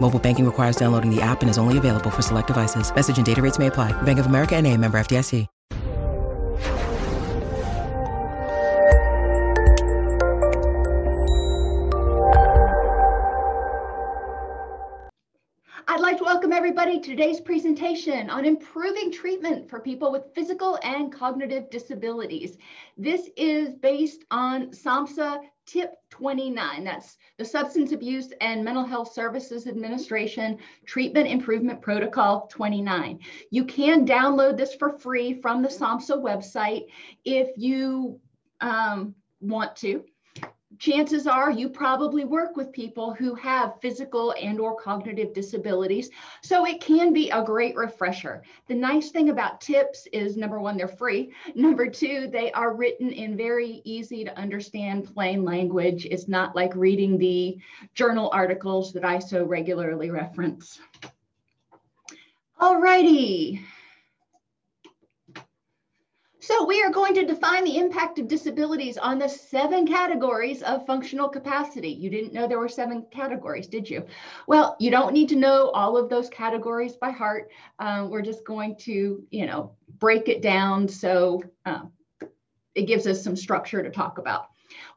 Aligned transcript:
Mobile 0.00 0.18
banking 0.18 0.46
requires 0.46 0.76
downloading 0.76 1.14
the 1.14 1.20
app 1.20 1.42
and 1.42 1.50
is 1.50 1.58
only 1.58 1.76
available 1.76 2.10
for 2.10 2.22
select 2.22 2.46
devices. 2.46 2.94
Message 2.94 3.18
and 3.18 3.26
data 3.26 3.42
rates 3.42 3.58
may 3.58 3.66
apply. 3.66 3.92
Bank 4.02 4.18
of 4.18 4.26
America 4.26 4.56
and 4.56 4.66
a 4.66 4.74
member 4.76 4.98
FDIC. 4.98 5.46
I'd 15.90 16.00
like 16.00 16.18
to 16.18 16.24
welcome 16.24 16.52
everybody 16.52 17.00
to 17.00 17.08
today's 17.08 17.40
presentation 17.40 18.28
on 18.28 18.44
improving 18.44 19.10
treatment 19.10 19.70
for 19.70 19.80
people 19.80 20.12
with 20.12 20.34
physical 20.34 20.78
and 20.82 21.10
cognitive 21.10 21.70
disabilities. 21.70 22.58
This 22.98 23.30
is 23.38 23.74
based 23.74 24.24
on 24.30 24.66
SAMHSA 24.66 25.40
Tip 25.68 25.92
29. 26.08 26.82
That's 26.84 27.18
the 27.36 27.44
Substance 27.44 27.92
Abuse 27.92 28.32
and 28.40 28.64
Mental 28.64 28.84
Health 28.84 29.12
Services 29.12 29.66
Administration 29.66 30.56
Treatment 30.86 31.28
Improvement 31.28 31.82
Protocol 31.82 32.46
29. 32.46 33.18
You 33.50 33.64
can 33.66 34.06
download 34.06 34.56
this 34.56 34.74
for 34.74 34.98
free 34.98 35.34
from 35.42 35.60
the 35.60 35.68
SAMHSA 35.68 36.22
website 36.22 36.86
if 37.26 37.50
you 37.58 38.18
um, 38.62 39.14
want 39.42 39.76
to 39.76 40.04
chances 40.78 41.26
are 41.26 41.50
you 41.50 41.68
probably 41.68 42.24
work 42.24 42.56
with 42.56 42.72
people 42.72 43.12
who 43.12 43.34
have 43.34 43.80
physical 43.80 44.34
and 44.40 44.60
or 44.60 44.76
cognitive 44.76 45.34
disabilities. 45.34 46.10
So 46.42 46.66
it 46.66 46.80
can 46.80 47.12
be 47.12 47.30
a 47.30 47.42
great 47.42 47.76
refresher. 47.76 48.42
The 48.66 48.74
nice 48.74 49.10
thing 49.10 49.30
about 49.30 49.60
tips 49.60 50.06
is 50.12 50.36
number 50.36 50.60
one 50.60 50.76
they're 50.76 50.88
free. 50.88 51.32
Number 51.54 51.88
two 51.88 52.28
they 52.28 52.52
are 52.52 52.74
written 52.74 53.10
in 53.10 53.36
very 53.36 53.82
easy 53.84 54.24
to 54.24 54.38
understand 54.38 55.12
plain 55.12 55.44
language. 55.44 56.06
It's 56.06 56.28
not 56.28 56.54
like 56.54 56.74
reading 56.74 57.18
the 57.18 57.58
journal 57.94 58.30
articles 58.32 58.92
that 58.92 59.04
i 59.04 59.18
so 59.18 59.44
regularly 59.44 60.10
reference. 60.10 60.80
All 62.60 62.80
righty 62.80 63.64
so 66.48 66.64
we 66.64 66.82
are 66.82 66.90
going 66.90 67.12
to 67.12 67.26
define 67.26 67.62
the 67.62 67.76
impact 67.76 68.18
of 68.18 68.26
disabilities 68.26 68.96
on 68.96 69.18
the 69.18 69.28
seven 69.28 69.86
categories 69.86 70.62
of 70.62 70.86
functional 70.86 71.28
capacity. 71.28 71.90
You 71.90 72.08
didn't 72.08 72.32
know 72.32 72.48
there 72.48 72.58
were 72.58 72.70
seven 72.70 73.04
categories, 73.10 73.66
did 73.66 73.90
you? 73.90 74.06
Well, 74.46 74.74
you 74.80 74.90
don't 74.90 75.12
need 75.12 75.28
to 75.28 75.36
know 75.36 75.68
all 75.72 75.98
of 75.98 76.08
those 76.08 76.30
categories 76.30 76.96
by 76.96 77.10
heart. 77.10 77.50
Uh, 77.78 78.06
we're 78.08 78.22
just 78.22 78.46
going 78.46 78.76
to, 78.76 79.22
you 79.30 79.44
know, 79.44 79.72
break 79.98 80.30
it 80.30 80.40
down 80.40 80.88
so 80.88 81.42
uh, 81.66 81.82
it 82.74 82.86
gives 82.86 83.06
us 83.06 83.22
some 83.22 83.36
structure 83.36 83.82
to 83.82 83.90
talk 83.90 84.16
about. 84.16 84.46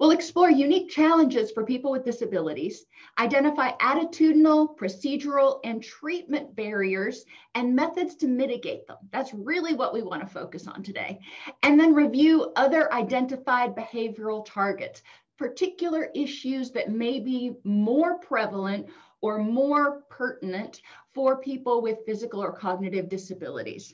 We'll 0.01 0.09
explore 0.09 0.49
unique 0.49 0.89
challenges 0.89 1.51
for 1.51 1.63
people 1.63 1.91
with 1.91 2.03
disabilities, 2.03 2.87
identify 3.19 3.73
attitudinal, 3.73 4.75
procedural, 4.75 5.59
and 5.63 5.83
treatment 5.83 6.55
barriers 6.55 7.23
and 7.53 7.75
methods 7.75 8.15
to 8.15 8.27
mitigate 8.27 8.87
them. 8.87 8.97
That's 9.11 9.31
really 9.31 9.75
what 9.75 9.93
we 9.93 10.01
want 10.01 10.23
to 10.23 10.27
focus 10.27 10.65
on 10.65 10.81
today. 10.81 11.19
And 11.61 11.79
then 11.79 11.93
review 11.93 12.51
other 12.55 12.91
identified 12.91 13.75
behavioral 13.75 14.43
targets, 14.43 15.03
particular 15.37 16.09
issues 16.15 16.71
that 16.71 16.89
may 16.89 17.19
be 17.19 17.51
more 17.63 18.17
prevalent 18.17 18.87
or 19.21 19.37
more 19.37 20.01
pertinent 20.09 20.81
for 21.13 21.37
people 21.37 21.79
with 21.79 22.07
physical 22.07 22.43
or 22.43 22.51
cognitive 22.51 23.07
disabilities. 23.07 23.93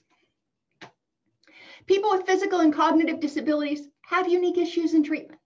People 1.85 2.12
with 2.12 2.25
physical 2.25 2.62
and 2.62 2.74
cognitive 2.74 3.19
disabilities 3.19 3.89
have 4.03 4.29
unique 4.29 4.57
issues 4.57 4.94
in 4.94 5.03
treatment 5.03 5.37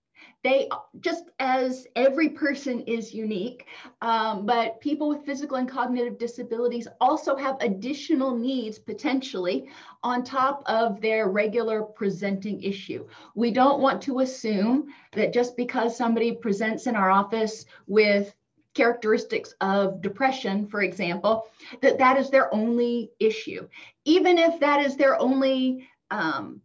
they 0.42 0.68
just 1.00 1.30
as 1.38 1.86
every 1.94 2.28
person 2.30 2.80
is 2.80 3.14
unique, 3.14 3.66
um, 4.00 4.44
but 4.44 4.80
people 4.80 5.08
with 5.08 5.24
physical 5.24 5.56
and 5.56 5.68
cognitive 5.68 6.18
disabilities 6.18 6.88
also 7.00 7.36
have 7.36 7.56
additional 7.60 8.36
needs 8.36 8.78
potentially 8.78 9.68
on 10.02 10.24
top 10.24 10.62
of 10.66 11.00
their 11.00 11.28
regular 11.28 11.82
presenting 11.82 12.62
issue. 12.62 13.06
We 13.34 13.52
don't 13.52 13.80
want 13.80 14.02
to 14.02 14.20
assume 14.20 14.88
that 15.12 15.32
just 15.32 15.56
because 15.56 15.96
somebody 15.96 16.32
presents 16.32 16.86
in 16.86 16.96
our 16.96 17.10
office 17.10 17.64
with 17.86 18.34
characteristics 18.74 19.54
of 19.60 20.00
depression, 20.00 20.66
for 20.66 20.82
example, 20.82 21.46
that 21.82 21.98
that 21.98 22.16
is 22.18 22.30
their 22.30 22.52
only 22.54 23.10
issue. 23.20 23.68
Even 24.04 24.38
if 24.38 24.58
that 24.60 24.84
is 24.84 24.96
their 24.96 25.20
only 25.20 25.88
um, 26.10 26.60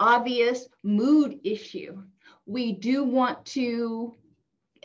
obvious 0.00 0.68
mood 0.82 1.38
issue, 1.44 2.02
we 2.48 2.72
do 2.72 3.04
want 3.04 3.44
to 3.44 4.14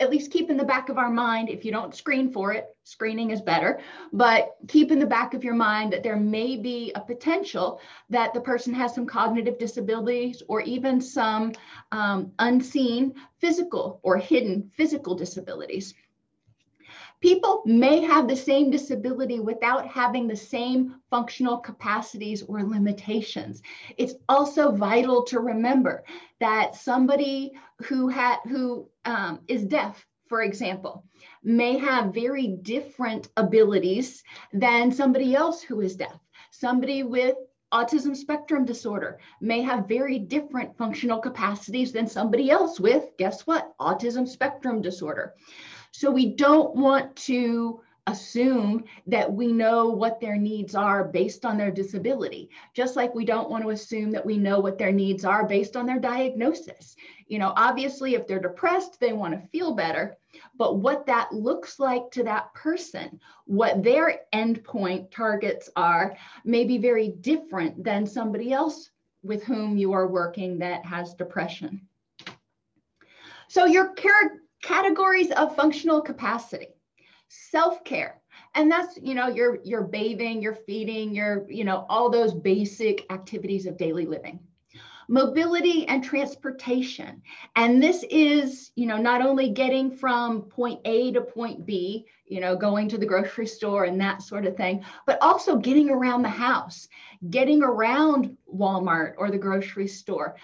at 0.00 0.10
least 0.10 0.30
keep 0.30 0.50
in 0.50 0.56
the 0.56 0.64
back 0.64 0.88
of 0.88 0.98
our 0.98 1.10
mind 1.10 1.48
if 1.48 1.64
you 1.64 1.72
don't 1.72 1.94
screen 1.94 2.30
for 2.30 2.52
it 2.52 2.66
screening 2.82 3.30
is 3.30 3.40
better 3.40 3.80
but 4.12 4.56
keep 4.68 4.90
in 4.92 4.98
the 4.98 5.06
back 5.06 5.34
of 5.34 5.42
your 5.42 5.54
mind 5.54 5.92
that 5.92 6.02
there 6.02 6.16
may 6.16 6.56
be 6.56 6.92
a 6.94 7.00
potential 7.00 7.80
that 8.10 8.34
the 8.34 8.40
person 8.40 8.74
has 8.74 8.94
some 8.94 9.06
cognitive 9.06 9.58
disabilities 9.58 10.42
or 10.48 10.60
even 10.60 11.00
some 11.00 11.52
um, 11.92 12.32
unseen 12.40 13.14
physical 13.38 14.00
or 14.02 14.18
hidden 14.18 14.70
physical 14.76 15.14
disabilities 15.14 15.94
People 17.24 17.62
may 17.64 18.02
have 18.02 18.28
the 18.28 18.36
same 18.36 18.70
disability 18.70 19.40
without 19.40 19.86
having 19.86 20.28
the 20.28 20.36
same 20.36 20.96
functional 21.08 21.56
capacities 21.56 22.42
or 22.42 22.62
limitations. 22.62 23.62
It's 23.96 24.12
also 24.28 24.72
vital 24.72 25.22
to 25.22 25.40
remember 25.40 26.04
that 26.40 26.74
somebody 26.74 27.52
who 27.86 28.08
had 28.08 28.40
who 28.46 28.90
um, 29.06 29.40
is 29.48 29.64
deaf, 29.64 30.06
for 30.28 30.42
example, 30.42 31.02
may 31.42 31.78
have 31.78 32.12
very 32.12 32.48
different 32.60 33.30
abilities 33.38 34.22
than 34.52 34.92
somebody 34.92 35.34
else 35.34 35.62
who 35.62 35.80
is 35.80 35.96
deaf. 35.96 36.20
Somebody 36.50 37.04
with 37.04 37.36
autism 37.72 38.14
spectrum 38.14 38.66
disorder 38.66 39.18
may 39.40 39.62
have 39.62 39.88
very 39.88 40.18
different 40.18 40.76
functional 40.76 41.20
capacities 41.20 41.90
than 41.90 42.06
somebody 42.06 42.50
else 42.50 42.78
with, 42.78 43.16
guess 43.16 43.46
what, 43.46 43.72
autism 43.78 44.28
spectrum 44.28 44.82
disorder. 44.82 45.32
So 45.96 46.10
we 46.10 46.26
don't 46.26 46.74
want 46.74 47.14
to 47.28 47.80
assume 48.08 48.82
that 49.06 49.32
we 49.32 49.52
know 49.52 49.90
what 49.90 50.20
their 50.20 50.36
needs 50.36 50.74
are 50.74 51.04
based 51.04 51.44
on 51.44 51.56
their 51.56 51.70
disability, 51.70 52.50
just 52.74 52.96
like 52.96 53.14
we 53.14 53.24
don't 53.24 53.48
want 53.48 53.62
to 53.62 53.70
assume 53.70 54.10
that 54.10 54.26
we 54.26 54.36
know 54.36 54.58
what 54.58 54.76
their 54.76 54.90
needs 54.90 55.24
are 55.24 55.46
based 55.46 55.76
on 55.76 55.86
their 55.86 56.00
diagnosis. 56.00 56.96
You 57.28 57.38
know, 57.38 57.52
obviously, 57.56 58.16
if 58.16 58.26
they're 58.26 58.40
depressed, 58.40 58.98
they 58.98 59.12
want 59.12 59.40
to 59.40 59.48
feel 59.50 59.72
better, 59.72 60.16
but 60.56 60.78
what 60.78 61.06
that 61.06 61.32
looks 61.32 61.78
like 61.78 62.10
to 62.10 62.24
that 62.24 62.52
person, 62.54 63.20
what 63.44 63.84
their 63.84 64.22
endpoint 64.34 65.12
targets 65.12 65.70
are, 65.76 66.16
may 66.44 66.64
be 66.64 66.76
very 66.76 67.10
different 67.20 67.84
than 67.84 68.04
somebody 68.04 68.52
else 68.52 68.90
with 69.22 69.44
whom 69.44 69.76
you 69.76 69.92
are 69.92 70.08
working 70.08 70.58
that 70.58 70.84
has 70.84 71.14
depression. 71.14 71.86
So 73.46 73.66
your 73.66 73.90
care 73.92 74.40
categories 74.64 75.30
of 75.32 75.54
functional 75.54 76.00
capacity. 76.00 76.68
Self-care. 77.28 78.20
And 78.54 78.70
that's 78.70 78.98
you 79.02 79.14
know 79.14 79.28
your 79.28 79.58
your 79.64 79.82
bathing 79.82 80.42
your 80.42 80.54
feeding 80.54 81.14
your 81.14 81.46
you 81.50 81.64
know 81.64 81.86
all 81.88 82.10
those 82.10 82.34
basic 82.34 83.10
activities 83.12 83.66
of 83.66 83.76
daily 83.76 84.06
living. 84.06 84.40
Mobility 85.06 85.86
and 85.86 86.02
transportation. 86.02 87.20
And 87.56 87.82
this 87.82 88.04
is 88.10 88.72
you 88.74 88.86
know 88.86 88.96
not 88.96 89.20
only 89.22 89.50
getting 89.50 89.90
from 89.90 90.42
point 90.42 90.80
a 90.84 91.12
to 91.12 91.20
point 91.20 91.66
b 91.66 92.06
you 92.26 92.40
know 92.40 92.56
going 92.56 92.88
to 92.88 92.98
the 92.98 93.06
grocery 93.06 93.46
store 93.46 93.84
and 93.84 94.00
that 94.00 94.22
sort 94.22 94.46
of 94.46 94.56
thing 94.56 94.84
but 95.06 95.18
also 95.20 95.56
getting 95.56 95.90
around 95.90 96.22
the 96.22 96.28
house 96.28 96.88
getting 97.30 97.62
around 97.62 98.36
walmart 98.52 99.14
or 99.18 99.30
the 99.30 99.38
grocery 99.38 99.86
store 99.86 100.34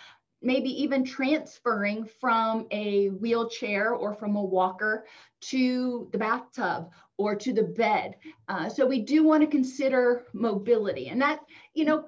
maybe 0.42 0.70
even 0.82 1.04
transferring 1.04 2.04
from 2.20 2.66
a 2.70 3.08
wheelchair 3.08 3.92
or 3.92 4.14
from 4.14 4.36
a 4.36 4.44
walker 4.44 5.04
to 5.40 6.08
the 6.12 6.18
bathtub 6.18 6.90
or 7.18 7.34
to 7.34 7.52
the 7.52 7.62
bed. 7.62 8.16
Uh, 8.48 8.68
so 8.68 8.86
we 8.86 9.00
do 9.00 9.22
want 9.22 9.42
to 9.42 9.46
consider 9.46 10.24
mobility 10.32 11.08
and 11.08 11.20
that, 11.20 11.40
you 11.74 11.84
know, 11.84 12.06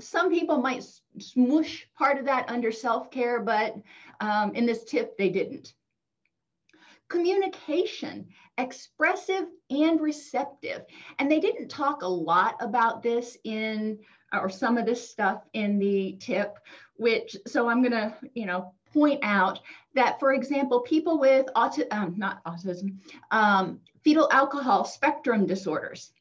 some 0.00 0.30
people 0.30 0.58
might 0.58 0.84
smush 1.18 1.86
part 1.96 2.18
of 2.18 2.24
that 2.24 2.48
under 2.48 2.70
self-care, 2.70 3.40
but 3.40 3.76
um, 4.20 4.54
in 4.54 4.64
this 4.64 4.84
tip, 4.84 5.16
they 5.18 5.28
didn't. 5.28 5.74
Communication, 7.08 8.28
expressive 8.58 9.46
and 9.70 10.00
receptive. 10.00 10.82
And 11.18 11.30
they 11.30 11.40
didn't 11.40 11.68
talk 11.68 12.02
a 12.02 12.08
lot 12.08 12.56
about 12.60 13.02
this 13.02 13.36
in, 13.44 13.98
or 14.32 14.48
some 14.48 14.76
of 14.76 14.86
this 14.86 15.10
stuff 15.10 15.44
in 15.52 15.78
the 15.78 16.16
tip, 16.20 16.58
which, 16.96 17.36
so 17.46 17.68
I'm 17.68 17.82
gonna, 17.82 18.16
you 18.34 18.46
know, 18.46 18.72
point 18.92 19.20
out 19.22 19.60
that, 19.94 20.18
for 20.18 20.32
example, 20.32 20.80
people 20.80 21.18
with 21.18 21.46
autism, 21.56 21.92
um, 21.92 22.14
not 22.16 22.42
autism, 22.44 22.98
um, 23.30 23.80
fetal 24.02 24.28
alcohol 24.32 24.84
spectrum 24.84 25.46
disorders 25.46 26.12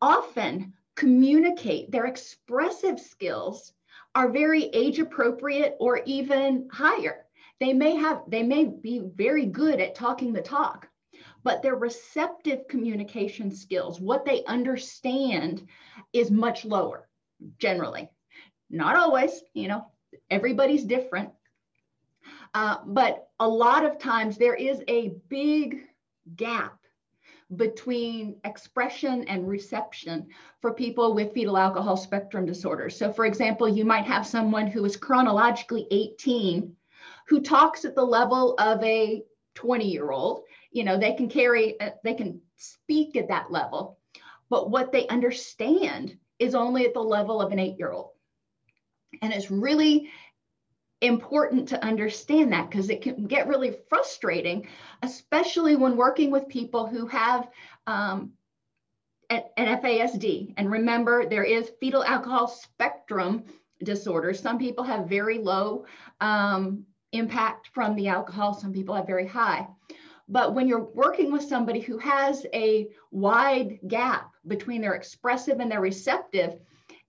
often 0.00 0.72
communicate 0.96 1.90
their 1.90 2.06
expressive 2.06 2.98
skills 2.98 3.72
are 4.14 4.30
very 4.30 4.64
age 4.64 4.98
appropriate 4.98 5.76
or 5.78 6.02
even 6.04 6.68
higher. 6.72 7.24
They 7.60 7.72
may 7.72 7.94
have, 7.96 8.22
they 8.26 8.42
may 8.42 8.64
be 8.64 9.00
very 9.14 9.46
good 9.46 9.80
at 9.80 9.94
talking 9.94 10.32
the 10.32 10.42
talk, 10.42 10.88
but 11.44 11.62
their 11.62 11.76
receptive 11.76 12.66
communication 12.68 13.50
skills, 13.50 14.00
what 14.00 14.24
they 14.24 14.44
understand 14.44 15.66
is 16.12 16.30
much 16.30 16.64
lower 16.64 17.08
generally. 17.58 18.08
Not 18.70 18.96
always, 18.96 19.42
you 19.54 19.68
know, 19.68 19.86
everybody's 20.30 20.84
different. 20.84 21.30
Uh, 22.54 22.78
but 22.86 23.28
a 23.38 23.48
lot 23.48 23.84
of 23.84 23.98
times 23.98 24.36
there 24.36 24.54
is 24.54 24.82
a 24.88 25.14
big 25.28 25.86
gap 26.36 26.76
between 27.56 28.36
expression 28.44 29.24
and 29.24 29.48
reception 29.48 30.28
for 30.60 30.72
people 30.72 31.14
with 31.14 31.32
fetal 31.32 31.56
alcohol 31.56 31.96
spectrum 31.96 32.46
disorders. 32.46 32.96
So, 32.96 33.12
for 33.12 33.26
example, 33.26 33.68
you 33.68 33.84
might 33.84 34.04
have 34.04 34.26
someone 34.26 34.66
who 34.66 34.84
is 34.84 34.96
chronologically 34.96 35.86
18 35.90 36.76
who 37.26 37.40
talks 37.40 37.84
at 37.84 37.94
the 37.94 38.04
level 38.04 38.54
of 38.58 38.82
a 38.82 39.22
20 39.54 39.88
year 39.88 40.10
old. 40.10 40.42
You 40.70 40.84
know, 40.84 40.98
they 40.98 41.14
can 41.14 41.28
carry, 41.28 41.78
uh, 41.80 41.90
they 42.04 42.14
can 42.14 42.40
speak 42.56 43.16
at 43.16 43.28
that 43.28 43.50
level, 43.50 43.98
but 44.48 44.70
what 44.70 44.92
they 44.92 45.08
understand 45.08 46.16
is 46.40 46.54
only 46.54 46.86
at 46.86 46.94
the 46.94 47.00
level 47.00 47.40
of 47.40 47.52
an 47.52 47.60
eight 47.60 47.78
year 47.78 47.92
old. 47.92 48.10
And 49.22 49.32
it's 49.32 49.50
really 49.50 50.10
important 51.02 51.68
to 51.68 51.84
understand 51.84 52.52
that 52.52 52.70
because 52.70 52.90
it 52.90 53.02
can 53.02 53.26
get 53.26 53.46
really 53.46 53.76
frustrating, 53.88 54.66
especially 55.02 55.76
when 55.76 55.96
working 55.96 56.30
with 56.30 56.48
people 56.48 56.86
who 56.86 57.06
have 57.06 57.48
um, 57.86 58.32
an, 59.30 59.42
FASD. 59.56 60.54
And 60.56 60.70
remember, 60.70 61.26
there 61.26 61.44
is 61.44 61.72
fetal 61.80 62.04
alcohol 62.04 62.48
spectrum 62.48 63.44
disorder. 63.82 64.34
Some 64.34 64.58
people 64.58 64.84
have 64.84 65.08
very 65.08 65.38
low 65.38 65.86
um, 66.20 66.84
impact 67.12 67.70
from 67.72 67.96
the 67.96 68.08
alcohol, 68.08 68.54
some 68.54 68.72
people 68.72 68.94
have 68.94 69.06
very 69.06 69.26
high. 69.26 69.66
But 70.30 70.54
when 70.54 70.68
you're 70.68 70.88
working 70.94 71.32
with 71.32 71.42
somebody 71.42 71.80
who 71.80 71.98
has 71.98 72.46
a 72.54 72.88
wide 73.10 73.80
gap 73.88 74.30
between 74.46 74.80
their 74.80 74.94
expressive 74.94 75.58
and 75.58 75.70
their 75.70 75.80
receptive, 75.80 76.54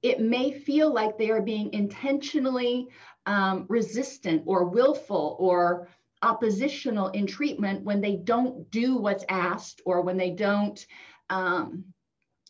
it 0.01 0.19
may 0.19 0.51
feel 0.51 0.91
like 0.91 1.17
they 1.17 1.29
are 1.29 1.41
being 1.41 1.71
intentionally 1.71 2.87
um, 3.27 3.67
resistant 3.69 4.41
or 4.47 4.65
willful 4.65 5.37
or 5.39 5.87
oppositional 6.23 7.09
in 7.09 7.27
treatment 7.27 7.83
when 7.83 8.01
they 8.01 8.15
don't 8.15 8.69
do 8.71 8.97
what's 8.97 9.25
asked 9.29 9.81
or 9.85 10.01
when 10.01 10.17
they 10.17 10.31
don't 10.31 10.85
um, 11.29 11.85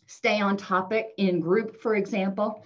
stay 0.06 0.40
on 0.40 0.56
topic 0.56 1.10
in 1.18 1.40
group, 1.40 1.80
for 1.82 1.94
example. 1.94 2.64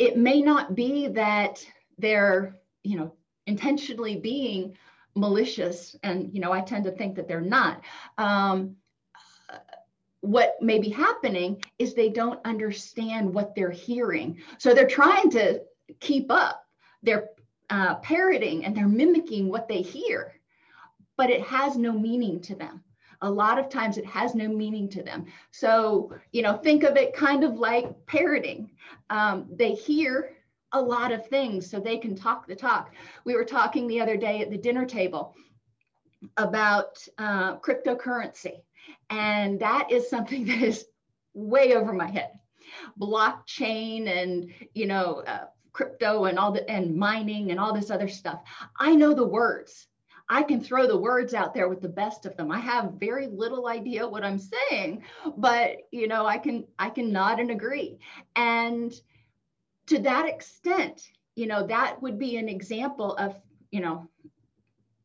It 0.00 0.16
may 0.16 0.42
not 0.42 0.74
be 0.74 1.06
that 1.08 1.64
they're, 1.96 2.56
you 2.82 2.96
know, 2.96 3.14
intentionally 3.46 4.16
being 4.16 4.76
malicious, 5.14 5.96
and 6.02 6.32
you 6.32 6.40
know, 6.40 6.52
I 6.52 6.60
tend 6.60 6.84
to 6.84 6.92
think 6.92 7.16
that 7.16 7.28
they're 7.28 7.40
not. 7.40 7.82
Um, 8.18 8.76
what 10.20 10.56
may 10.60 10.78
be 10.78 10.90
happening 10.90 11.62
is 11.78 11.94
they 11.94 12.10
don't 12.10 12.40
understand 12.44 13.32
what 13.32 13.54
they're 13.54 13.70
hearing. 13.70 14.38
So 14.58 14.74
they're 14.74 14.86
trying 14.86 15.30
to 15.30 15.62
keep 15.98 16.30
up. 16.30 16.66
They're 17.02 17.30
uh, 17.70 17.96
parroting 17.96 18.64
and 18.64 18.76
they're 18.76 18.88
mimicking 18.88 19.48
what 19.48 19.68
they 19.68 19.80
hear, 19.80 20.34
but 21.16 21.30
it 21.30 21.42
has 21.42 21.76
no 21.76 21.92
meaning 21.92 22.40
to 22.42 22.54
them. 22.54 22.82
A 23.22 23.30
lot 23.30 23.58
of 23.58 23.68
times 23.68 23.98
it 23.98 24.06
has 24.06 24.34
no 24.34 24.48
meaning 24.48 24.88
to 24.90 25.02
them. 25.02 25.26
So, 25.50 26.12
you 26.32 26.42
know, 26.42 26.56
think 26.56 26.84
of 26.84 26.96
it 26.96 27.14
kind 27.14 27.44
of 27.44 27.54
like 27.54 28.06
parroting. 28.06 28.70
Um, 29.10 29.46
they 29.50 29.72
hear 29.72 30.32
a 30.72 30.80
lot 30.80 31.12
of 31.12 31.26
things 31.26 31.68
so 31.68 31.80
they 31.80 31.98
can 31.98 32.14
talk 32.14 32.46
the 32.46 32.54
talk. 32.54 32.94
We 33.24 33.34
were 33.34 33.44
talking 33.44 33.86
the 33.86 34.00
other 34.00 34.16
day 34.16 34.40
at 34.40 34.50
the 34.50 34.58
dinner 34.58 34.86
table 34.86 35.34
about 36.36 37.06
uh, 37.18 37.56
cryptocurrency 37.56 38.60
and 39.08 39.60
that 39.60 39.90
is 39.90 40.08
something 40.08 40.44
that 40.46 40.62
is 40.62 40.86
way 41.34 41.74
over 41.74 41.92
my 41.92 42.08
head. 42.08 42.30
Blockchain 43.00 44.08
and, 44.08 44.52
you 44.74 44.86
know, 44.86 45.22
uh, 45.26 45.46
crypto 45.72 46.24
and 46.24 46.38
all 46.38 46.52
the 46.52 46.68
and 46.68 46.96
mining 46.96 47.50
and 47.50 47.60
all 47.60 47.72
this 47.72 47.90
other 47.90 48.08
stuff. 48.08 48.40
I 48.78 48.94
know 48.94 49.14
the 49.14 49.26
words. 49.26 49.86
I 50.28 50.44
can 50.44 50.60
throw 50.60 50.86
the 50.86 50.96
words 50.96 51.34
out 51.34 51.54
there 51.54 51.68
with 51.68 51.80
the 51.80 51.88
best 51.88 52.24
of 52.24 52.36
them. 52.36 52.52
I 52.52 52.60
have 52.60 52.92
very 52.92 53.26
little 53.26 53.66
idea 53.66 54.06
what 54.06 54.24
I'm 54.24 54.38
saying, 54.38 55.02
but 55.36 55.78
you 55.90 56.06
know, 56.06 56.24
I 56.24 56.38
can 56.38 56.66
I 56.78 56.90
can 56.90 57.12
nod 57.12 57.40
and 57.40 57.50
agree. 57.50 57.98
And 58.36 58.92
to 59.90 59.98
that 59.98 60.28
extent, 60.28 61.10
you 61.34 61.48
know, 61.48 61.66
that 61.66 62.00
would 62.00 62.16
be 62.16 62.36
an 62.36 62.48
example 62.48 63.16
of, 63.16 63.34
you 63.72 63.80
know, 63.80 64.08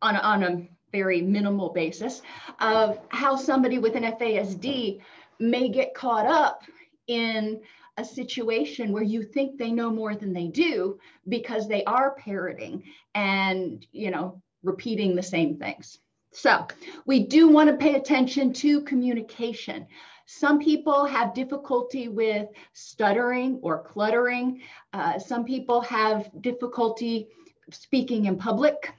on 0.02 0.16
a, 0.16 0.20
on 0.20 0.44
a 0.44 0.68
very 0.92 1.22
minimal 1.22 1.70
basis 1.70 2.22
of 2.60 3.00
how 3.10 3.36
somebody 3.36 3.80
with 3.80 3.96
an 3.96 4.04
FASD 4.04 5.02
may 5.40 5.70
get 5.70 5.96
caught 5.96 6.28
up 6.28 6.62
in 7.08 7.60
a 7.98 8.06
situation 8.06 8.92
where 8.92 9.04
you 9.04 9.24
think 9.24 9.58
they 9.58 9.72
know 9.72 9.90
more 9.90 10.16
than 10.16 10.34
they 10.34 10.48
do 10.48 11.00
because 11.28 11.68
they 11.68 11.84
are 11.86 12.16
parroting 12.16 12.84
and 13.16 13.88
you 13.92 14.12
know 14.12 14.42
repeating 14.64 15.16
the 15.16 15.24
same 15.24 15.58
things. 15.58 15.98
So 16.32 16.68
we 17.06 17.26
do 17.26 17.48
want 17.48 17.70
to 17.70 17.78
pay 17.78 17.96
attention 17.96 18.54
to 18.54 18.82
communication 18.82 19.88
some 20.26 20.60
people 20.60 21.06
have 21.06 21.34
difficulty 21.34 22.08
with 22.08 22.48
stuttering 22.74 23.60
or 23.62 23.84
cluttering 23.84 24.62
uh, 24.94 25.20
some 25.20 25.46
people 25.46 25.82
have 25.82 26.30
difficulty 26.42 27.28
speaking 27.72 28.26
in 28.26 28.38
public 28.38 28.94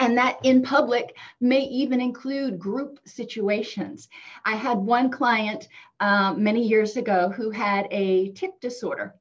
and 0.00 0.16
that 0.16 0.38
in 0.42 0.62
public 0.62 1.16
may 1.40 1.60
even 1.60 2.00
include 2.00 2.58
group 2.58 2.98
situations. 3.04 4.08
I 4.44 4.56
had 4.56 4.78
one 4.78 5.10
client 5.10 5.68
um, 6.00 6.42
many 6.42 6.66
years 6.66 6.96
ago 6.96 7.28
who 7.28 7.50
had 7.50 7.86
a 7.90 8.30
tic 8.30 8.60
disorder. 8.60 9.14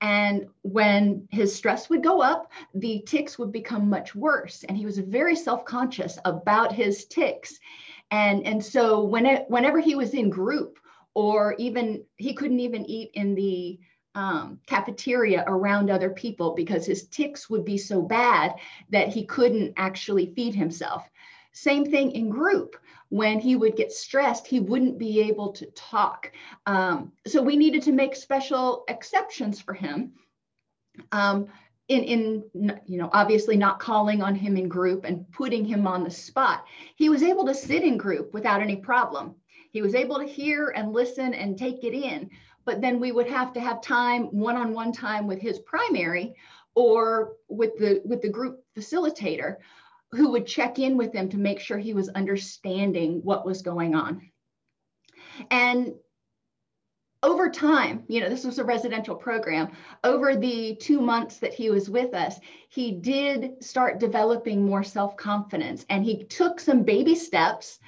And 0.00 0.46
when 0.62 1.28
his 1.30 1.54
stress 1.54 1.90
would 1.90 2.02
go 2.02 2.22
up, 2.22 2.50
the 2.74 3.02
tics 3.06 3.38
would 3.38 3.52
become 3.52 3.90
much 3.90 4.14
worse. 4.14 4.64
And 4.64 4.76
he 4.76 4.86
was 4.86 4.98
very 4.98 5.36
self 5.36 5.64
conscious 5.64 6.18
about 6.24 6.72
his 6.72 7.04
tics. 7.04 7.58
And, 8.10 8.46
and 8.46 8.64
so 8.64 9.02
when 9.02 9.26
it, 9.26 9.44
whenever 9.48 9.78
he 9.78 9.94
was 9.94 10.14
in 10.14 10.30
group, 10.30 10.78
or 11.14 11.54
even 11.58 12.04
he 12.16 12.34
couldn't 12.34 12.60
even 12.60 12.84
eat 12.86 13.10
in 13.14 13.34
the 13.34 13.78
um, 14.14 14.58
cafeteria 14.66 15.44
around 15.46 15.90
other 15.90 16.10
people 16.10 16.54
because 16.54 16.86
his 16.86 17.06
tics 17.08 17.48
would 17.48 17.64
be 17.64 17.78
so 17.78 18.02
bad 18.02 18.54
that 18.90 19.08
he 19.08 19.24
couldn't 19.24 19.74
actually 19.76 20.32
feed 20.34 20.54
himself. 20.54 21.08
Same 21.52 21.84
thing 21.84 22.12
in 22.12 22.28
group. 22.30 22.76
When 23.08 23.40
he 23.40 23.56
would 23.56 23.74
get 23.74 23.92
stressed, 23.92 24.46
he 24.46 24.60
wouldn't 24.60 24.98
be 24.98 25.20
able 25.20 25.52
to 25.52 25.66
talk. 25.72 26.30
Um, 26.66 27.12
so 27.26 27.42
we 27.42 27.56
needed 27.56 27.82
to 27.82 27.92
make 27.92 28.14
special 28.14 28.84
exceptions 28.88 29.60
for 29.60 29.74
him. 29.74 30.12
Um, 31.10 31.48
in, 31.90 32.04
in, 32.54 32.80
you 32.86 32.98
know, 32.98 33.10
obviously 33.12 33.56
not 33.56 33.80
calling 33.80 34.22
on 34.22 34.34
him 34.34 34.56
in 34.56 34.68
group 34.68 35.04
and 35.04 35.30
putting 35.32 35.64
him 35.64 35.86
on 35.86 36.04
the 36.04 36.10
spot. 36.10 36.64
He 36.96 37.08
was 37.08 37.22
able 37.22 37.44
to 37.46 37.54
sit 37.54 37.82
in 37.82 37.96
group 37.96 38.32
without 38.32 38.62
any 38.62 38.76
problem. 38.76 39.34
He 39.72 39.82
was 39.82 39.94
able 39.94 40.18
to 40.18 40.26
hear 40.26 40.68
and 40.68 40.92
listen 40.92 41.34
and 41.34 41.58
take 41.58 41.84
it 41.84 41.94
in 41.94 42.30
but 42.64 42.80
then 42.80 43.00
we 43.00 43.10
would 43.10 43.28
have 43.28 43.52
to 43.52 43.60
have 43.60 43.82
time 43.82 44.24
one-on-one 44.26 44.92
time 44.92 45.26
with 45.26 45.40
his 45.40 45.58
primary 45.60 46.34
or 46.74 47.32
with 47.48 47.76
the 47.78 48.00
with 48.04 48.22
the 48.22 48.28
group 48.28 48.62
facilitator 48.76 49.56
who 50.12 50.30
would 50.30 50.46
check 50.46 50.78
in 50.78 50.96
with 50.96 51.12
him 51.12 51.28
to 51.28 51.38
make 51.38 51.60
sure 51.60 51.78
he 51.78 51.94
was 51.94 52.08
understanding 52.10 53.20
what 53.22 53.46
was 53.46 53.62
going 53.62 53.94
on 53.94 54.30
and 55.50 55.94
over 57.22 57.50
time, 57.50 58.04
you 58.08 58.20
know, 58.20 58.28
this 58.28 58.44
was 58.44 58.58
a 58.58 58.64
residential 58.64 59.14
program. 59.14 59.70
Over 60.04 60.36
the 60.36 60.76
two 60.76 61.00
months 61.00 61.38
that 61.38 61.52
he 61.52 61.70
was 61.70 61.90
with 61.90 62.14
us, 62.14 62.40
he 62.68 62.92
did 62.92 63.62
start 63.62 64.00
developing 64.00 64.64
more 64.64 64.82
self 64.82 65.16
confidence 65.16 65.84
and 65.90 66.04
he 66.04 66.24
took 66.24 66.58
some 66.58 66.82
baby 66.82 67.14
steps 67.14 67.78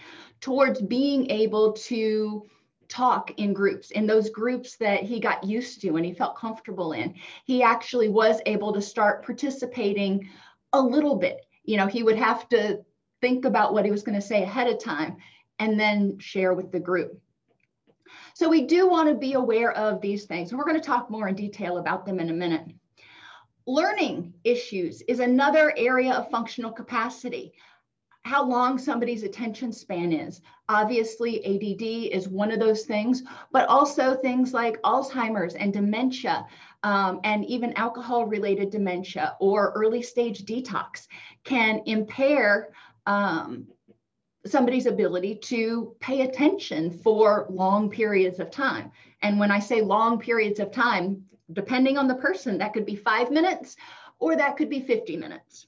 towards 0.40 0.82
being 0.82 1.30
able 1.30 1.72
to 1.72 2.46
talk 2.88 3.30
in 3.38 3.54
groups 3.54 3.90
in 3.92 4.06
those 4.06 4.28
groups 4.28 4.76
that 4.76 5.02
he 5.02 5.18
got 5.18 5.42
used 5.44 5.80
to 5.80 5.96
and 5.96 6.04
he 6.04 6.12
felt 6.12 6.36
comfortable 6.36 6.92
in 6.92 7.14
he 7.46 7.62
actually 7.62 8.10
was 8.10 8.38
able 8.44 8.70
to 8.70 8.82
start 8.82 9.24
participating 9.24 10.28
a 10.74 10.80
little 10.82 11.16
bit 11.16 11.46
you 11.64 11.78
know 11.78 11.86
he 11.86 12.02
would 12.02 12.18
have 12.18 12.46
to 12.50 12.78
think 13.22 13.46
about 13.46 13.72
what 13.72 13.86
he 13.86 13.90
was 13.90 14.02
going 14.02 14.20
to 14.20 14.26
say 14.26 14.42
ahead 14.42 14.66
of 14.66 14.78
time 14.78 15.16
and 15.58 15.80
then 15.80 16.18
share 16.18 16.52
with 16.52 16.70
the 16.70 16.80
group 16.80 17.21
so 18.34 18.48
we 18.48 18.66
do 18.66 18.88
want 18.88 19.08
to 19.08 19.14
be 19.14 19.34
aware 19.34 19.72
of 19.72 20.00
these 20.00 20.24
things, 20.24 20.50
and 20.50 20.58
we're 20.58 20.64
going 20.64 20.80
to 20.80 20.86
talk 20.86 21.10
more 21.10 21.28
in 21.28 21.34
detail 21.34 21.78
about 21.78 22.06
them 22.06 22.20
in 22.20 22.30
a 22.30 22.34
minute. 22.34 22.66
Learning 23.66 24.32
issues 24.44 25.02
is 25.02 25.20
another 25.20 25.72
area 25.76 26.12
of 26.12 26.30
functional 26.30 26.72
capacity. 26.72 27.52
How 28.24 28.44
long 28.44 28.78
somebody's 28.78 29.24
attention 29.24 29.72
span 29.72 30.12
is. 30.12 30.42
Obviously, 30.68 31.44
ADD 31.44 32.12
is 32.16 32.28
one 32.28 32.50
of 32.50 32.60
those 32.60 32.84
things, 32.84 33.22
but 33.52 33.68
also 33.68 34.14
things 34.14 34.54
like 34.54 34.80
Alzheimer's 34.82 35.54
and 35.54 35.72
dementia, 35.72 36.46
um, 36.82 37.20
and 37.24 37.44
even 37.44 37.72
alcohol 37.74 38.26
related 38.26 38.70
dementia 38.70 39.36
or 39.40 39.72
early 39.74 40.02
stage 40.02 40.44
detox 40.44 41.06
can 41.44 41.82
impair 41.86 42.72
um, 43.06 43.66
somebody's 44.46 44.86
ability 44.86 45.36
to 45.36 45.94
pay 46.00 46.22
attention 46.22 46.90
for 46.90 47.46
long 47.48 47.90
periods 47.90 48.40
of 48.40 48.50
time. 48.50 48.90
And 49.22 49.38
when 49.38 49.50
I 49.50 49.60
say 49.60 49.80
long 49.80 50.18
periods 50.18 50.58
of 50.58 50.72
time, 50.72 51.24
depending 51.52 51.96
on 51.96 52.08
the 52.08 52.14
person, 52.16 52.58
that 52.58 52.72
could 52.72 52.86
be 52.86 52.96
five 52.96 53.30
minutes 53.30 53.76
or 54.18 54.36
that 54.36 54.56
could 54.56 54.68
be 54.68 54.80
50 54.80 55.16
minutes. 55.16 55.66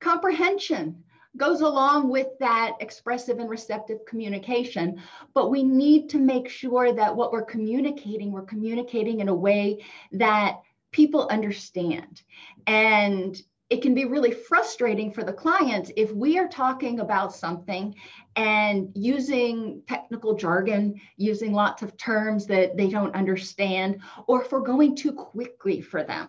Comprehension 0.00 1.02
goes 1.36 1.60
along 1.60 2.08
with 2.08 2.26
that 2.40 2.72
expressive 2.80 3.38
and 3.38 3.48
receptive 3.48 4.04
communication, 4.06 5.00
but 5.32 5.50
we 5.50 5.62
need 5.62 6.08
to 6.10 6.18
make 6.18 6.48
sure 6.48 6.92
that 6.92 7.14
what 7.14 7.32
we're 7.32 7.44
communicating, 7.44 8.32
we're 8.32 8.42
communicating 8.42 9.20
in 9.20 9.28
a 9.28 9.34
way 9.34 9.84
that 10.12 10.60
people 10.90 11.28
understand. 11.28 12.22
And 12.66 13.40
it 13.70 13.82
can 13.82 13.94
be 13.94 14.04
really 14.04 14.32
frustrating 14.32 15.12
for 15.12 15.22
the 15.22 15.32
client 15.32 15.92
if 15.96 16.12
we 16.12 16.36
are 16.38 16.48
talking 16.48 16.98
about 16.98 17.34
something 17.34 17.94
and 18.34 18.90
using 18.94 19.82
technical 19.88 20.34
jargon, 20.34 21.00
using 21.16 21.52
lots 21.52 21.80
of 21.82 21.96
terms 21.96 22.46
that 22.46 22.76
they 22.76 22.88
don't 22.88 23.14
understand, 23.14 24.00
or 24.26 24.42
if 24.42 24.50
we're 24.50 24.60
going 24.60 24.96
too 24.96 25.12
quickly 25.12 25.80
for 25.80 26.02
them. 26.02 26.28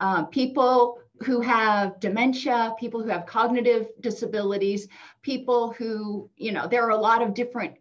Uh, 0.00 0.24
people 0.24 0.98
who 1.22 1.40
have 1.40 2.00
dementia, 2.00 2.74
people 2.78 3.00
who 3.00 3.08
have 3.08 3.24
cognitive 3.24 3.86
disabilities, 4.00 4.88
people 5.22 5.72
who, 5.72 6.28
you 6.36 6.50
know, 6.50 6.66
there 6.66 6.84
are 6.84 6.90
a 6.90 6.96
lot 6.96 7.22
of 7.22 7.34
different 7.34 7.76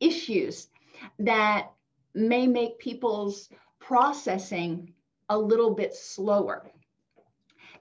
issues 0.00 0.68
that 1.18 1.70
may 2.14 2.46
make 2.46 2.78
people's 2.78 3.50
processing 3.80 4.94
a 5.28 5.38
little 5.38 5.74
bit 5.74 5.94
slower 5.94 6.70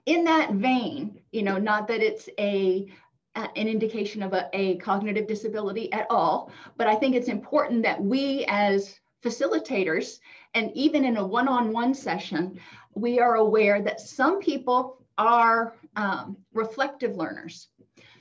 in 0.06 0.24
that 0.26 0.54
vein, 0.54 1.20
you 1.32 1.44
know, 1.44 1.58
not 1.58 1.88
that 1.88 2.02
it's 2.02 2.30
a 2.40 2.88
an 3.36 3.68
indication 3.68 4.22
of 4.22 4.34
a, 4.34 4.48
a 4.54 4.78
cognitive 4.78 5.26
disability 5.26 5.92
at 5.92 6.06
all, 6.12 6.52
but 6.78 6.86
I 6.86 6.94
think 6.94 7.16
it's 7.16 7.30
important 7.30 7.82
that 7.82 8.00
we 8.00 8.46
as 8.48 9.00
facilitators 9.24 10.20
and 10.54 10.72
even 10.76 11.04
in 11.04 11.18
a 11.18 11.26
one-on-one 11.26 11.96
session, 11.96 12.60
we 12.94 13.20
are 13.20 13.36
aware 13.36 13.82
that 13.82 14.00
some 14.00 14.40
people 14.40 15.04
are 15.18 15.76
um, 15.96 16.38
reflective 16.54 17.16
learners. 17.16 17.70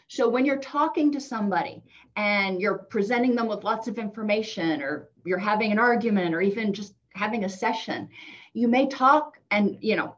So 0.09 0.29
when 0.29 0.47
you're 0.47 0.59
talking 0.59 1.13
to 1.13 1.21
somebody 1.21 1.83
and 2.17 2.61
you're 2.61 2.79
presenting 2.79 3.35
them 3.35 3.49
with 3.49 3.65
lots 3.65 3.89
of 3.89 3.99
information 3.99 4.83
or 4.83 5.09
you're 5.25 5.39
having 5.39 5.73
an 5.73 5.79
argument 5.79 6.35
or 6.35 6.41
even 6.41 6.73
just 6.73 6.95
having 7.15 7.45
a 7.45 7.49
session, 7.49 8.09
you 8.55 8.69
may 8.69 8.87
talk 8.87 9.39
and, 9.51 9.77
you 9.81 9.97
know, 9.97 10.17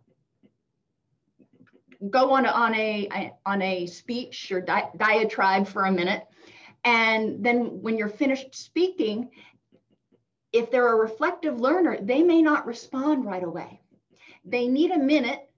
go 2.11 2.33
on 2.33 2.47
on 2.47 2.75
a 2.75 3.33
on 3.45 3.63
a 3.63 3.87
speech 3.87 4.51
or 4.53 4.61
di- 4.61 4.91
diatribe 4.97 5.69
for 5.69 5.85
a 5.85 5.93
minute. 5.93 6.25
And 6.85 7.45
then 7.45 7.83
when 7.83 7.97
you're 7.97 8.09
finished 8.09 8.55
speaking 8.55 9.31
if 10.53 10.71
they're 10.71 10.93
a 10.93 10.97
reflective 10.97 11.61
learner 11.61 11.99
they 12.01 12.23
may 12.23 12.41
not 12.41 12.67
respond 12.67 13.25
right 13.25 13.43
away. 13.43 13.81
They 14.45 14.69
need 14.69 14.91
a 14.91 14.99
minute 14.99 15.49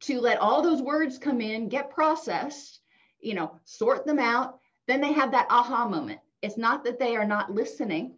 to 0.00 0.20
let 0.20 0.38
all 0.38 0.62
those 0.62 0.80
words 0.80 1.18
come 1.18 1.40
in 1.40 1.68
get 1.68 1.90
processed 1.90 2.80
you 3.20 3.34
know 3.34 3.58
sort 3.64 4.06
them 4.06 4.18
out. 4.18 4.58
Then 4.86 5.00
they 5.00 5.12
have 5.12 5.32
that 5.32 5.48
aha 5.50 5.88
moment. 5.88 6.20
It's 6.40 6.56
not 6.56 6.84
that 6.84 6.98
they 6.98 7.16
are 7.16 7.26
not 7.26 7.52
listening. 7.52 8.14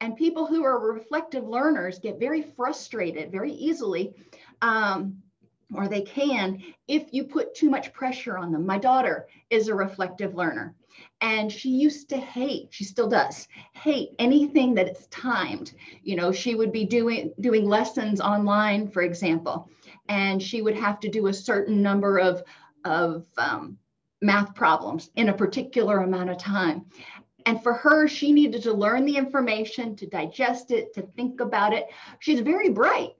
And 0.00 0.16
people 0.16 0.46
who 0.46 0.64
are 0.64 0.92
reflective 0.92 1.44
learners 1.44 1.98
get 1.98 2.20
very 2.20 2.42
frustrated 2.42 3.32
very 3.32 3.52
easily 3.52 4.14
um, 4.62 5.22
or 5.74 5.88
they 5.88 6.02
can 6.02 6.62
if 6.86 7.12
you 7.12 7.24
put 7.24 7.54
too 7.54 7.70
much 7.70 7.92
pressure 7.92 8.38
on 8.38 8.52
them. 8.52 8.64
My 8.66 8.78
daughter 8.78 9.26
is 9.50 9.68
a 9.68 9.74
reflective 9.74 10.34
learner 10.34 10.74
and 11.20 11.52
she 11.52 11.68
used 11.70 12.08
to 12.08 12.16
hate 12.16 12.68
she 12.70 12.84
still 12.84 13.08
does 13.08 13.48
hate 13.74 14.10
anything 14.18 14.74
that 14.74 14.88
it's 14.88 15.06
timed. 15.08 15.72
You 16.02 16.16
know 16.16 16.32
she 16.32 16.54
would 16.54 16.72
be 16.72 16.84
doing 16.84 17.32
doing 17.40 17.66
lessons 17.66 18.20
online 18.20 18.88
for 18.88 19.02
example 19.02 19.68
and 20.08 20.42
she 20.42 20.62
would 20.62 20.76
have 20.76 21.00
to 21.00 21.08
do 21.08 21.26
a 21.26 21.34
certain 21.34 21.82
number 21.82 22.18
of 22.18 22.42
of 22.84 23.26
um, 23.36 23.78
math 24.22 24.54
problems 24.54 25.10
in 25.16 25.28
a 25.28 25.36
particular 25.36 25.98
amount 25.98 26.30
of 26.30 26.38
time. 26.38 26.86
And 27.46 27.62
for 27.62 27.74
her 27.74 28.08
she 28.08 28.32
needed 28.32 28.62
to 28.62 28.72
learn 28.72 29.04
the 29.04 29.16
information 29.16 29.96
to 29.96 30.06
digest 30.06 30.70
it 30.70 30.94
to 30.94 31.02
think 31.02 31.40
about 31.40 31.72
it. 31.72 31.86
She's 32.20 32.40
very 32.40 32.70
bright 32.70 33.12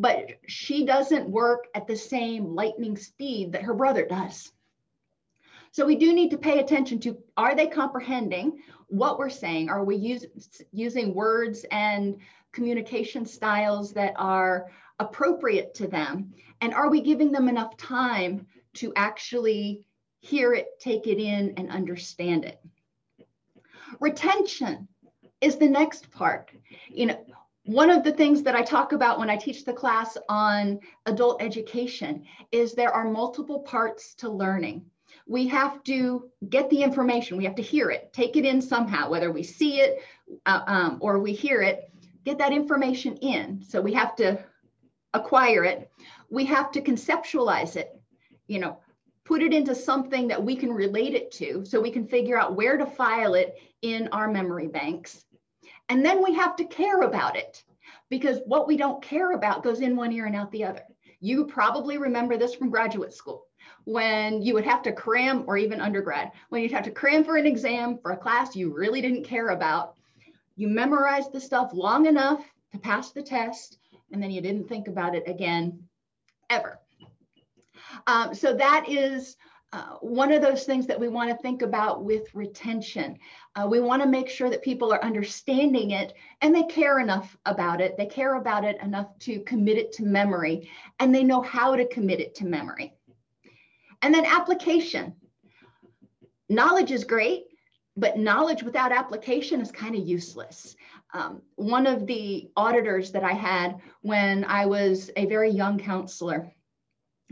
but 0.00 0.38
she 0.46 0.84
doesn't 0.84 1.28
work 1.28 1.66
at 1.74 1.88
the 1.88 1.96
same 1.96 2.54
lightning 2.54 2.96
speed 2.96 3.50
that 3.52 3.62
her 3.62 3.74
brother 3.74 4.06
does. 4.06 4.52
So 5.72 5.84
we 5.84 5.96
do 5.96 6.12
need 6.12 6.30
to 6.30 6.38
pay 6.38 6.60
attention 6.60 7.00
to 7.00 7.18
are 7.36 7.56
they 7.56 7.66
comprehending 7.66 8.62
what 8.86 9.18
we're 9.18 9.28
saying? 9.28 9.68
Are 9.68 9.84
we 9.84 9.96
use, 9.96 10.24
using 10.72 11.14
words 11.14 11.66
and 11.72 12.16
communication 12.52 13.26
styles 13.26 13.92
that 13.94 14.14
are 14.16 14.70
appropriate 15.00 15.74
to 15.74 15.88
them? 15.88 16.32
And 16.60 16.72
are 16.72 16.88
we 16.88 17.00
giving 17.00 17.32
them 17.32 17.48
enough 17.48 17.76
time 17.76 18.46
to 18.74 18.92
actually 18.94 19.84
hear 20.20 20.54
it, 20.54 20.78
take 20.78 21.08
it 21.08 21.20
in, 21.20 21.54
and 21.56 21.70
understand 21.70 22.44
it? 22.44 22.60
Retention 24.00 24.86
is 25.40 25.56
the 25.56 25.68
next 25.68 26.10
part. 26.12 26.50
You 26.88 27.06
know, 27.06 27.24
one 27.68 27.90
of 27.90 28.02
the 28.02 28.12
things 28.12 28.42
that 28.44 28.54
I 28.54 28.62
talk 28.62 28.92
about 28.92 29.18
when 29.18 29.28
I 29.28 29.36
teach 29.36 29.66
the 29.66 29.74
class 29.74 30.16
on 30.30 30.80
adult 31.04 31.42
education 31.42 32.24
is 32.50 32.72
there 32.72 32.94
are 32.94 33.10
multiple 33.10 33.60
parts 33.60 34.14
to 34.14 34.30
learning. 34.30 34.86
We 35.26 35.48
have 35.48 35.84
to 35.84 36.30
get 36.48 36.70
the 36.70 36.82
information, 36.82 37.36
we 37.36 37.44
have 37.44 37.56
to 37.56 37.62
hear 37.62 37.90
it, 37.90 38.10
take 38.14 38.36
it 38.36 38.46
in 38.46 38.62
somehow, 38.62 39.10
whether 39.10 39.30
we 39.30 39.42
see 39.42 39.80
it 39.80 40.02
uh, 40.46 40.62
um, 40.66 40.96
or 41.02 41.18
we 41.18 41.34
hear 41.34 41.60
it, 41.60 41.92
get 42.24 42.38
that 42.38 42.54
information 42.54 43.16
in. 43.18 43.62
So 43.62 43.82
we 43.82 43.92
have 43.92 44.16
to 44.16 44.42
acquire 45.12 45.64
it. 45.64 45.90
We 46.30 46.46
have 46.46 46.70
to 46.70 46.80
conceptualize 46.80 47.76
it, 47.76 48.00
you 48.46 48.60
know, 48.60 48.78
put 49.26 49.42
it 49.42 49.52
into 49.52 49.74
something 49.74 50.28
that 50.28 50.42
we 50.42 50.56
can 50.56 50.72
relate 50.72 51.14
it 51.14 51.30
to 51.32 51.66
so 51.66 51.82
we 51.82 51.90
can 51.90 52.06
figure 52.06 52.38
out 52.38 52.56
where 52.56 52.78
to 52.78 52.86
file 52.86 53.34
it 53.34 53.56
in 53.82 54.08
our 54.12 54.26
memory 54.26 54.68
banks 54.68 55.26
and 55.88 56.04
then 56.04 56.22
we 56.22 56.34
have 56.34 56.56
to 56.56 56.64
care 56.64 57.02
about 57.02 57.36
it 57.36 57.62
because 58.08 58.40
what 58.46 58.66
we 58.66 58.76
don't 58.76 59.02
care 59.02 59.32
about 59.32 59.62
goes 59.62 59.80
in 59.80 59.96
one 59.96 60.12
ear 60.12 60.26
and 60.26 60.36
out 60.36 60.50
the 60.52 60.64
other. 60.64 60.82
You 61.20 61.46
probably 61.46 61.98
remember 61.98 62.36
this 62.36 62.54
from 62.54 62.70
graduate 62.70 63.12
school 63.12 63.46
when 63.84 64.42
you 64.42 64.54
would 64.54 64.64
have 64.64 64.82
to 64.82 64.92
cram, 64.92 65.44
or 65.46 65.56
even 65.56 65.80
undergrad, 65.80 66.30
when 66.50 66.62
you'd 66.62 66.72
have 66.72 66.84
to 66.84 66.90
cram 66.90 67.24
for 67.24 67.36
an 67.36 67.46
exam 67.46 67.98
for 67.98 68.12
a 68.12 68.16
class 68.16 68.54
you 68.54 68.72
really 68.72 69.00
didn't 69.00 69.24
care 69.24 69.48
about. 69.48 69.94
You 70.56 70.68
memorized 70.68 71.32
the 71.32 71.40
stuff 71.40 71.70
long 71.72 72.06
enough 72.06 72.44
to 72.72 72.78
pass 72.78 73.12
the 73.12 73.22
test, 73.22 73.78
and 74.12 74.22
then 74.22 74.30
you 74.30 74.40
didn't 74.40 74.68
think 74.68 74.88
about 74.88 75.14
it 75.14 75.24
again 75.26 75.84
ever. 76.50 76.78
Um, 78.06 78.34
so 78.34 78.54
that 78.54 78.86
is 78.88 79.36
uh, 79.72 79.96
one 80.00 80.32
of 80.32 80.40
those 80.40 80.64
things 80.64 80.86
that 80.86 80.98
we 80.98 81.08
want 81.08 81.30
to 81.30 81.36
think 81.36 81.60
about 81.60 82.02
with 82.02 82.34
retention. 82.34 83.18
Uh, 83.54 83.66
we 83.68 83.80
want 83.80 84.02
to 84.02 84.08
make 84.08 84.28
sure 84.28 84.48
that 84.48 84.62
people 84.62 84.92
are 84.92 85.04
understanding 85.04 85.90
it 85.90 86.14
and 86.40 86.54
they 86.54 86.62
care 86.64 87.00
enough 87.00 87.36
about 87.44 87.80
it. 87.80 87.96
They 87.98 88.06
care 88.06 88.36
about 88.36 88.64
it 88.64 88.80
enough 88.80 89.18
to 89.20 89.40
commit 89.40 89.76
it 89.76 89.92
to 89.94 90.04
memory 90.04 90.70
and 91.00 91.14
they 91.14 91.22
know 91.22 91.42
how 91.42 91.76
to 91.76 91.86
commit 91.86 92.20
it 92.20 92.34
to 92.36 92.46
memory. 92.46 92.94
And 94.00 94.14
then 94.14 94.24
application. 94.24 95.14
Knowledge 96.48 96.90
is 96.90 97.04
great, 97.04 97.44
but 97.94 98.16
knowledge 98.16 98.62
without 98.62 98.90
application 98.90 99.60
is 99.60 99.70
kind 99.70 99.94
of 99.94 100.06
useless. 100.06 100.76
Um, 101.12 101.42
one 101.56 101.86
of 101.86 102.06
the 102.06 102.50
auditors 102.56 103.12
that 103.12 103.24
I 103.24 103.32
had 103.32 103.80
when 104.00 104.44
I 104.44 104.64
was 104.64 105.10
a 105.16 105.26
very 105.26 105.50
young 105.50 105.78
counselor 105.78 106.50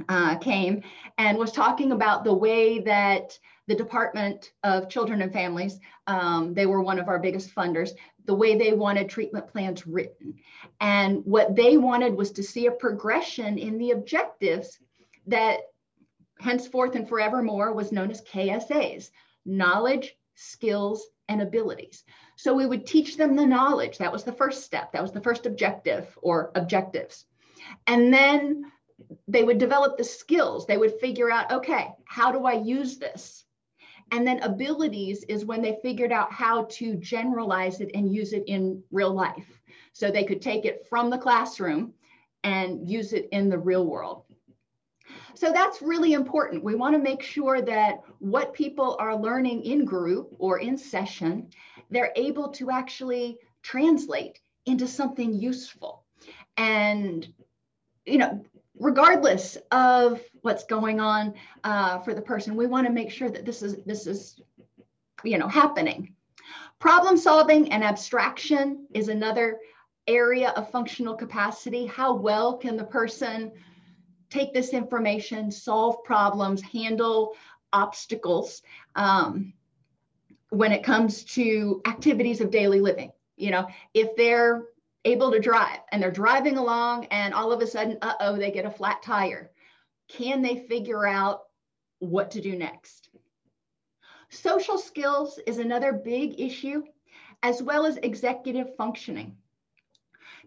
uh, 0.09 0.37
came 0.37 0.83
and 1.19 1.39
was 1.39 1.53
talking 1.53 1.93
about 1.93 2.25
the 2.25 2.35
way 2.35 2.81
that 2.81 3.39
the 3.67 3.75
Department 3.75 4.53
of 4.63 4.89
Children 4.89 5.23
and 5.23 5.33
Families, 5.33 5.81
um, 6.07 6.55
they 6.55 6.67
were 6.67 6.83
one 6.83 6.99
of 6.99 7.09
our 7.09 7.19
biggest 7.19 7.55
funders, 7.55 7.91
the 8.25 8.35
way 8.35 8.57
they 8.57 8.73
wanted 8.73 9.09
treatment 9.09 9.49
plans 9.49 9.87
written. 9.87 10.35
And 10.81 11.25
what 11.25 11.57
they 11.57 11.77
wanted 11.77 12.15
was 12.15 12.31
to 12.33 12.43
see 12.43 12.67
a 12.67 12.73
progression 12.73 13.59
in 13.59 13.79
the 13.79 13.93
objectives 13.93 14.79
that 15.27 15.61
henceforth 16.39 16.95
and 16.95 17.09
forevermore 17.09 17.73
was 17.73 17.93
known 17.93 18.11
as 18.11 18.23
KSAs 18.23 19.11
knowledge, 19.49 20.17
skills, 20.35 21.07
and 21.29 21.41
abilities. 21.41 22.05
So 22.35 22.53
we 22.53 22.67
would 22.67 22.85
teach 22.85 23.17
them 23.17 23.37
the 23.37 23.47
knowledge. 23.47 23.99
That 23.99 24.13
was 24.13 24.25
the 24.25 24.33
first 24.33 24.65
step. 24.65 24.93
That 24.93 25.03
was 25.03 25.13
the 25.13 25.21
first 25.21 25.47
objective 25.47 26.07
or 26.21 26.51
objectives. 26.57 27.25
And 27.87 28.13
then 28.13 28.71
they 29.29 29.45
would 29.45 29.59
develop 29.59 29.97
the 29.97 30.05
skills. 30.05 30.67
They 30.67 30.79
would 30.79 30.99
figure 31.01 31.31
out, 31.31 31.51
okay, 31.53 31.89
how 32.07 32.33
do 32.33 32.45
I 32.47 32.55
use 32.55 32.99
this? 32.99 33.45
And 34.13 34.27
then 34.27 34.43
abilities 34.43 35.25
is 35.25 35.45
when 35.45 35.63
they 35.63 35.79
figured 35.83 36.13
out 36.13 36.33
how 36.33 36.65
to 36.73 36.95
generalize 36.97 37.81
it 37.81 37.91
and 37.95 38.15
use 38.15 38.33
it 38.33 38.45
in 38.47 38.83
real 38.91 39.13
life. 39.13 39.61
So 39.93 40.11
they 40.11 40.25
could 40.25 40.41
take 40.41 40.65
it 40.65 40.87
from 40.89 41.11
the 41.11 41.19
classroom 41.19 41.93
and 42.45 42.89
use 42.89 43.13
it 43.13 43.29
in 43.33 43.49
the 43.49 43.59
real 43.59 43.87
world. 43.87 44.23
So 45.35 45.53
that's 45.53 45.83
really 45.83 46.13
important. 46.13 46.65
We 46.65 46.75
want 46.75 46.95
to 46.95 47.03
make 47.03 47.23
sure 47.23 47.61
that 47.63 48.01
what 48.21 48.55
people 48.55 48.97
are 48.99 49.17
learning 49.17 49.65
in 49.65 49.85
group 49.85 50.35
or 50.39 50.59
in 50.59 50.79
session, 50.79 51.49
they're 51.91 52.13
able 52.17 52.49
to 52.51 52.71
actually 52.71 53.39
translate 53.63 54.41
into 54.67 54.87
something 54.87 55.35
useful. 55.35 56.05
And, 56.57 57.27
you 58.05 58.19
know, 58.19 58.45
regardless 58.79 59.57
of 59.71 60.21
what's 60.43 60.65
going 60.65 61.01
on 61.01 61.35
uh, 61.65 61.99
for 62.01 62.15
the 62.15 62.23
person, 62.23 62.57
we 62.57 62.67
want 62.67 62.87
to 62.87 62.93
make 62.93 63.11
sure 63.11 63.31
that 63.31 63.45
this 63.45 63.63
is 63.63 63.77
this 63.85 64.07
is, 64.07 64.41
you 65.25 65.39
know, 65.39 65.49
happening. 65.49 66.15
Problem 66.79 67.17
solving 67.17 67.73
and 67.73 67.83
abstraction 67.83 68.87
is 68.93 69.09
another 69.09 69.59
area 70.07 70.51
of 70.51 70.71
functional 70.71 71.15
capacity. 71.15 71.87
How 71.87 72.15
well 72.15 72.57
can 72.59 72.77
the 72.77 72.85
person 72.85 73.51
take 74.31 74.53
this 74.53 74.71
information, 74.71 75.51
solve 75.51 76.03
problems, 76.05 76.63
handle 76.63 77.35
obstacles 77.73 78.63
um, 78.95 79.53
when 80.51 80.73
it 80.73 80.83
comes 80.83 81.25
to 81.25 81.81
activities 81.87 82.41
of 82.41 82.51
daily 82.51 82.81
living. 82.81 83.13
You 83.37 83.51
know, 83.51 83.67
if 83.95 84.17
they're 84.17 84.65
able 85.07 85.31
to 85.31 85.41
drive 85.41 85.79
and 85.91 86.03
they're 86.03 86.11
driving 86.11 86.59
along 86.59 87.07
and 87.07 87.33
all 87.33 87.53
of 87.53 87.63
a 87.63 87.67
sudden, 87.67 87.97
uh 88.03 88.15
oh, 88.21 88.37
they 88.37 88.51
get 88.51 88.67
a 88.67 88.71
flat 88.71 89.03
tire, 89.03 89.51
can 90.09 90.43
they 90.43 90.67
figure 90.69 91.07
out 91.07 91.45
what 92.01 92.31
to 92.33 92.41
do 92.41 92.57
next? 92.57 93.09
Social 94.29 94.77
skills 94.77 95.39
is 95.47 95.59
another 95.59 95.93
big 95.93 96.41
issue, 96.41 96.83
as 97.43 97.63
well 97.63 97.87
as 97.87 97.97
executive 97.99 98.75
functioning. 98.77 99.37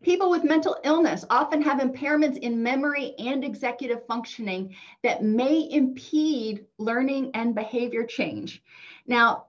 People 0.01 0.29
with 0.29 0.43
mental 0.43 0.77
illness 0.83 1.25
often 1.29 1.61
have 1.61 1.79
impairments 1.79 2.37
in 2.37 2.63
memory 2.63 3.13
and 3.17 3.43
executive 3.43 4.05
functioning 4.07 4.75
that 5.03 5.23
may 5.23 5.67
impede 5.71 6.65
learning 6.77 7.31
and 7.33 7.55
behavior 7.55 8.05
change. 8.05 8.63
Now, 9.07 9.47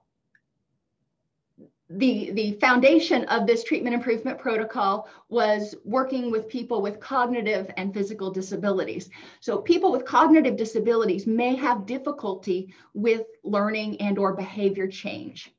the, 1.97 2.31
the 2.31 2.53
foundation 2.53 3.25
of 3.25 3.45
this 3.45 3.63
treatment 3.63 3.93
improvement 3.93 4.39
protocol 4.39 5.09
was 5.29 5.75
working 5.83 6.31
with 6.31 6.47
people 6.47 6.81
with 6.81 6.99
cognitive 6.99 7.69
and 7.75 7.93
physical 7.93 8.31
disabilities. 8.31 9.09
So 9.39 9.57
people 9.57 9.91
with 9.91 10.05
cognitive 10.05 10.55
disabilities 10.55 11.27
may 11.27 11.55
have 11.55 11.85
difficulty 11.85 12.73
with 12.93 13.23
learning 13.43 13.99
and 13.99 14.17
or 14.17 14.33
behavior 14.33 14.87
change. 14.87 15.53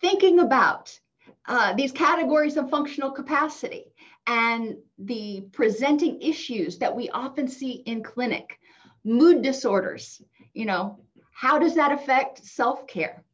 Thinking 0.00 0.40
about 0.40 0.98
uh, 1.46 1.72
these 1.74 1.92
categories 1.92 2.56
of 2.56 2.70
functional 2.70 3.12
capacity 3.12 3.92
and 4.26 4.76
the 4.98 5.44
presenting 5.52 6.20
issues 6.20 6.78
that 6.78 6.94
we 6.94 7.08
often 7.10 7.48
see 7.48 7.82
in 7.86 8.02
clinic, 8.02 8.58
mood 9.04 9.42
disorders, 9.42 10.20
you 10.54 10.66
know, 10.66 10.98
how 11.32 11.58
does 11.58 11.74
that 11.76 11.92
affect 11.92 12.44
self-care? 12.44 13.24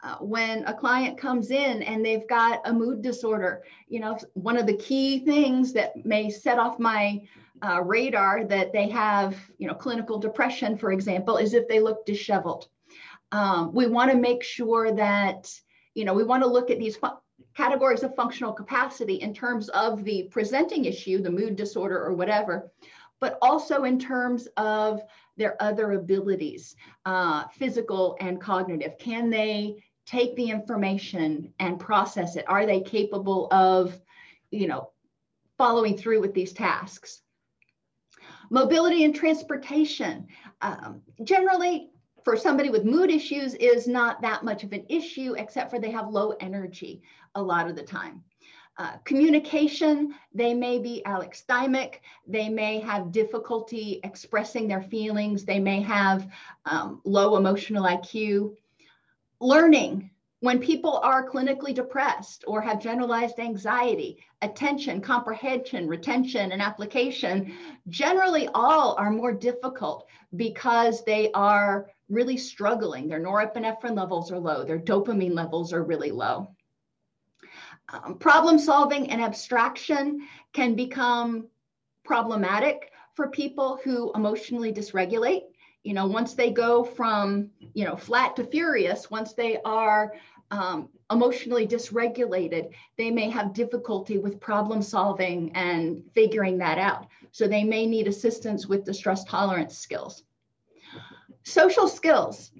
Uh, 0.00 0.16
when 0.18 0.64
a 0.66 0.74
client 0.74 1.18
comes 1.18 1.50
in 1.50 1.82
and 1.82 2.04
they've 2.04 2.28
got 2.28 2.60
a 2.66 2.72
mood 2.72 3.02
disorder, 3.02 3.64
you 3.88 3.98
know, 3.98 4.16
one 4.34 4.56
of 4.56 4.66
the 4.66 4.76
key 4.76 5.24
things 5.24 5.72
that 5.72 6.04
may 6.04 6.30
set 6.30 6.56
off 6.56 6.78
my 6.78 7.20
uh, 7.62 7.82
radar 7.82 8.44
that 8.44 8.72
they 8.72 8.88
have, 8.88 9.36
you 9.58 9.66
know, 9.66 9.74
clinical 9.74 10.18
depression, 10.18 10.76
for 10.78 10.92
example, 10.92 11.36
is 11.36 11.52
if 11.52 11.66
they 11.66 11.80
look 11.80 12.06
disheveled. 12.06 12.68
Um, 13.32 13.74
we 13.74 13.86
want 13.86 14.10
to 14.12 14.16
make 14.16 14.44
sure 14.44 14.92
that, 14.92 15.52
you 15.94 16.04
know, 16.04 16.14
we 16.14 16.22
want 16.22 16.44
to 16.44 16.48
look 16.48 16.70
at 16.70 16.78
these 16.78 16.96
categories 17.56 18.04
of 18.04 18.14
functional 18.14 18.52
capacity 18.52 19.16
in 19.16 19.34
terms 19.34 19.68
of 19.70 20.04
the 20.04 20.28
presenting 20.30 20.84
issue, 20.84 21.20
the 21.20 21.30
mood 21.30 21.56
disorder 21.56 22.00
or 22.00 22.14
whatever, 22.14 22.70
but 23.20 23.36
also 23.42 23.82
in 23.82 23.98
terms 23.98 24.46
of 24.56 25.02
their 25.36 25.60
other 25.60 25.92
abilities, 25.92 26.76
uh, 27.04 27.44
physical 27.48 28.16
and 28.20 28.40
cognitive. 28.40 28.96
Can 28.98 29.28
they 29.28 29.82
take 30.08 30.34
the 30.36 30.50
information 30.50 31.52
and 31.60 31.78
process 31.78 32.36
it? 32.36 32.48
Are 32.48 32.64
they 32.64 32.80
capable 32.80 33.48
of, 33.52 34.00
you 34.50 34.66
know, 34.66 34.90
following 35.58 35.96
through 35.96 36.20
with 36.20 36.32
these 36.32 36.52
tasks? 36.52 37.22
Mobility 38.50 39.04
and 39.04 39.14
transportation. 39.14 40.26
Um, 40.62 41.02
generally, 41.24 41.90
for 42.24 42.36
somebody 42.36 42.70
with 42.70 42.84
mood 42.84 43.10
issues 43.10 43.54
is 43.54 43.86
not 43.86 44.22
that 44.22 44.44
much 44.44 44.64
of 44.64 44.72
an 44.72 44.86
issue, 44.88 45.34
except 45.36 45.70
for 45.70 45.78
they 45.78 45.90
have 45.90 46.08
low 46.08 46.32
energy 46.40 47.02
a 47.34 47.42
lot 47.42 47.68
of 47.68 47.76
the 47.76 47.82
time. 47.82 48.24
Uh, 48.78 48.96
communication, 49.04 50.14
they 50.32 50.54
may 50.54 50.78
be 50.78 51.02
alexithymic, 51.04 51.96
they 52.26 52.48
may 52.48 52.78
have 52.78 53.10
difficulty 53.10 54.00
expressing 54.04 54.68
their 54.68 54.82
feelings, 54.82 55.44
they 55.44 55.58
may 55.58 55.80
have 55.82 56.28
um, 56.64 57.00
low 57.04 57.36
emotional 57.36 57.84
IQ. 57.84 58.54
Learning, 59.40 60.10
when 60.40 60.60
people 60.60 60.98
are 61.02 61.28
clinically 61.28 61.74
depressed 61.74 62.44
or 62.46 62.60
have 62.60 62.80
generalized 62.80 63.40
anxiety, 63.40 64.22
attention, 64.42 65.00
comprehension, 65.00 65.88
retention, 65.88 66.52
and 66.52 66.62
application, 66.62 67.52
generally 67.88 68.48
all 68.54 68.94
are 68.98 69.10
more 69.10 69.32
difficult 69.32 70.06
because 70.36 71.04
they 71.04 71.30
are 71.32 71.90
really 72.08 72.36
struggling. 72.36 73.08
Their 73.08 73.20
norepinephrine 73.20 73.96
levels 73.96 74.30
are 74.30 74.38
low, 74.38 74.64
their 74.64 74.78
dopamine 74.78 75.34
levels 75.34 75.72
are 75.72 75.82
really 75.82 76.12
low. 76.12 76.54
Um, 77.90 78.18
problem 78.18 78.58
solving 78.58 79.10
and 79.10 79.20
abstraction 79.22 80.26
can 80.52 80.74
become 80.74 81.48
problematic 82.04 82.92
for 83.14 83.28
people 83.28 83.80
who 83.82 84.12
emotionally 84.14 84.72
dysregulate. 84.72 85.42
You 85.88 85.94
know, 85.94 86.06
once 86.06 86.34
they 86.34 86.50
go 86.50 86.84
from, 86.84 87.48
you 87.72 87.86
know, 87.86 87.96
flat 87.96 88.36
to 88.36 88.44
furious, 88.44 89.10
once 89.10 89.32
they 89.32 89.56
are 89.64 90.12
um, 90.50 90.90
emotionally 91.10 91.66
dysregulated, 91.66 92.74
they 92.98 93.10
may 93.10 93.30
have 93.30 93.54
difficulty 93.54 94.18
with 94.18 94.38
problem 94.38 94.82
solving 94.82 95.50
and 95.56 96.02
figuring 96.12 96.58
that 96.58 96.76
out. 96.76 97.06
So 97.32 97.48
they 97.48 97.64
may 97.64 97.86
need 97.86 98.06
assistance 98.06 98.66
with 98.66 98.84
the 98.84 98.92
stress 98.92 99.24
tolerance 99.24 99.78
skills. 99.78 100.24
Social 101.44 101.88
skills, 101.88 102.50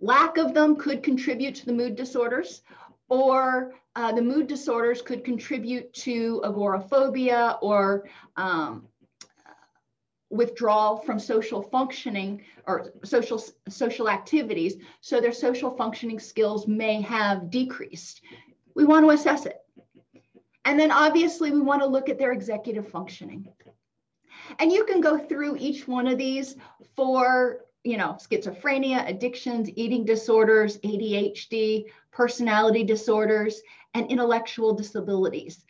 lack 0.00 0.38
of 0.38 0.54
them 0.54 0.76
could 0.76 1.02
contribute 1.02 1.56
to 1.56 1.66
the 1.66 1.74
mood 1.74 1.94
disorders, 1.94 2.62
or 3.10 3.74
uh, 3.96 4.12
the 4.12 4.22
mood 4.22 4.46
disorders 4.46 5.02
could 5.02 5.26
contribute 5.26 5.92
to 5.92 6.40
agoraphobia 6.42 7.58
or 7.60 8.08
um, 8.36 8.88
withdrawal 10.36 10.98
from 10.98 11.18
social 11.18 11.62
functioning 11.62 12.42
or 12.66 12.92
social 13.04 13.42
social 13.68 14.08
activities 14.08 14.76
so 15.00 15.20
their 15.20 15.32
social 15.32 15.70
functioning 15.76 16.18
skills 16.18 16.66
may 16.66 17.00
have 17.00 17.50
decreased. 17.50 18.22
We 18.74 18.84
want 18.84 19.04
to 19.06 19.10
assess 19.10 19.46
it. 19.46 19.58
And 20.64 20.78
then 20.78 20.90
obviously 20.90 21.50
we 21.50 21.60
want 21.60 21.82
to 21.82 21.86
look 21.86 22.08
at 22.08 22.18
their 22.18 22.32
executive 22.32 22.88
functioning. 22.88 23.48
And 24.58 24.72
you 24.72 24.84
can 24.84 25.00
go 25.00 25.18
through 25.18 25.56
each 25.56 25.88
one 25.88 26.06
of 26.06 26.18
these 26.18 26.56
for 26.94 27.66
you 27.86 27.96
know, 27.96 28.18
schizophrenia, 28.20 29.08
addictions, 29.08 29.70
eating 29.76 30.04
disorders, 30.04 30.78
ADHD, 30.78 31.84
personality 32.10 32.82
disorders, 32.82 33.62
and 33.94 34.10
intellectual 34.10 34.74
disabilities. 34.74 35.64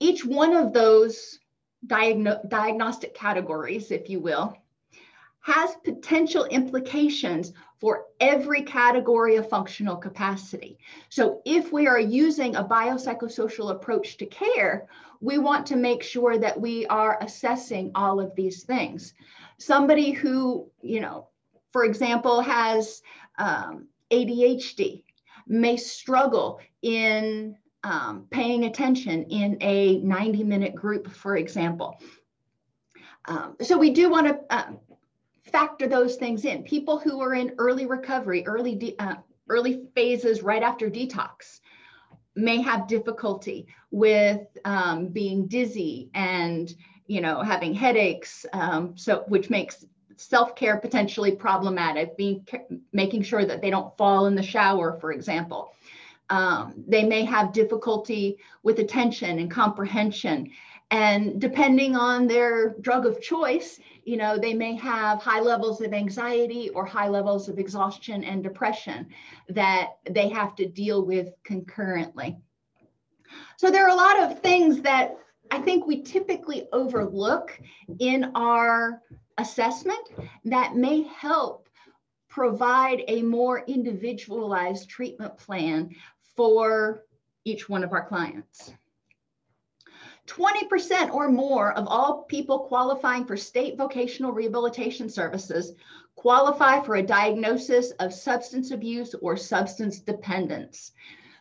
Each 0.00 0.22
one 0.22 0.54
of 0.54 0.74
those 0.74 1.38
diagno- 1.86 2.48
diagnostic 2.48 3.14
categories, 3.14 3.90
if 3.90 4.08
you 4.08 4.20
will, 4.20 4.56
has 5.40 5.76
potential 5.84 6.44
implications 6.46 7.52
for 7.78 8.06
every 8.18 8.62
category 8.62 9.36
of 9.36 9.48
functional 9.48 9.96
capacity. 9.96 10.78
So 11.10 11.42
if 11.44 11.70
we 11.70 11.86
are 11.86 12.00
using 12.00 12.56
a 12.56 12.64
biopsychosocial 12.64 13.70
approach 13.70 14.16
to 14.16 14.26
care, 14.26 14.86
we 15.20 15.36
want 15.36 15.66
to 15.66 15.76
make 15.76 16.02
sure 16.02 16.38
that 16.38 16.58
we 16.58 16.86
are 16.86 17.18
assessing 17.20 17.90
all 17.94 18.20
of 18.20 18.34
these 18.34 18.62
things. 18.62 19.12
Somebody 19.58 20.12
who, 20.12 20.70
you 20.80 21.00
know, 21.00 21.28
for 21.72 21.84
example, 21.84 22.40
has 22.40 23.02
um, 23.38 23.88
ADHD 24.10 25.02
may 25.46 25.76
struggle 25.76 26.60
in 26.80 27.56
um, 27.84 28.26
paying 28.30 28.64
attention 28.64 29.24
in 29.24 29.56
a 29.60 29.98
90 29.98 30.42
minute 30.42 30.74
group, 30.74 31.10
for 31.10 31.36
example. 31.36 32.00
Um, 33.26 33.56
so 33.60 33.78
we 33.78 33.90
do 33.90 34.10
want 34.10 34.26
to 34.26 34.40
uh, 34.50 34.72
factor 35.44 35.86
those 35.86 36.16
things 36.16 36.44
in. 36.44 36.64
People 36.64 36.98
who 36.98 37.20
are 37.20 37.34
in 37.34 37.54
early 37.58 37.86
recovery, 37.86 38.44
early, 38.46 38.96
uh, 38.98 39.16
early 39.48 39.86
phases 39.94 40.42
right 40.42 40.62
after 40.62 40.90
detox 40.90 41.60
may 42.34 42.60
have 42.60 42.88
difficulty 42.88 43.66
with 43.90 44.40
um, 44.64 45.08
being 45.08 45.46
dizzy 45.46 46.10
and 46.14 46.74
you 47.06 47.20
know 47.20 47.42
having 47.42 47.74
headaches 47.74 48.44
um, 48.52 48.96
so 48.96 49.24
which 49.28 49.50
makes 49.50 49.84
self-care 50.16 50.78
potentially 50.78 51.32
problematic 51.32 52.16
being 52.16 52.44
making 52.92 53.22
sure 53.22 53.44
that 53.44 53.60
they 53.60 53.70
don't 53.70 53.96
fall 53.96 54.26
in 54.26 54.34
the 54.34 54.42
shower 54.42 54.98
for 55.00 55.12
example 55.12 55.72
um, 56.30 56.84
they 56.86 57.04
may 57.04 57.24
have 57.24 57.52
difficulty 57.52 58.38
with 58.62 58.78
attention 58.78 59.38
and 59.38 59.50
comprehension. 59.50 60.50
And 60.90 61.40
depending 61.40 61.96
on 61.96 62.26
their 62.26 62.74
drug 62.80 63.06
of 63.06 63.20
choice 63.20 63.80
you 64.04 64.16
know 64.16 64.38
they 64.38 64.54
may 64.54 64.76
have 64.76 65.20
high 65.20 65.40
levels 65.40 65.80
of 65.80 65.92
anxiety 65.92 66.68
or 66.70 66.84
high 66.84 67.08
levels 67.08 67.48
of 67.48 67.58
exhaustion 67.58 68.22
and 68.24 68.42
depression 68.42 69.08
that 69.48 69.94
they 70.10 70.28
have 70.28 70.54
to 70.56 70.66
deal 70.66 71.04
with 71.04 71.30
concurrently. 71.42 72.36
So 73.56 73.70
there 73.70 73.84
are 73.84 73.90
a 73.90 73.94
lot 73.94 74.22
of 74.22 74.40
things 74.40 74.82
that 74.82 75.16
i 75.50 75.58
think 75.58 75.86
we 75.86 76.02
typically 76.02 76.68
overlook 76.72 77.58
in 77.98 78.30
our 78.34 79.02
assessment 79.38 80.08
that 80.44 80.76
may 80.76 81.02
help 81.02 81.68
provide 82.28 83.04
a 83.08 83.22
more 83.22 83.64
individualized 83.66 84.88
treatment 84.88 85.36
plan 85.36 85.90
for 86.36 87.04
each 87.44 87.68
one 87.68 87.84
of 87.84 87.92
our 87.92 88.06
clients 88.06 88.72
20% 90.26 91.12
or 91.12 91.28
more 91.28 91.72
of 91.72 91.86
all 91.86 92.22
people 92.22 92.60
qualifying 92.60 93.26
for 93.26 93.36
state 93.36 93.76
vocational 93.76 94.32
rehabilitation 94.32 95.08
services 95.08 95.74
qualify 96.14 96.80
for 96.80 96.96
a 96.96 97.02
diagnosis 97.02 97.90
of 97.92 98.12
substance 98.12 98.70
abuse 98.70 99.14
or 99.20 99.36
substance 99.36 99.98
dependence. 100.00 100.92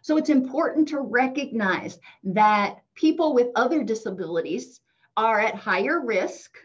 So 0.01 0.17
it's 0.17 0.29
important 0.29 0.89
to 0.89 0.99
recognize 0.99 1.99
that 2.25 2.79
people 2.95 3.33
with 3.33 3.47
other 3.55 3.83
disabilities 3.83 4.81
are 5.15 5.39
at 5.39 5.55
higher 5.55 6.01
risk, 6.03 6.57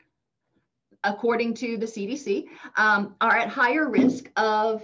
according 1.04 1.54
to 1.54 1.76
the 1.76 1.86
CDC, 1.86 2.46
um, 2.76 3.14
are 3.20 3.36
at 3.36 3.48
higher 3.48 3.88
risk 3.88 4.28
of 4.36 4.82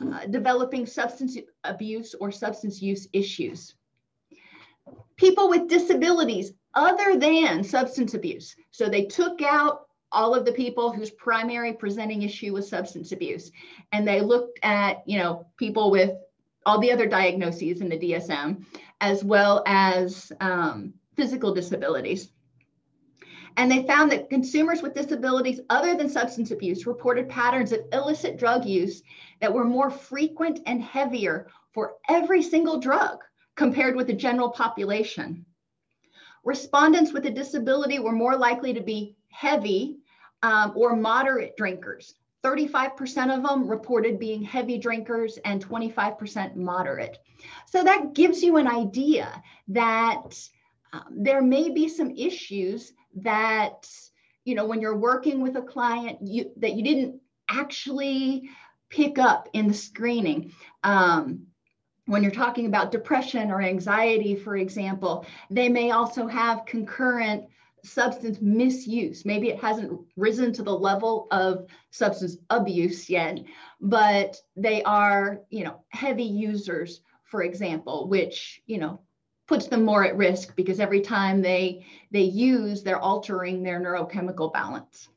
uh, 0.00 0.26
developing 0.26 0.86
substance 0.86 1.36
abuse 1.64 2.14
or 2.20 2.30
substance 2.30 2.82
use 2.82 3.08
issues 3.12 3.74
people 5.16 5.48
with 5.48 5.68
disabilities 5.68 6.52
other 6.74 7.18
than 7.18 7.64
substance 7.64 8.14
abuse. 8.14 8.54
So 8.70 8.88
they 8.88 9.04
took 9.04 9.42
out 9.42 9.86
all 10.12 10.34
of 10.34 10.44
the 10.44 10.52
people 10.52 10.92
whose 10.92 11.10
primary 11.10 11.72
presenting 11.72 12.22
issue 12.22 12.52
was 12.52 12.68
substance 12.68 13.12
abuse. 13.12 13.50
And 13.92 14.06
they 14.06 14.20
looked 14.20 14.58
at, 14.62 15.02
you 15.06 15.18
know, 15.18 15.46
people 15.56 15.90
with 15.90 16.12
all 16.64 16.80
the 16.80 16.92
other 16.92 17.06
diagnoses 17.06 17.80
in 17.80 17.88
the 17.88 17.98
DSM, 17.98 18.64
as 19.00 19.24
well 19.24 19.62
as 19.66 20.32
um, 20.40 20.94
physical 21.16 21.54
disabilities. 21.54 22.30
And 23.56 23.70
they 23.70 23.84
found 23.84 24.12
that 24.12 24.28
consumers 24.28 24.82
with 24.82 24.94
disabilities 24.94 25.60
other 25.70 25.94
than 25.94 26.08
substance 26.08 26.50
abuse 26.50 26.86
reported 26.86 27.28
patterns 27.28 27.72
of 27.72 27.80
illicit 27.92 28.38
drug 28.38 28.66
use 28.66 29.02
that 29.40 29.52
were 29.52 29.64
more 29.64 29.90
frequent 29.90 30.60
and 30.66 30.82
heavier 30.82 31.48
for 31.72 31.94
every 32.08 32.42
single 32.42 32.78
drug 32.78 33.18
compared 33.54 33.96
with 33.96 34.06
the 34.06 34.12
general 34.12 34.50
population. 34.50 35.44
Respondents 36.44 37.12
with 37.12 37.26
a 37.26 37.30
disability 37.30 37.98
were 37.98 38.12
more 38.12 38.36
likely 38.36 38.74
to 38.74 38.82
be 38.82 39.16
heavy 39.30 39.98
um, 40.42 40.72
or 40.76 40.94
moderate 40.94 41.56
drinkers. 41.56 42.14
35% 42.44 43.36
of 43.36 43.42
them 43.42 43.66
reported 43.66 44.20
being 44.20 44.42
heavy 44.42 44.78
drinkers 44.78 45.38
and 45.44 45.66
25% 45.66 46.54
moderate. 46.54 47.18
So 47.66 47.82
that 47.82 48.14
gives 48.14 48.42
you 48.42 48.56
an 48.58 48.68
idea 48.68 49.42
that 49.68 50.38
um, 50.92 51.04
there 51.10 51.42
may 51.42 51.70
be 51.70 51.88
some 51.88 52.10
issues 52.12 52.92
that, 53.16 53.88
you 54.44 54.54
know, 54.54 54.66
when 54.66 54.80
you're 54.80 54.96
working 54.96 55.40
with 55.40 55.56
a 55.56 55.62
client 55.62 56.18
you, 56.22 56.50
that 56.58 56.74
you 56.74 56.82
didn't 56.82 57.20
actually 57.48 58.50
pick 58.90 59.18
up 59.18 59.48
in 59.52 59.68
the 59.68 59.74
screening. 59.74 60.52
Um, 60.82 61.46
when 62.06 62.22
you're 62.22 62.32
talking 62.32 62.66
about 62.66 62.92
depression 62.92 63.50
or 63.50 63.60
anxiety, 63.60 64.36
for 64.36 64.56
example, 64.56 65.26
they 65.50 65.68
may 65.68 65.90
also 65.90 66.26
have 66.28 66.64
concurrent 66.64 67.46
substance 67.82 68.40
misuse. 68.40 69.24
Maybe 69.24 69.48
it 69.48 69.60
hasn't 69.60 70.00
risen 70.16 70.52
to 70.54 70.62
the 70.62 70.76
level 70.76 71.26
of 71.30 71.66
substance 71.90 72.36
abuse 72.50 73.08
yet, 73.10 73.40
but 73.80 74.36
they 74.56 74.82
are, 74.84 75.40
you 75.50 75.64
know, 75.64 75.84
heavy 75.88 76.24
users, 76.24 77.00
for 77.24 77.42
example, 77.42 78.08
which, 78.08 78.60
you 78.66 78.78
know, 78.78 79.00
puts 79.46 79.68
them 79.68 79.84
more 79.84 80.04
at 80.04 80.16
risk 80.16 80.54
because 80.56 80.80
every 80.80 81.00
time 81.00 81.40
they 81.40 81.86
they 82.10 82.22
use, 82.22 82.82
they're 82.82 82.98
altering 82.98 83.62
their 83.62 83.80
neurochemical 83.80 84.52
balance. 84.52 85.08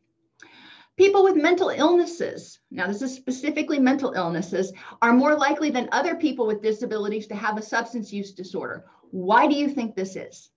People 0.98 1.24
with 1.24 1.38
mental 1.38 1.70
illnesses, 1.70 2.60
now 2.72 2.86
this 2.86 3.02
is 3.02 3.16
specifically 3.16 3.80
mental 3.80 4.12
illnesses, 4.14 4.74
are 5.02 5.14
more 5.14 5.36
likely 5.36 5.70
than 5.70 5.88
other 5.94 6.16
people 6.16 6.46
with 6.46 6.62
disabilities 6.62 7.28
to 7.28 7.36
have 7.36 7.58
a 7.58 7.62
substance 7.62 8.12
use 8.12 8.34
disorder. 8.34 8.86
Why 9.12 9.48
do 9.48 9.56
you 9.56 9.70
think 9.70 9.96
this 9.96 10.18
is? 10.18 10.50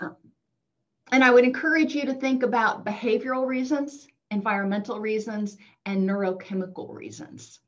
Um, 0.00 0.16
and 1.12 1.22
I 1.22 1.30
would 1.30 1.44
encourage 1.44 1.94
you 1.94 2.06
to 2.06 2.14
think 2.14 2.42
about 2.42 2.84
behavioral 2.84 3.46
reasons, 3.46 4.08
environmental 4.32 4.98
reasons, 4.98 5.56
and 5.84 6.08
neurochemical 6.08 6.92
reasons. 6.92 7.60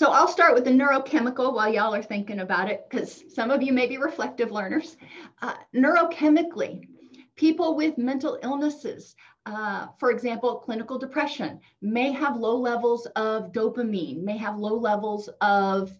So 0.00 0.12
I'll 0.12 0.28
start 0.28 0.54
with 0.54 0.64
the 0.64 0.70
neurochemical 0.70 1.52
while 1.52 1.70
y'all 1.70 1.94
are 1.94 2.02
thinking 2.02 2.40
about 2.40 2.70
it, 2.70 2.86
because 2.88 3.22
some 3.28 3.50
of 3.50 3.62
you 3.62 3.74
may 3.74 3.86
be 3.86 3.98
reflective 3.98 4.50
learners. 4.50 4.96
Uh, 5.42 5.56
neurochemically, 5.76 6.88
people 7.36 7.76
with 7.76 7.98
mental 7.98 8.38
illnesses, 8.42 9.14
uh, 9.44 9.88
for 9.98 10.10
example, 10.10 10.60
clinical 10.60 10.98
depression, 10.98 11.60
may 11.82 12.12
have 12.12 12.38
low 12.38 12.56
levels 12.56 13.04
of 13.14 13.52
dopamine, 13.52 14.22
may 14.22 14.38
have 14.38 14.56
low 14.56 14.74
levels 14.74 15.28
of 15.42 15.92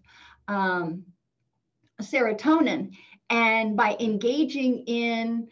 um, 0.49 1.05
serotonin. 2.01 2.95
And 3.29 3.77
by 3.77 3.99
engaging 4.01 4.79
in 4.87 5.49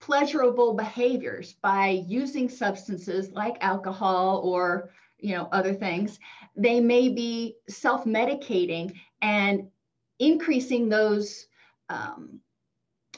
pleasurable 0.00 0.74
behaviors, 0.74 1.52
by 1.62 2.02
using 2.08 2.48
substances 2.48 3.30
like 3.30 3.56
alcohol 3.60 4.40
or 4.42 4.90
you 5.22 5.34
know 5.34 5.48
other 5.52 5.74
things 5.74 6.18
they 6.56 6.80
may 6.80 7.08
be 7.08 7.56
self-medicating 7.68 8.92
and 9.22 9.68
increasing 10.18 10.88
those 10.88 11.46
um, 11.88 12.40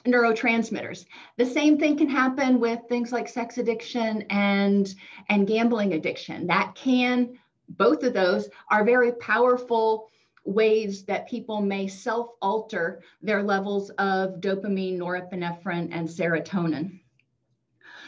neurotransmitters. 0.07 1.07
The 1.37 1.47
same 1.47 1.79
thing 1.79 1.97
can 1.97 2.09
happen 2.09 2.59
with 2.59 2.81
things 2.89 3.13
like 3.13 3.29
sex 3.29 3.59
addiction 3.59 4.23
and 4.31 4.93
and 5.29 5.47
gambling 5.47 5.95
addiction. 5.95 6.47
That 6.47 6.75
can 6.75 7.39
both 7.69 8.03
of 8.03 8.13
those 8.13 8.49
are 8.71 8.85
very 8.85 9.13
powerful 9.13 10.09
ways 10.45 11.05
that 11.05 11.29
people 11.29 11.61
may 11.61 11.87
self 11.87 12.31
alter 12.41 13.03
their 13.21 13.43
levels 13.43 13.91
of 13.91 14.41
dopamine 14.41 14.99
norepinephrine 14.99 15.89
and 15.93 16.09
serotonin. 16.09 17.01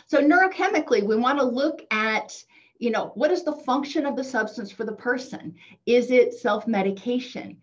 So 0.07 0.20
neurochemically 0.20 1.07
we 1.07 1.16
want 1.16 1.38
to 1.38 1.44
look 1.44 1.83
at 1.90 2.42
you 2.85 2.90
know 2.90 3.12
what 3.14 3.31
is 3.31 3.44
the 3.44 3.53
function 3.53 4.05
of 4.05 4.14
the 4.14 4.23
substance 4.23 4.70
for 4.70 4.85
the 4.85 4.92
person? 4.92 5.55
Is 5.87 6.11
it 6.11 6.35
self-medication? 6.35 7.57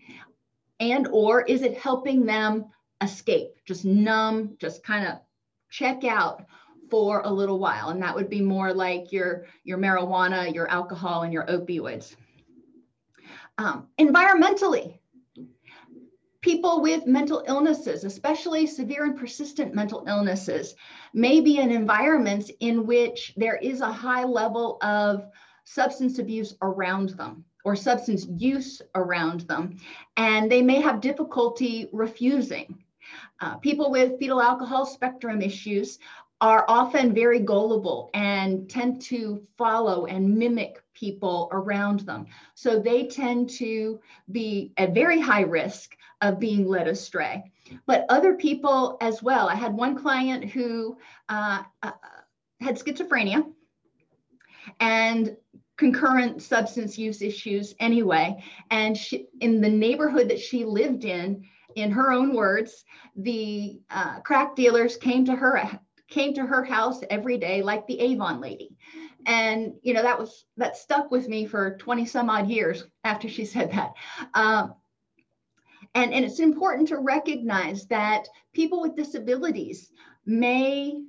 And 0.80 1.08
or 1.12 1.44
is 1.44 1.62
it 1.62 1.78
helping 1.78 2.26
them 2.26 2.66
escape 3.02 3.52
just 3.66 3.86
numb 3.86 4.58
just 4.60 4.84
kind 4.84 5.08
of 5.08 5.20
check 5.70 6.04
out 6.04 6.46
for 6.90 7.22
a 7.22 7.32
little 7.32 7.60
while? 7.60 7.90
And 7.90 8.02
that 8.02 8.16
would 8.16 8.30
be 8.30 8.42
more 8.42 8.74
like 8.74 9.12
your 9.12 9.46
your 9.64 9.78
marijuana 9.78 10.54
your 10.54 10.68
alcohol 10.70 11.22
and 11.22 11.32
your 11.32 11.46
opioids. 11.46 12.16
Um, 13.60 13.90
environmentally 14.00 15.01
People 16.42 16.82
with 16.82 17.06
mental 17.06 17.44
illnesses, 17.48 18.04
especially 18.04 18.66
severe 18.66 19.06
and 19.06 19.16
persistent 19.16 19.76
mental 19.76 20.04
illnesses, 20.08 20.76
may 21.14 21.40
be 21.40 21.60
in 21.60 21.72
environments 21.72 22.52
in 22.60 22.88
which 22.88 23.34
there 23.38 23.58
is 23.58 23.82
a 23.82 23.92
high 23.92 24.24
level 24.24 24.80
of 24.82 25.28
substance 25.66 26.18
abuse 26.18 26.56
around 26.64 27.10
them 27.10 27.46
or 27.64 27.76
substance 27.76 28.26
use 28.38 28.82
around 28.96 29.42
them, 29.42 29.78
and 30.18 30.52
they 30.52 30.64
may 30.64 30.82
have 30.82 31.00
difficulty 31.00 31.88
refusing. 31.94 32.84
Uh, 33.40 33.58
people 33.58 33.92
with 33.92 34.18
fetal 34.18 34.42
alcohol 34.42 34.86
spectrum 34.86 35.42
issues 35.42 36.00
are 36.40 36.66
often 36.68 37.14
very 37.14 37.40
gullible 37.40 38.10
and 38.16 38.68
tend 38.68 39.00
to 39.00 39.46
follow 39.58 40.08
and 40.08 40.38
mimic 40.38 40.84
people 40.96 41.50
around 41.52 42.00
them. 42.02 42.26
So 42.56 42.80
they 42.80 43.06
tend 43.06 43.52
to 43.52 44.00
be 44.32 44.74
at 44.78 44.96
very 44.96 45.20
high 45.20 45.42
risk 45.42 45.96
of 46.22 46.40
being 46.40 46.68
led 46.68 46.88
astray. 46.88 47.44
But 47.86 48.06
other 48.10 48.34
people 48.36 48.98
as 49.02 49.24
well. 49.24 49.50
I 49.50 49.56
had 49.56 49.74
one 49.74 49.98
client 49.98 50.46
who 50.46 50.98
uh, 51.30 51.64
uh, 51.82 51.92
had 52.60 52.78
schizophrenia 52.78 53.46
and 54.80 55.36
concurrent 55.78 56.42
substance 56.44 56.98
use 56.98 57.22
issues 57.22 57.74
anyway. 57.80 58.44
And 58.70 58.96
she, 58.96 59.28
in 59.40 59.62
the 59.62 59.70
neighborhood 59.70 60.30
that 60.30 60.40
she 60.40 60.64
lived 60.64 61.06
in, 61.06 61.44
in 61.76 61.92
her 61.92 62.12
own 62.12 62.36
words, 62.36 62.86
the 63.16 63.80
uh, 63.90 64.20
crack 64.20 64.56
dealers 64.56 64.98
came 64.98 65.26
to 65.26 65.36
her 65.36 65.80
came 66.12 66.34
to 66.34 66.46
her 66.46 66.64
house 66.64 67.02
every 67.10 67.38
day 67.38 67.64
like 67.64 67.88
the 67.88 68.00
Avon 68.00 68.40
lady. 68.42 68.76
And, 69.26 69.74
you 69.82 69.94
know, 69.94 70.04
that 70.04 70.20
was, 70.20 70.46
that 70.58 70.78
stuck 70.78 71.10
with 71.10 71.28
me 71.28 71.46
for 71.46 71.78
20 71.78 72.06
some 72.06 72.30
odd 72.30 72.50
years 72.50 72.84
after 73.04 73.28
she 73.30 73.46
said 73.46 73.72
that. 73.72 73.94
Um, 74.34 74.76
and, 75.94 76.14
and 76.14 76.24
it's 76.26 76.40
important 76.40 76.88
to 76.90 76.98
recognize 76.98 77.86
that 77.88 78.28
people 78.54 78.82
with 78.82 78.96
disabilities 78.96 79.92
may 80.26 81.02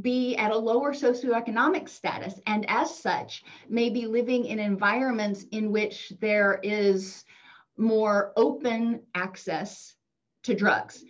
be 0.00 0.36
at 0.36 0.50
a 0.50 0.56
lower 0.56 0.92
socioeconomic 0.92 1.88
status 1.88 2.38
and 2.46 2.68
as 2.68 2.94
such 2.94 3.42
may 3.68 3.88
be 3.88 4.06
living 4.06 4.44
in 4.44 4.58
environments 4.58 5.44
in 5.50 5.72
which 5.72 6.12
there 6.20 6.60
is 6.62 7.24
more 7.76 8.32
open 8.36 9.02
access 9.14 9.94
to 10.42 10.54
drugs. 10.54 11.04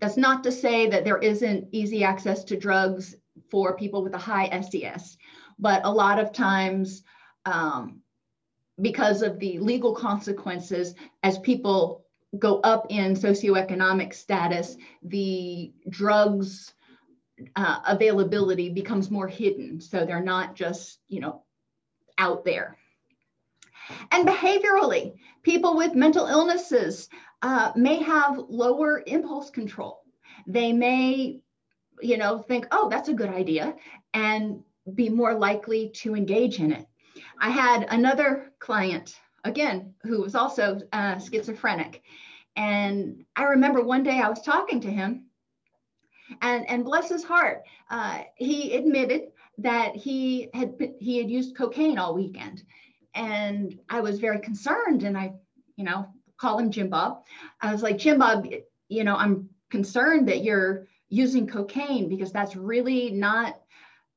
That's 0.00 0.16
not 0.16 0.42
to 0.44 0.52
say 0.52 0.88
that 0.88 1.04
there 1.04 1.18
isn't 1.18 1.68
easy 1.72 2.02
access 2.02 2.42
to 2.44 2.56
drugs 2.56 3.14
for 3.50 3.76
people 3.76 4.02
with 4.02 4.14
a 4.14 4.18
high 4.18 4.60
SES, 4.60 5.16
but 5.58 5.82
a 5.84 5.92
lot 5.92 6.18
of 6.18 6.32
times, 6.32 7.02
um, 7.44 8.00
because 8.80 9.22
of 9.22 9.38
the 9.38 9.58
legal 9.58 9.94
consequences, 9.94 10.94
as 11.22 11.38
people 11.38 12.04
go 12.38 12.60
up 12.60 12.86
in 12.90 13.14
socioeconomic 13.14 14.12
status, 14.12 14.76
the 15.02 15.72
drugs 15.88 16.74
uh, 17.54 17.80
availability 17.86 18.70
becomes 18.70 19.10
more 19.10 19.28
hidden. 19.28 19.80
So 19.80 20.04
they're 20.04 20.22
not 20.22 20.54
just, 20.54 20.98
you 21.08 21.20
know, 21.20 21.42
out 22.18 22.44
there. 22.44 22.76
And 24.10 24.26
behaviorally, 24.26 25.14
people 25.42 25.76
with 25.76 25.94
mental 25.94 26.26
illnesses 26.26 27.08
uh, 27.42 27.72
may 27.76 28.02
have 28.02 28.38
lower 28.48 29.02
impulse 29.06 29.50
control. 29.50 30.02
They 30.46 30.72
may, 30.72 31.40
you 32.00 32.16
know, 32.16 32.38
think, 32.38 32.66
oh, 32.72 32.88
that's 32.88 33.08
a 33.08 33.14
good 33.14 33.30
idea, 33.30 33.74
and 34.12 34.62
be 34.94 35.08
more 35.08 35.34
likely 35.34 35.90
to 35.90 36.14
engage 36.14 36.58
in 36.60 36.72
it. 36.72 36.86
I 37.40 37.50
had 37.50 37.86
another 37.90 38.52
client, 38.58 39.18
again, 39.44 39.94
who 40.02 40.22
was 40.22 40.34
also 40.34 40.80
uh, 40.92 41.18
schizophrenic. 41.18 42.02
And 42.56 43.24
I 43.34 43.44
remember 43.44 43.82
one 43.82 44.02
day 44.02 44.20
I 44.20 44.28
was 44.28 44.42
talking 44.42 44.80
to 44.80 44.90
him, 44.90 45.26
and, 46.40 46.68
and 46.68 46.84
bless 46.84 47.08
his 47.08 47.24
heart, 47.24 47.62
uh, 47.90 48.22
he 48.36 48.74
admitted 48.74 49.28
that 49.58 49.94
he 49.96 50.48
had 50.52 50.74
he 50.98 51.18
had 51.18 51.30
used 51.30 51.56
cocaine 51.56 51.98
all 51.98 52.14
weekend, 52.14 52.62
and 53.14 53.78
I 53.88 54.00
was 54.00 54.18
very 54.18 54.40
concerned. 54.40 55.02
And 55.02 55.16
I, 55.16 55.34
you 55.76 55.84
know, 55.84 56.06
call 56.36 56.58
him 56.58 56.70
Jim 56.70 56.88
Bob. 56.88 57.24
I 57.60 57.72
was 57.72 57.82
like, 57.82 57.98
Jim 57.98 58.18
Bob, 58.18 58.46
you 58.88 59.04
know, 59.04 59.16
I'm 59.16 59.48
concerned 59.70 60.28
that 60.28 60.42
you're 60.42 60.86
using 61.08 61.46
cocaine 61.46 62.08
because 62.08 62.32
that's 62.32 62.56
really 62.56 63.10
not 63.10 63.60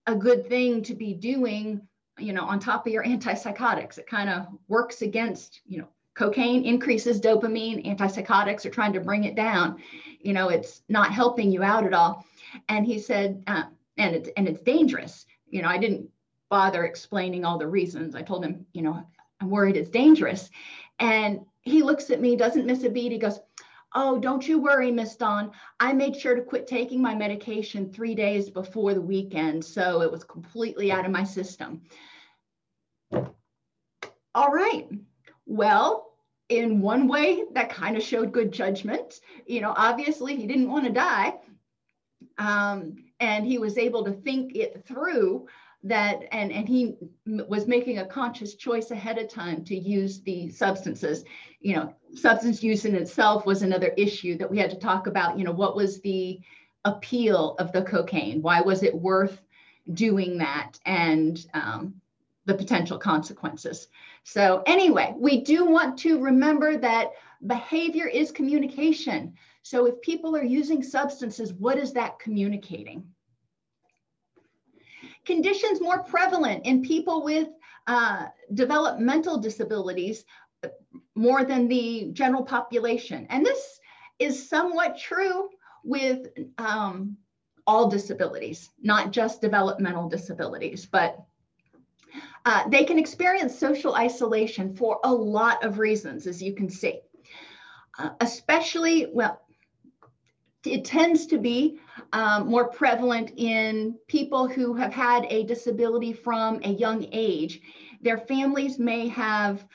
a 0.08 0.16
good 0.16 0.48
thing 0.50 0.82
to 0.84 0.96
be 0.96 1.14
doing, 1.14 1.82
you 2.22 2.34
know, 2.34 2.44
on 2.44 2.60
top 2.60 2.86
of 2.86 2.94
your 2.94 3.04
antipsychotics. 3.04 3.98
It 3.98 4.08
kind 4.08 4.30
of 4.30 4.48
works 4.68 5.02
against, 5.02 5.62
you 5.66 5.80
know, 5.80 5.88
cocaine 6.16 6.66
increases 6.66 7.22
dopamine, 7.22 7.86
antipsychotics 7.86 8.66
are 8.66 8.70
trying 8.70 8.94
to 8.94 9.00
bring 9.00 9.24
it 9.24 9.36
down. 9.36 9.82
You 10.20 10.34
know, 10.34 10.50
it's 10.50 10.82
not 10.90 11.14
helping 11.14 11.52
you 11.52 11.64
out 11.64 11.86
at 11.86 11.94
all. 11.94 12.26
And 12.68 12.86
he 12.86 13.00
said, 13.00 13.44
uh, 13.48 13.64
and 13.98 14.16
it's 14.16 14.30
and 14.36 14.48
it's 14.48 14.62
dangerous. 14.62 15.26
You 15.48 15.62
know, 15.62 15.70
I 15.70 15.78
didn't 15.78 16.10
bother 16.50 16.84
explaining 16.86 17.46
all 17.46 17.58
the 17.58 17.68
reasons. 17.68 18.16
I 18.16 18.22
told 18.22 18.44
him, 18.44 18.66
you 18.74 18.82
know, 18.82 19.06
I'm 19.40 19.50
worried 19.50 19.78
it's 19.78 19.90
dangerous. 19.90 20.50
And 21.00 21.42
he 21.62 21.84
looks 21.84 22.10
at 22.10 22.20
me, 22.20 22.36
doesn't 22.36 22.66
miss 22.66 22.84
a 22.84 22.90
beat. 22.90 23.12
He 23.12 23.18
goes, 23.18 23.40
Oh, 23.96 24.20
don't 24.20 24.48
you 24.48 24.60
worry, 24.60 24.92
Miss 24.92 25.16
Dawn. 25.16 25.52
I 25.80 25.94
made 25.94 26.16
sure 26.16 26.36
to 26.36 26.42
quit 26.42 26.68
taking 26.68 27.02
my 27.02 27.16
medication 27.16 27.92
three 27.92 28.14
days 28.14 28.50
before 28.50 28.94
the 28.94 29.02
weekend. 29.02 29.66
So 29.66 30.02
it 30.02 30.12
was 30.12 30.24
completely 30.24 30.92
out 30.92 31.06
of 31.06 31.12
my 31.12 31.24
system. 31.24 31.82
All 33.12 34.52
right. 34.52 34.88
Well, 35.48 36.14
in 36.50 36.82
one 36.82 37.08
way, 37.08 37.46
that 37.54 37.70
kind 37.70 37.98
of 37.98 38.04
showed 38.04 38.32
good 38.32 38.52
judgment. 38.52 39.22
You 39.48 39.62
know, 39.62 39.74
obviously, 39.76 40.36
he 40.36 40.46
didn't 40.46 40.70
want 40.70 40.86
to 40.86 40.92
die. 40.92 41.40
Um, 42.38 43.06
and 43.20 43.46
he 43.46 43.58
was 43.58 43.78
able 43.78 44.06
to 44.06 44.12
think 44.12 44.56
it 44.56 44.86
through 44.88 45.48
that 45.84 46.24
and 46.32 46.52
and 46.52 46.68
he 46.68 46.96
was 47.26 47.68
making 47.68 48.00
a 48.00 48.06
conscious 48.06 48.56
choice 48.56 48.92
ahead 48.92 49.18
of 49.18 49.30
time 49.30 49.64
to 49.64 49.76
use 49.76 50.22
the 50.22 50.50
substances. 50.50 51.24
You 51.62 51.76
know 51.76 51.94
substance 52.16 52.62
use 52.62 52.86
in 52.86 52.96
itself 52.96 53.46
was 53.46 53.62
another 53.62 53.94
issue 53.98 54.38
that 54.38 54.50
we 54.50 54.58
had 54.58 54.72
to 54.72 54.78
talk 54.78 55.08
about 55.08 55.38
you 55.38 55.46
know 55.46 55.52
what 55.52 55.76
was 55.76 56.02
the 56.02 56.40
appeal 56.84 57.56
of 57.60 57.72
the 57.72 57.84
cocaine? 57.84 58.42
Why 58.42 58.62
was 58.62 58.84
it 58.84 58.94
worth 58.94 59.42
doing 59.94 60.38
that? 60.40 60.80
And 60.86 61.46
um, 61.54 61.96
the 62.46 62.54
potential 62.56 62.98
consequences. 62.98 63.88
So 64.24 64.64
anyway 64.66 65.14
we 65.18 65.42
do 65.42 65.66
want 65.66 65.98
to 66.00 66.20
remember 66.20 66.78
that 66.78 67.12
behavior 67.48 68.08
is 68.08 68.32
communication. 68.32 69.34
So 69.62 69.86
if 69.86 70.02
people 70.02 70.36
are 70.36 70.44
using 70.44 70.84
substances 70.84 71.54
what 71.54 71.78
is 71.78 71.94
that 71.94 72.20
communicating 72.20 73.06
conditions 75.30 75.80
more 75.80 76.02
prevalent 76.02 76.66
in 76.66 76.82
people 76.82 77.24
with 77.24 77.50
uh, 77.86 78.26
developmental 78.54 79.38
disabilities 79.38 80.26
more 81.14 81.44
than 81.46 81.68
the 81.68 82.10
general 82.14 82.44
population. 82.44 83.28
And 83.30 83.46
this 83.46 83.80
is 84.18 84.50
somewhat 84.50 84.98
true 84.98 85.50
with 85.84 86.20
um, 86.58 87.18
all 87.68 87.90
disabilities, 87.90 88.70
not 88.82 89.12
just 89.12 89.40
developmental 89.40 90.10
disabilities, 90.10 90.88
but 90.88 91.24
uh, 92.46 92.68
they 92.70 92.84
can 92.84 92.98
experience 92.98 93.54
social 93.68 93.94
isolation 93.96 94.76
for 94.76 95.00
a 95.04 95.14
lot 95.14 95.64
of 95.64 95.78
reasons, 95.78 96.26
as 96.26 96.42
you 96.42 96.56
can 96.56 96.70
see. 96.70 96.96
Uh, 98.00 98.10
especially, 98.22 99.08
well, 99.14 99.40
it 100.66 100.84
tends 100.84 101.26
to 101.28 101.38
be 101.38 101.80
um, 102.12 102.48
more 102.48 102.68
prevalent 102.68 103.32
in 103.38 103.96
people 104.08 104.48
who 104.48 104.74
have 104.74 104.94
had 104.94 105.26
a 105.30 105.44
disability 105.44 106.12
from 106.12 106.60
a 106.64 106.70
young 106.70 107.08
age. 107.12 107.62
Their 108.02 108.18
families 108.18 108.78
may 108.80 109.08
have 109.10 109.66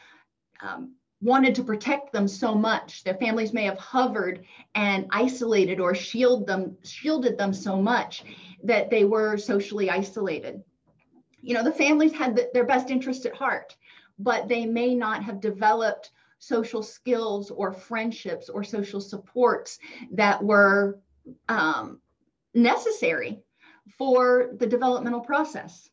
um, 0.60 0.94
wanted 1.22 1.54
to 1.54 1.64
protect 1.64 2.12
them 2.12 2.28
so 2.28 2.54
much. 2.54 3.02
Their 3.02 3.14
families 3.14 3.54
may 3.54 3.64
have 3.64 3.78
hovered 3.78 4.44
and 4.74 5.06
isolated 5.10 5.80
or 5.80 5.94
shield 5.94 6.46
them, 6.46 6.76
shielded 6.84 7.38
them 7.38 7.54
so 7.54 7.80
much 7.80 8.24
that 8.62 8.90
they 8.90 9.04
were 9.04 9.38
socially 9.38 9.88
isolated. 9.88 10.62
You 11.40 11.54
know, 11.54 11.64
the 11.64 11.72
families 11.72 12.12
had 12.12 12.36
the, 12.36 12.50
their 12.52 12.66
best 12.66 12.90
interest 12.90 13.24
at 13.24 13.34
heart, 13.34 13.74
but 14.18 14.48
they 14.48 14.66
may 14.66 14.94
not 14.94 15.22
have 15.22 15.40
developed 15.40 16.10
social 16.46 16.82
skills 16.82 17.50
or 17.50 17.72
friendships 17.72 18.48
or 18.48 18.62
social 18.62 19.00
supports 19.00 19.78
that 20.12 20.42
were 20.42 21.00
um, 21.48 22.00
necessary 22.54 23.42
for 23.98 24.50
the 24.58 24.66
developmental 24.66 25.20
process. 25.20 25.88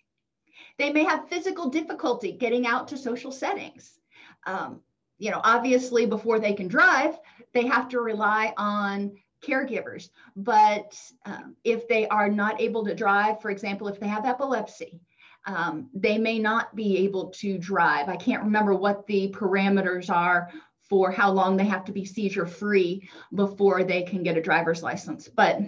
They 0.77 0.91
may 0.91 1.03
have 1.03 1.29
physical 1.29 1.69
difficulty 1.69 2.31
getting 2.33 2.65
out 2.65 2.87
to 2.89 2.97
social 2.97 3.31
settings. 3.31 3.99
Um, 4.45 4.81
you 5.17 5.31
know, 5.31 5.41
obviously, 5.43 6.05
before 6.05 6.39
they 6.39 6.53
can 6.53 6.67
drive, 6.67 7.19
they 7.53 7.67
have 7.67 7.89
to 7.89 7.99
rely 7.99 8.53
on 8.57 9.11
caregivers. 9.43 10.09
But 10.35 10.99
um, 11.25 11.55
if 11.63 11.87
they 11.87 12.07
are 12.07 12.29
not 12.29 12.59
able 12.59 12.85
to 12.85 12.95
drive, 12.95 13.41
for 13.41 13.51
example, 13.51 13.87
if 13.87 13.99
they 13.99 14.07
have 14.07 14.25
epilepsy, 14.25 14.99
um, 15.45 15.89
they 15.93 16.17
may 16.17 16.39
not 16.39 16.75
be 16.75 16.97
able 16.99 17.29
to 17.29 17.57
drive. 17.57 18.09
I 18.09 18.15
can't 18.15 18.43
remember 18.43 18.75
what 18.75 19.07
the 19.07 19.33
parameters 19.35 20.09
are 20.09 20.51
for 20.89 21.09
how 21.11 21.31
long 21.31 21.57
they 21.57 21.65
have 21.65 21.85
to 21.85 21.91
be 21.91 22.05
seizure 22.05 22.45
free 22.45 23.09
before 23.33 23.83
they 23.83 24.03
can 24.03 24.23
get 24.23 24.37
a 24.37 24.41
driver's 24.41 24.83
license. 24.83 25.27
But, 25.27 25.59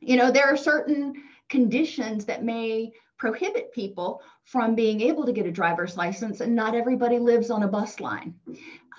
you 0.00 0.16
know, 0.16 0.30
there 0.30 0.46
are 0.46 0.56
certain 0.56 1.14
conditions 1.48 2.24
that 2.26 2.44
may 2.44 2.92
prohibit 3.18 3.72
people 3.72 4.22
from 4.44 4.74
being 4.74 5.00
able 5.00 5.24
to 5.26 5.32
get 5.32 5.46
a 5.46 5.52
driver's 5.52 5.96
license, 5.96 6.40
and 6.40 6.54
not 6.54 6.74
everybody 6.74 7.18
lives 7.18 7.50
on 7.50 7.62
a 7.62 7.68
bus 7.68 7.98
line. 7.98 8.34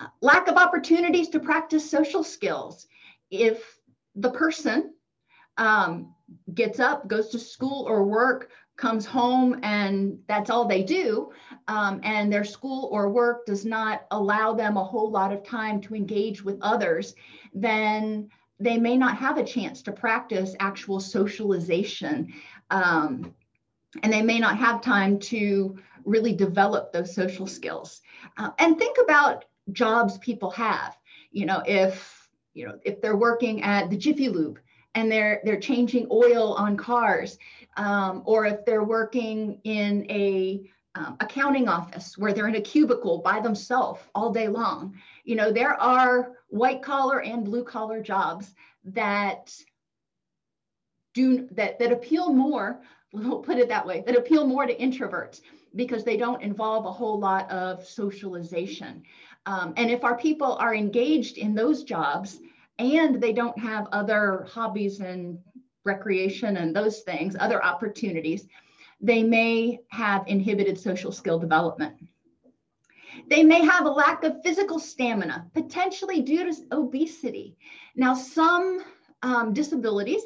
Uh, 0.00 0.06
lack 0.20 0.48
of 0.48 0.56
opportunities 0.56 1.28
to 1.30 1.40
practice 1.40 1.88
social 1.88 2.22
skills. 2.22 2.86
If 3.30 3.78
the 4.16 4.30
person 4.30 4.94
um, 5.56 6.14
gets 6.52 6.80
up, 6.80 7.08
goes 7.08 7.28
to 7.30 7.38
school 7.38 7.86
or 7.88 8.04
work, 8.04 8.50
comes 8.78 9.04
home, 9.04 9.58
and 9.62 10.18
that's 10.28 10.48
all 10.48 10.64
they 10.64 10.82
do, 10.82 11.30
um, 11.66 12.00
and 12.04 12.32
their 12.32 12.44
school 12.44 12.88
or 12.92 13.10
work 13.10 13.44
does 13.44 13.66
not 13.66 14.06
allow 14.12 14.54
them 14.54 14.76
a 14.76 14.84
whole 14.84 15.10
lot 15.10 15.32
of 15.32 15.44
time 15.44 15.80
to 15.82 15.94
engage 15.94 16.42
with 16.42 16.58
others, 16.62 17.14
then 17.52 18.30
they 18.60 18.78
may 18.78 18.96
not 18.96 19.16
have 19.18 19.36
a 19.36 19.44
chance 19.44 19.82
to 19.82 19.92
practice 19.92 20.54
actual 20.60 21.00
socialization. 21.00 22.32
Um, 22.70 23.34
and 24.02 24.12
they 24.12 24.22
may 24.22 24.38
not 24.38 24.56
have 24.58 24.80
time 24.80 25.18
to 25.18 25.76
really 26.04 26.32
develop 26.32 26.92
those 26.92 27.14
social 27.14 27.46
skills. 27.46 28.00
Uh, 28.36 28.50
and 28.58 28.78
think 28.78 28.96
about 29.02 29.44
jobs 29.72 30.18
people 30.18 30.50
have. 30.50 30.96
You 31.30 31.46
know, 31.46 31.62
if 31.66 32.28
you 32.54 32.66
know 32.66 32.78
if 32.84 33.00
they're 33.00 33.16
working 33.16 33.62
at 33.62 33.90
the 33.90 33.96
Jiffy 33.96 34.28
Lube 34.28 34.58
and 34.94 35.10
they're 35.10 35.40
they're 35.44 35.60
changing 35.60 36.06
oil 36.10 36.54
on 36.54 36.76
cars, 36.76 37.38
um, 37.78 38.22
or 38.26 38.44
if 38.44 38.64
they're 38.66 38.84
working 38.84 39.60
in 39.64 40.04
a 40.10 40.68
um, 40.94 41.16
accounting 41.20 41.68
office 41.68 42.18
where 42.18 42.32
they're 42.32 42.48
in 42.48 42.56
a 42.56 42.60
cubicle 42.60 43.18
by 43.18 43.40
themselves 43.40 44.00
all 44.14 44.32
day 44.32 44.48
long. 44.48 44.94
You 45.24 45.36
know, 45.36 45.52
there 45.52 45.80
are 45.80 46.32
white 46.48 46.82
collar 46.82 47.22
and 47.22 47.44
blue 47.44 47.64
collar 47.64 48.02
jobs 48.02 48.54
that 48.84 49.54
do 51.14 51.48
that 51.52 51.78
that 51.78 51.92
appeal 51.92 52.32
more 52.32 52.80
we'll 53.12 53.40
put 53.40 53.58
it 53.58 53.68
that 53.68 53.86
way, 53.86 54.02
that 54.06 54.16
appeal 54.16 54.46
more 54.46 54.66
to 54.66 54.76
introverts 54.76 55.40
because 55.74 56.04
they 56.04 56.16
don't 56.16 56.42
involve 56.42 56.84
a 56.84 56.92
whole 56.92 57.18
lot 57.18 57.50
of 57.50 57.84
socialization. 57.84 59.02
Um, 59.46 59.72
and 59.76 59.90
if 59.90 60.04
our 60.04 60.16
people 60.16 60.56
are 60.56 60.74
engaged 60.74 61.38
in 61.38 61.54
those 61.54 61.84
jobs 61.84 62.38
and 62.78 63.20
they 63.20 63.32
don't 63.32 63.58
have 63.58 63.88
other 63.92 64.46
hobbies 64.48 65.00
and 65.00 65.38
recreation 65.92 66.58
and 66.58 66.74
those 66.74 67.00
things, 67.00 67.36
other 67.38 67.60
opportunities, 67.64 68.46
they 69.00 69.22
may 69.22 69.80
have 69.88 70.22
inhibited 70.26 70.78
social 70.78 71.12
skill 71.12 71.38
development. 71.38 71.94
They 73.28 73.42
may 73.42 73.64
have 73.64 73.84
a 73.86 73.90
lack 73.90 74.22
of 74.24 74.42
physical 74.44 74.78
stamina, 74.78 75.46
potentially 75.54 76.20
due 76.22 76.44
to 76.44 76.54
obesity. 76.72 77.56
Now, 77.96 78.14
some 78.14 78.84
um, 79.22 79.52
disabilities 79.52 80.22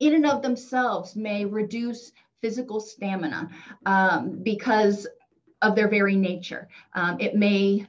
in 0.00 0.14
and 0.14 0.26
of 0.26 0.42
themselves 0.42 1.14
may 1.14 1.44
reduce 1.44 2.12
physical 2.40 2.80
stamina 2.80 3.48
um, 3.86 4.40
because 4.42 5.06
of 5.62 5.74
their 5.74 5.88
very 5.88 6.16
nature. 6.16 6.68
Um, 6.94 7.16
it 7.20 7.34
may 7.36 7.86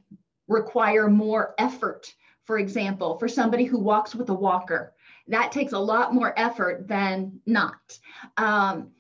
require 0.48 1.10
more 1.10 1.56
effort, 1.58 2.14
for 2.46 2.58
example, 2.60 3.18
for 3.18 3.28
somebody 3.28 3.66
who 3.66 3.80
walks 3.80 4.16
with 4.16 4.30
a 4.30 4.34
walker. 4.34 4.94
That 5.28 5.52
takes 5.52 5.74
a 5.74 5.80
lot 5.80 6.14
more 6.14 6.34
effort 6.38 6.88
than 6.88 7.40
not. 7.46 8.00
Um, 8.38 8.92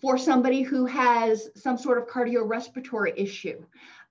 for 0.00 0.16
somebody 0.16 0.62
who 0.62 0.86
has 0.86 1.50
some 1.54 1.76
sort 1.76 1.98
of 1.98 2.06
cardiorespiratory 2.06 3.12
issue, 3.16 3.64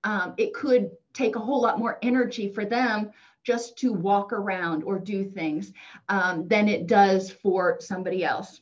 um, 0.03 0.33
it 0.37 0.53
could 0.53 0.91
take 1.13 1.35
a 1.35 1.39
whole 1.39 1.61
lot 1.61 1.79
more 1.79 1.97
energy 2.01 2.49
for 2.49 2.65
them 2.65 3.11
just 3.43 3.77
to 3.77 3.93
walk 3.93 4.33
around 4.33 4.83
or 4.83 4.99
do 4.99 5.23
things 5.23 5.71
um, 6.09 6.47
than 6.47 6.67
it 6.67 6.85
does 6.85 7.31
for 7.31 7.77
somebody 7.79 8.23
else. 8.23 8.59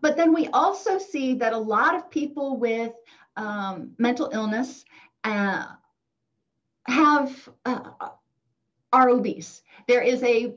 But 0.00 0.16
then 0.16 0.32
we 0.32 0.48
also 0.48 0.98
see 0.98 1.34
that 1.34 1.52
a 1.52 1.58
lot 1.58 1.94
of 1.94 2.10
people 2.10 2.56
with 2.56 2.92
um, 3.36 3.92
mental 3.98 4.30
illness 4.32 4.84
uh, 5.24 5.66
have 6.86 7.48
uh, 7.64 7.90
are 8.92 9.08
obese. 9.08 9.62
There 9.88 10.02
is 10.02 10.22
a, 10.22 10.54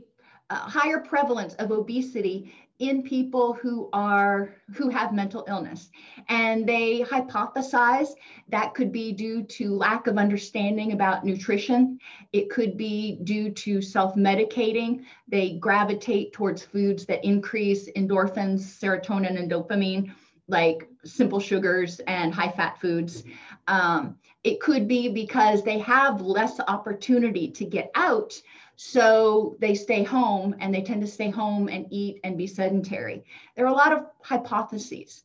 a 0.50 0.56
higher 0.56 1.00
prevalence 1.00 1.54
of 1.56 1.72
obesity 1.72 2.54
in 2.80 3.02
people 3.04 3.54
who 3.54 3.90
are 3.94 4.54
who 4.74 4.90
have 4.90 5.14
mental 5.14 5.46
illness. 5.48 5.90
And 6.28 6.68
they 6.68 7.02
hypothesize 7.02 8.10
that 8.50 8.74
could 8.74 8.92
be 8.92 9.14
due 9.14 9.44
to 9.44 9.76
lack 9.76 10.08
of 10.08 10.18
understanding 10.18 10.92
about 10.92 11.24
nutrition. 11.24 12.00
It 12.34 12.50
could 12.50 12.76
be 12.76 13.20
due 13.24 13.52
to 13.52 13.82
self-medicating. 13.82 15.06
They 15.28 15.54
gravitate 15.54 16.34
towards 16.34 16.64
foods 16.64 17.06
that 17.06 17.24
increase 17.24 17.90
endorphins 17.94 18.60
serotonin 18.60 19.40
and 19.40 19.50
dopamine 19.50 20.14
like 20.48 20.88
simple 21.04 21.40
sugars 21.40 22.00
and 22.08 22.34
high 22.34 22.52
fat 22.52 22.80
foods. 22.80 23.24
Um, 23.68 24.18
it 24.44 24.60
could 24.60 24.88
be 24.88 25.10
because 25.10 25.64
they 25.64 25.80
have 25.80 26.22
less 26.22 26.60
opportunity 26.68 27.50
to 27.52 27.66
get 27.66 27.90
out 27.96 28.40
so 28.76 29.56
they 29.60 29.74
stay 29.74 30.04
home 30.04 30.56
and 30.60 30.74
they 30.74 30.82
tend 30.82 31.02
to 31.02 31.08
stay 31.08 31.30
home 31.30 31.70
and 31.70 31.88
eat 31.90 32.20
and 32.24 32.38
be 32.38 32.48
sedentary. 32.48 33.24
There 33.56 33.66
are 33.66 33.74
a 33.74 33.74
lot 33.74 33.94
of 33.94 34.06
hypotheses, 34.22 35.24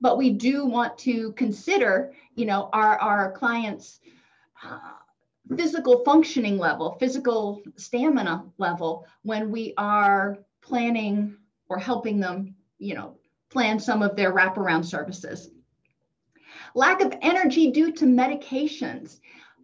but 0.00 0.18
we 0.18 0.30
do 0.30 0.66
want 0.66 0.98
to 0.98 1.32
consider, 1.32 2.12
you 2.34 2.46
know, 2.46 2.68
our, 2.72 2.98
our 2.98 3.32
clients' 3.32 4.00
uh, 4.62 4.78
physical 5.56 6.04
functioning 6.04 6.58
level, 6.58 6.96
physical 7.00 7.62
stamina 7.76 8.44
level 8.58 9.06
when 9.22 9.50
we 9.50 9.72
are 9.78 10.38
planning 10.60 11.36
or 11.68 11.78
helping 11.78 12.20
them, 12.20 12.54
you 12.78 12.94
know, 12.94 13.16
plan 13.48 13.78
some 13.80 14.02
of 14.02 14.14
their 14.14 14.32
wraparound 14.32 14.84
services. 14.84 15.50
Lack 16.74 17.00
of 17.00 17.14
energy 17.22 17.70
due 17.70 17.92
to 17.92 18.04
medications. 18.04 19.20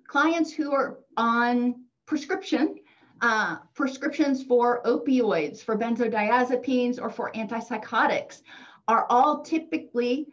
Clients 0.07 0.53
who 0.53 0.73
are 0.73 0.99
on 1.17 1.85
prescription 2.07 2.77
uh, 3.21 3.57
prescriptions 3.75 4.43
for 4.43 4.83
opioids, 4.85 5.63
for 5.63 5.77
benzodiazepines, 5.77 7.01
or 7.01 7.11
for 7.11 7.33
antipsychotics 7.33 8.43
are 8.89 9.07
all 9.11 9.43
typically 9.43 10.27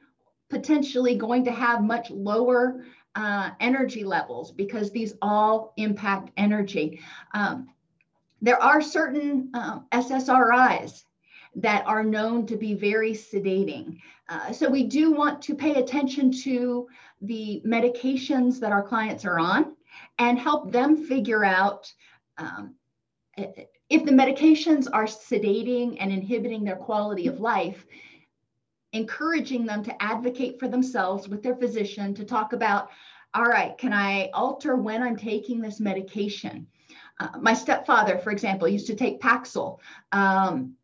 potentially 0.49 1.15
going 1.15 1.43
to 1.45 1.51
have 1.51 1.83
much 1.83 2.11
lower 2.11 2.85
uh, 3.15 3.51
energy 3.59 4.03
levels 4.03 4.51
because 4.51 4.91
these 4.91 5.13
all 5.21 5.73
impact 5.77 6.31
energy. 6.37 6.99
Um, 7.33 7.69
there 8.41 8.61
are 8.61 8.81
certain 8.81 9.49
um, 9.53 9.87
SSRIs 9.91 11.03
that 11.55 11.85
are 11.85 12.03
known 12.03 12.45
to 12.47 12.57
be 12.57 12.73
very 12.73 13.11
sedating. 13.13 13.97
Uh, 14.27 14.51
so 14.51 14.69
we 14.69 14.83
do 14.83 15.11
want 15.11 15.41
to 15.43 15.55
pay 15.55 15.75
attention 15.75 16.31
to 16.31 16.87
the 17.21 17.61
medications 17.65 18.59
that 18.59 18.71
our 18.71 18.83
clients 18.83 19.25
are 19.25 19.39
on 19.39 19.75
and 20.17 20.39
help 20.39 20.71
them 20.71 21.05
figure 21.05 21.45
out 21.45 21.91
um, 22.37 22.75
if 23.37 24.05
the 24.05 24.11
medications 24.11 24.87
are 24.91 25.05
sedating 25.05 25.97
and 25.99 26.11
inhibiting 26.11 26.63
their 26.63 26.75
quality 26.75 27.27
of 27.27 27.39
life, 27.39 27.85
encouraging 28.93 29.65
them 29.65 29.83
to 29.83 30.03
advocate 30.03 30.59
for 30.59 30.67
themselves 30.67 31.27
with 31.27 31.41
their 31.41 31.55
physician 31.55 32.13
to 32.13 32.23
talk 32.23 32.53
about, 32.53 32.89
all 33.33 33.45
right, 33.45 33.77
can 33.77 33.91
I 33.91 34.29
alter 34.33 34.75
when 34.75 35.01
I'm 35.01 35.17
taking 35.17 35.59
this 35.59 35.79
medication? 35.79 36.67
Uh, 37.19 37.29
my 37.39 37.53
stepfather, 37.53 38.19
for 38.19 38.31
example, 38.31 38.67
used 38.67 38.87
to 38.87 38.95
take 38.95 39.21
Paxil 39.21 39.79
um, 40.11 40.75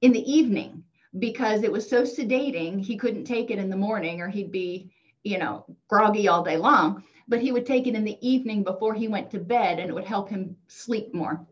in 0.00 0.12
the 0.12 0.32
evening 0.32 0.84
because 1.18 1.64
it 1.64 1.72
was 1.72 1.88
so 1.88 2.02
sedating, 2.02 2.80
he 2.84 2.96
couldn't 2.96 3.24
take 3.24 3.50
it 3.50 3.58
in 3.58 3.68
the 3.68 3.76
morning 3.76 4.20
or 4.20 4.28
he'd 4.28 4.52
be, 4.52 4.90
you 5.24 5.38
know, 5.38 5.64
groggy 5.88 6.28
all 6.28 6.44
day 6.44 6.56
long 6.56 7.02
but 7.30 7.40
he 7.40 7.52
would 7.52 7.64
take 7.64 7.86
it 7.86 7.94
in 7.94 8.04
the 8.04 8.18
evening 8.20 8.62
before 8.62 8.92
he 8.92 9.08
went 9.08 9.30
to 9.30 9.38
bed 9.38 9.78
and 9.78 9.88
it 9.88 9.94
would 9.94 10.04
help 10.04 10.28
him 10.28 10.56
sleep 10.66 11.14
more. 11.14 11.46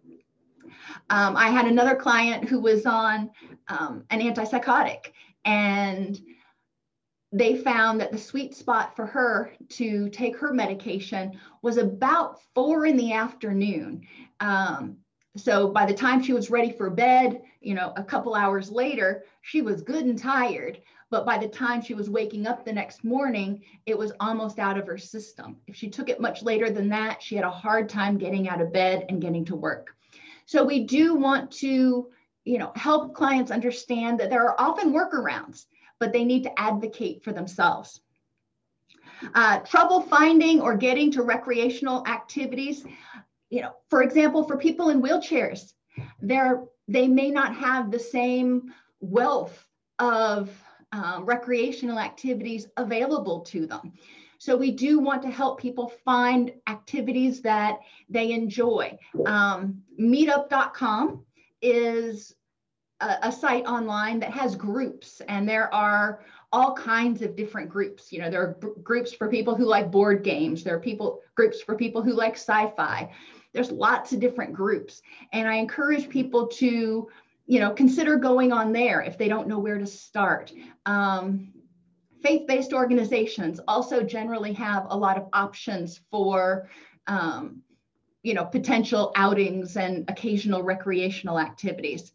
Um, 1.09 1.37
I 1.37 1.49
had 1.49 1.67
another 1.67 1.95
client 1.95 2.47
who 2.47 2.61
was 2.61 2.85
on 2.85 3.31
um, 3.69 4.05
an 4.11 4.21
antipsychotic 4.21 5.12
and 5.45 6.21
they 7.31 7.57
found 7.57 8.01
that 8.01 8.11
the 8.11 8.19
sweet 8.19 8.55
spot 8.55 8.97
for 8.97 9.07
her 9.07 9.53
to 9.69 10.09
take 10.11 10.37
her 10.37 10.53
medication 10.53 11.38
was 11.62 11.77
about 11.77 12.41
four 12.55 12.85
in 12.85 12.97
the 12.97 13.12
afternoon. 13.12 14.02
Um, 14.40 14.96
so 15.37 15.69
by 15.69 15.87
the 15.87 15.94
time 15.94 16.23
she 16.23 16.33
was 16.33 16.50
ready 16.50 16.73
for 16.73 16.90
bed, 16.90 17.42
you 17.61 17.75
know, 17.75 17.92
a 17.96 18.02
couple 18.02 18.35
hours 18.35 18.71
later, 18.71 19.25
she 19.42 19.63
was 19.63 19.83
good 19.83 20.05
and 20.05 20.19
tired. 20.19 20.81
But 21.11 21.25
by 21.25 21.38
the 21.38 21.48
time 21.48 21.81
she 21.81 21.94
was 21.94 22.11
waking 22.11 22.46
up 22.46 22.65
the 22.65 22.73
next 22.73 23.02
morning, 23.02 23.63
it 23.87 23.96
was 23.96 24.13
almost 24.21 24.59
out 24.59 24.77
of 24.77 24.87
her 24.87 24.98
system. 24.98 25.56
If 25.67 25.75
she 25.75 25.88
took 25.88 26.11
it 26.11 26.21
much 26.21 26.42
later 26.42 26.71
than 26.71 26.88
that, 26.90 27.23
she 27.23 27.35
had 27.35 27.46
a 27.46 27.50
hard 27.50 27.88
time 27.88 28.19
getting 28.19 28.48
out 28.48 28.61
of 28.61 28.73
bed 28.73 29.06
and 29.09 29.21
getting 29.21 29.44
to 29.46 29.56
work. 29.56 29.94
So 30.44 30.65
we 30.65 30.85
do 30.85 31.15
want 31.15 31.50
to, 31.52 32.09
you 32.44 32.59
know, 32.59 32.73
help 32.75 33.15
clients 33.15 33.50
understand 33.50 34.21
that 34.21 34.29
there 34.29 34.46
are 34.48 34.61
often 34.61 34.92
workarounds, 34.92 35.67
but 35.98 36.13
they 36.13 36.25
need 36.25 36.42
to 36.44 36.61
advocate 36.61 37.25
for 37.25 37.33
themselves. 37.33 38.00
Uh, 39.35 39.59
trouble 39.61 40.02
finding 40.02 40.61
or 40.61 40.77
getting 40.77 41.11
to 41.13 41.23
recreational 41.23 42.06
activities. 42.06 42.85
you 43.50 43.63
know, 43.63 43.73
for 43.88 44.02
example, 44.02 44.44
for 44.44 44.56
people 44.56 44.90
in 44.90 45.02
wheelchairs, 45.02 45.73
they're, 46.21 46.65
they 46.87 47.09
may 47.09 47.31
not 47.31 47.54
have 47.56 47.90
the 47.90 47.98
same 47.98 48.73
wealth 49.00 49.67
of 49.98 50.50
um, 50.93 51.25
recreational 51.25 51.99
activities 51.99 52.67
available 52.77 53.41
to 53.41 53.67
them. 53.67 53.93
So 54.39 54.57
we 54.57 54.71
do 54.71 55.01
want 55.01 55.23
to 55.23 55.31
help 55.31 55.61
people 55.61 55.93
find 56.05 56.53
activities 56.69 57.43
that 57.43 57.81
they 58.09 58.31
enjoy. 58.31 58.97
Um, 59.27 59.83
meetup.com 60.01 61.25
is 61.61 62.35
a, 63.01 63.17
a, 63.23 63.33
site 63.33 63.67
online 63.67 64.21
that 64.21 64.31
has 64.31 64.55
groups, 64.55 65.21
and 65.29 65.49
there 65.49 65.73
are 65.75 66.25
all 66.53 66.73
kinds 66.75 67.21
of 67.23 67.35
different 67.35 67.69
groups. 67.69 68.13
You 68.13 68.21
know, 68.21 68.31
there 68.31 68.43
are 68.43 68.59
groups 68.83 69.13
for 69.13 69.29
people 69.29 69.57
who 69.57 69.65
like 69.65 69.91
board 69.91 70.23
games. 70.23 70.63
There 70.63 70.77
are 70.77 70.81
people 70.81 71.21
groups 71.35 71.61
for 71.61 71.75
people 71.75 72.03
who 72.03 72.13
like 72.13 72.35
sci-fi. 72.35 73.13
There's 73.53 73.73
lots 73.73 74.13
of 74.13 74.21
different 74.21 74.53
groups, 74.53 75.03
and 75.33 75.49
I 75.49 75.57
encourage 75.57 76.09
people 76.09 76.47
to, 76.47 77.09
you 77.49 77.61
know, 77.61 77.71
consider 77.71 78.17
going 78.17 78.53
on 78.53 78.73
there 78.73 79.01
if 79.01 79.17
they 79.17 79.27
don't 79.27 79.49
know 79.49 79.59
where 79.59 79.79
to 79.79 79.87
start. 79.87 80.53
Um, 80.85 81.49
faith-based 82.23 82.75
organizations 82.75 83.59
also 83.67 84.03
generally 84.03 84.53
have 84.53 84.87
a 84.90 84.96
lot 84.96 85.17
of 85.17 85.29
options 85.33 86.03
for 86.11 86.69
um, 87.07 87.63
you 88.23 88.35
know 88.35 88.44
potential 88.44 89.13
outings 89.17 89.79
and 89.79 90.05
occasional 90.09 90.63
recreational 90.63 91.40
activities. 91.40 92.13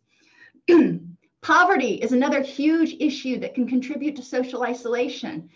Poverty 1.41 1.95
is 1.95 2.11
another 2.11 2.41
huge 2.41 2.95
issue 2.99 3.39
that 3.39 3.55
can 3.55 3.67
contribute 3.67 4.15
to 4.15 4.21
social 4.21 4.61
isolation. 4.63 5.49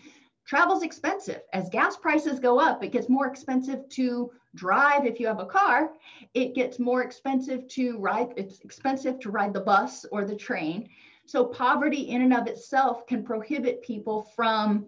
Travel's 0.44 0.82
expensive. 0.82 1.42
As 1.52 1.68
gas 1.68 1.96
prices 1.96 2.40
go 2.40 2.58
up 2.58 2.82
it 2.82 2.90
gets 2.90 3.08
more 3.08 3.28
expensive 3.28 3.88
to 3.90 4.32
drive 4.54 5.04
if 5.04 5.20
you 5.20 5.26
have 5.26 5.40
a 5.40 5.46
car 5.46 5.90
it 6.34 6.54
gets 6.54 6.78
more 6.78 7.02
expensive 7.02 7.68
to 7.68 7.98
ride 7.98 8.32
it's 8.36 8.60
expensive 8.60 9.18
to 9.20 9.30
ride 9.30 9.52
the 9.52 9.60
bus 9.60 10.06
or 10.10 10.24
the 10.24 10.34
train 10.34 10.88
so 11.28 11.44
poverty 11.44 12.08
in 12.08 12.22
and 12.22 12.32
of 12.32 12.46
itself 12.46 13.06
can 13.06 13.22
prohibit 13.22 13.82
people 13.82 14.22
from 14.34 14.86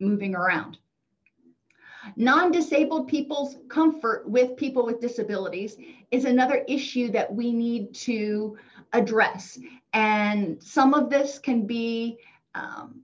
moving 0.00 0.34
around. 0.34 0.78
Non-disabled 2.16 3.08
people's 3.08 3.58
comfort 3.68 4.26
with 4.26 4.56
people 4.56 4.86
with 4.86 5.00
disabilities 5.00 5.76
is 6.10 6.24
another 6.24 6.64
issue 6.66 7.10
that 7.10 7.30
we 7.30 7.52
need 7.52 7.92
to 7.94 8.56
address. 8.94 9.58
And 9.92 10.62
some 10.62 10.94
of 10.94 11.10
this 11.10 11.38
can 11.38 11.66
be 11.66 12.20
um, 12.54 13.02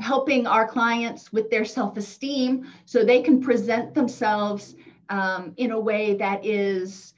helping 0.00 0.44
our 0.44 0.66
clients 0.66 1.32
with 1.32 1.50
their 1.50 1.64
self-esteem 1.64 2.66
so 2.84 3.04
they 3.04 3.22
can 3.22 3.40
present 3.40 3.94
themselves 3.94 4.74
um, 5.08 5.54
in 5.56 5.70
a 5.70 5.80
way 5.80 6.14
that 6.14 6.44
is 6.44 7.14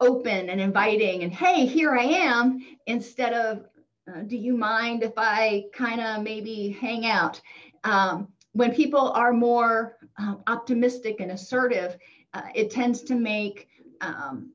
open 0.00 0.48
and 0.48 0.60
inviting 0.60 1.22
and 1.24 1.32
hey 1.32 1.66
here 1.66 1.94
i 1.94 2.02
am 2.02 2.58
instead 2.86 3.34
of 3.34 3.66
uh, 4.10 4.22
do 4.26 4.36
you 4.36 4.56
mind 4.56 5.02
if 5.02 5.12
i 5.16 5.64
kind 5.74 6.00
of 6.00 6.22
maybe 6.22 6.70
hang 6.80 7.06
out? 7.06 7.40
Um, 7.84 8.28
when 8.52 8.74
people 8.74 9.10
are 9.10 9.32
more 9.32 9.96
um, 10.18 10.42
optimistic 10.46 11.20
and 11.20 11.30
assertive 11.30 11.96
uh, 12.32 12.42
it 12.54 12.70
tends 12.70 13.02
to 13.02 13.14
make 13.14 13.68
um, 14.00 14.52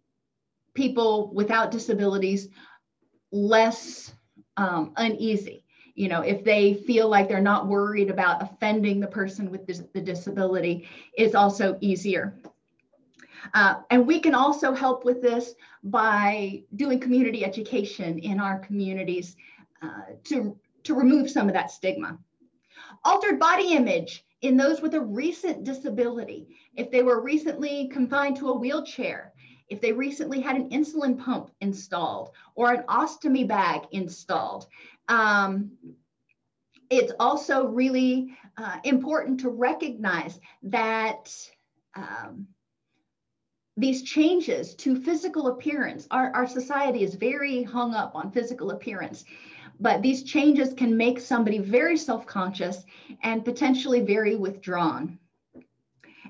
people 0.73 1.31
without 1.33 1.71
disabilities 1.71 2.49
less 3.31 4.13
um, 4.57 4.93
uneasy 4.97 5.64
you 5.95 6.07
know 6.07 6.21
if 6.21 6.43
they 6.43 6.73
feel 6.73 7.09
like 7.09 7.27
they're 7.27 7.41
not 7.41 7.67
worried 7.67 8.09
about 8.09 8.41
offending 8.41 8.99
the 8.99 9.07
person 9.07 9.49
with 9.49 9.65
the 9.65 10.01
disability 10.01 10.87
it's 11.13 11.35
also 11.35 11.77
easier 11.81 12.35
uh, 13.53 13.75
and 13.89 14.05
we 14.05 14.19
can 14.19 14.33
also 14.33 14.73
help 14.73 15.05
with 15.05 15.21
this 15.21 15.53
by 15.83 16.63
doing 16.75 16.99
community 16.99 17.45
education 17.45 18.17
in 18.19 18.39
our 18.39 18.59
communities 18.59 19.35
uh, 19.81 20.13
to, 20.23 20.57
to 20.83 20.95
remove 20.95 21.29
some 21.29 21.47
of 21.47 21.53
that 21.53 21.71
stigma. 21.71 22.17
Altered 23.03 23.39
body 23.39 23.73
image 23.73 24.25
in 24.41 24.57
those 24.57 24.81
with 24.81 24.95
a 24.95 25.01
recent 25.01 25.63
disability, 25.63 26.47
if 26.75 26.91
they 26.91 27.03
were 27.03 27.21
recently 27.21 27.87
confined 27.87 28.37
to 28.37 28.49
a 28.49 28.57
wheelchair, 28.57 29.33
if 29.69 29.81
they 29.81 29.91
recently 29.91 30.39
had 30.39 30.55
an 30.55 30.69
insulin 30.69 31.17
pump 31.17 31.49
installed 31.61 32.31
or 32.55 32.71
an 32.71 32.83
ostomy 32.83 33.47
bag 33.47 33.81
installed. 33.91 34.67
Um, 35.07 35.71
it's 36.89 37.13
also 37.19 37.67
really 37.67 38.35
uh, 38.57 38.77
important 38.83 39.39
to 39.41 39.49
recognize 39.49 40.39
that 40.63 41.31
um, 41.95 42.47
these 43.77 44.03
changes 44.03 44.75
to 44.75 45.01
physical 45.01 45.47
appearance, 45.47 46.07
our, 46.11 46.31
our 46.33 46.47
society 46.47 47.03
is 47.03 47.15
very 47.15 47.63
hung 47.63 47.93
up 47.93 48.15
on 48.15 48.31
physical 48.31 48.71
appearance, 48.71 49.25
but 49.79 50.01
these 50.01 50.23
changes 50.23 50.73
can 50.73 50.95
make 50.95 51.19
somebody 51.19 51.59
very 51.59 51.97
self 51.97 52.25
conscious 52.25 52.85
and 53.23 53.43
potentially 53.43 54.01
very 54.01 54.35
withdrawn. 54.35 55.19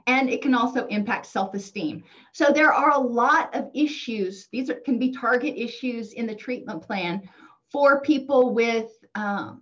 And 0.08 0.30
it 0.30 0.42
can 0.42 0.54
also 0.56 0.88
impact 0.88 1.28
self 1.28 1.54
esteem. 1.54 2.04
So 2.34 2.52
there 2.52 2.74
are 2.74 2.92
a 2.92 3.00
lot 3.00 3.54
of 3.56 3.70
issues. 3.74 4.48
These 4.52 4.70
are, 4.70 4.76
can 4.76 4.98
be 4.98 5.12
target 5.12 5.56
issues 5.56 6.14
in 6.14 6.26
the 6.26 6.36
treatment 6.36 6.82
plan 6.82 7.28
for 7.72 8.02
people 8.02 8.54
with 8.54 8.90
um, 9.16 9.62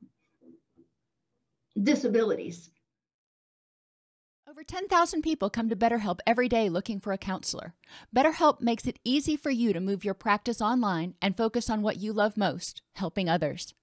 disabilities. 1.82 2.70
Over 4.50 4.64
10,000 4.64 5.24
people 5.24 5.50
come 5.50 5.70
to 5.70 5.76
BetterHelp 5.76 6.20
every 6.28 6.48
day 6.48 6.70
looking 6.70 7.00
for 7.00 7.12
a 7.12 7.18
counselor. 7.18 7.74
BetterHelp 8.16 8.62
makes 8.62 8.86
it 8.86 9.00
easy 9.04 9.36
for 9.36 9.50
you 9.50 9.74
to 9.74 9.80
move 9.80 10.06
your 10.06 10.14
practice 10.14 10.62
online 10.62 11.16
and 11.22 11.36
focus 11.36 11.72
on 11.72 11.82
what 11.82 11.98
you 11.98 12.14
love 12.14 12.38
most 12.38 12.84
helping 12.94 13.28
others. 13.28 13.74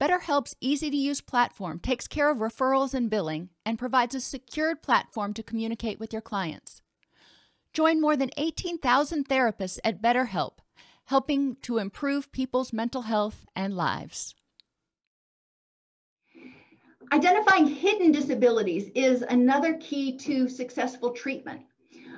BetterHelp's 0.00 0.56
easy 0.60 0.90
to 0.90 0.96
use 0.96 1.20
platform 1.20 1.78
takes 1.78 2.08
care 2.08 2.28
of 2.28 2.38
referrals 2.38 2.94
and 2.94 3.08
billing 3.08 3.50
and 3.64 3.78
provides 3.78 4.16
a 4.16 4.20
secured 4.20 4.82
platform 4.82 5.32
to 5.34 5.42
communicate 5.44 6.00
with 6.00 6.12
your 6.12 6.20
clients. 6.20 6.82
Join 7.72 8.00
more 8.00 8.16
than 8.16 8.30
18,000 8.36 9.28
therapists 9.28 9.78
at 9.84 10.02
BetterHelp, 10.02 10.54
helping 11.12 11.54
to 11.56 11.76
improve 11.76 12.32
people's 12.32 12.72
mental 12.72 13.02
health 13.02 13.44
and 13.54 13.76
lives. 13.76 14.34
Identifying 17.12 17.66
hidden 17.66 18.12
disabilities 18.12 18.90
is 18.94 19.20
another 19.20 19.74
key 19.74 20.16
to 20.16 20.48
successful 20.48 21.10
treatment. 21.10 21.60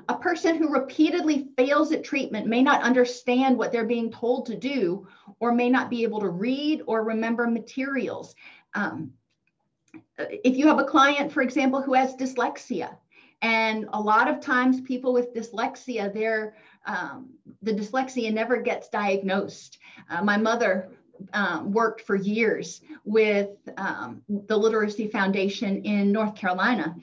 A 0.09 0.15
person 0.15 0.57
who 0.57 0.73
repeatedly 0.73 1.49
fails 1.57 1.91
at 1.91 2.05
treatment 2.05 2.47
may 2.47 2.63
not 2.63 2.85
understand 2.85 3.59
what 3.59 3.73
they're 3.73 3.85
being 3.85 4.13
told 4.13 4.47
to 4.47 4.57
do 4.57 5.09
or 5.41 5.53
may 5.53 5.69
not 5.69 5.91
be 5.91 6.05
able 6.05 6.21
to 6.21 6.29
read 6.29 6.85
or 6.87 7.03
remember 7.03 7.49
materials. 7.49 8.37
Um, 8.75 9.13
if 10.19 10.57
you 10.57 10.69
have 10.69 10.79
a 10.79 10.85
client, 10.85 11.33
for 11.33 11.43
example, 11.43 11.83
who 11.83 11.95
has 11.95 12.15
dyslexia, 12.15 12.97
and 13.43 13.87
a 13.93 14.01
lot 14.01 14.29
of 14.29 14.41
times 14.41 14.81
people 14.81 15.13
with 15.13 15.35
dyslexia, 15.35 16.15
their 16.15 16.55
um, 16.87 17.31
the 17.63 17.73
dyslexia 17.73 18.33
never 18.33 18.61
gets 18.61 18.89
diagnosed. 18.89 19.79
Uh, 20.09 20.23
my 20.23 20.37
mother 20.37 20.91
um, 21.33 21.73
worked 21.73 22.03
for 22.03 22.17
years 22.17 22.81
with 23.05 23.51
um, 23.77 24.23
the 24.29 24.57
Literacy 24.57 25.09
Foundation 25.09 25.83
in 25.85 26.13
North 26.13 26.35
Carolina. 26.35 26.95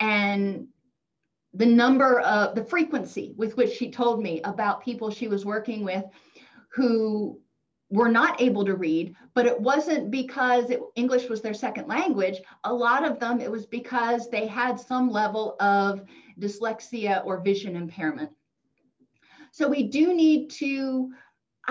And 0.00 0.68
the 1.54 1.66
number 1.66 2.20
of 2.20 2.54
the 2.54 2.64
frequency 2.64 3.32
with 3.36 3.56
which 3.56 3.72
she 3.72 3.90
told 3.90 4.22
me 4.22 4.40
about 4.42 4.84
people 4.84 5.10
she 5.10 5.28
was 5.28 5.44
working 5.44 5.84
with 5.84 6.04
who 6.68 7.40
were 7.88 8.08
not 8.08 8.40
able 8.40 8.64
to 8.64 8.74
read, 8.74 9.14
but 9.32 9.46
it 9.46 9.58
wasn't 9.58 10.10
because 10.10 10.70
it, 10.70 10.80
English 10.96 11.28
was 11.28 11.40
their 11.40 11.54
second 11.54 11.86
language. 11.86 12.40
A 12.64 12.72
lot 12.72 13.04
of 13.04 13.18
them, 13.20 13.40
it 13.40 13.50
was 13.50 13.64
because 13.64 14.28
they 14.28 14.46
had 14.46 14.78
some 14.78 15.10
level 15.10 15.56
of 15.60 16.02
dyslexia 16.38 17.24
or 17.24 17.40
vision 17.40 17.76
impairment. 17.76 18.30
So 19.56 19.66
we 19.66 19.84
do 19.84 20.12
need 20.12 20.50
to 20.50 21.10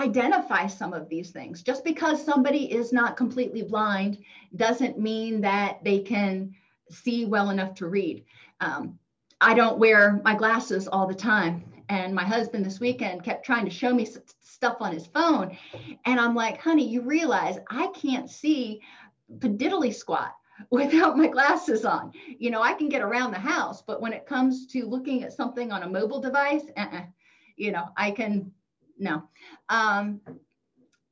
identify 0.00 0.66
some 0.66 0.92
of 0.92 1.08
these 1.08 1.30
things. 1.30 1.62
Just 1.62 1.84
because 1.84 2.20
somebody 2.20 2.64
is 2.72 2.92
not 2.92 3.16
completely 3.16 3.62
blind 3.62 4.18
doesn't 4.56 4.98
mean 4.98 5.40
that 5.42 5.84
they 5.84 6.00
can 6.00 6.52
see 6.90 7.26
well 7.26 7.50
enough 7.50 7.76
to 7.76 7.86
read. 7.86 8.24
Um, 8.60 8.98
I 9.40 9.54
don't 9.54 9.78
wear 9.78 10.20
my 10.24 10.34
glasses 10.34 10.88
all 10.88 11.06
the 11.06 11.14
time. 11.14 11.62
And 11.88 12.12
my 12.12 12.24
husband 12.24 12.66
this 12.66 12.80
weekend 12.80 13.22
kept 13.22 13.46
trying 13.46 13.66
to 13.66 13.70
show 13.70 13.94
me 13.94 14.08
stuff 14.40 14.78
on 14.80 14.92
his 14.92 15.06
phone. 15.06 15.56
And 16.06 16.18
I'm 16.18 16.34
like, 16.34 16.60
honey, 16.60 16.88
you 16.88 17.02
realize 17.02 17.56
I 17.70 17.86
can't 17.94 18.28
see 18.28 18.80
diddly 19.32 19.94
squat 19.94 20.34
without 20.72 21.16
my 21.16 21.28
glasses 21.28 21.84
on. 21.84 22.10
You 22.36 22.50
know, 22.50 22.62
I 22.62 22.72
can 22.72 22.88
get 22.88 23.02
around 23.02 23.30
the 23.30 23.38
house, 23.38 23.80
but 23.80 24.02
when 24.02 24.12
it 24.12 24.26
comes 24.26 24.66
to 24.72 24.86
looking 24.86 25.22
at 25.22 25.32
something 25.32 25.70
on 25.70 25.84
a 25.84 25.88
mobile 25.88 26.20
device, 26.20 26.64
uh-uh, 26.76 27.02
you 27.56 27.72
know, 27.72 27.88
I 27.96 28.10
can 28.10 28.52
no. 28.98 29.24
Um, 29.68 30.20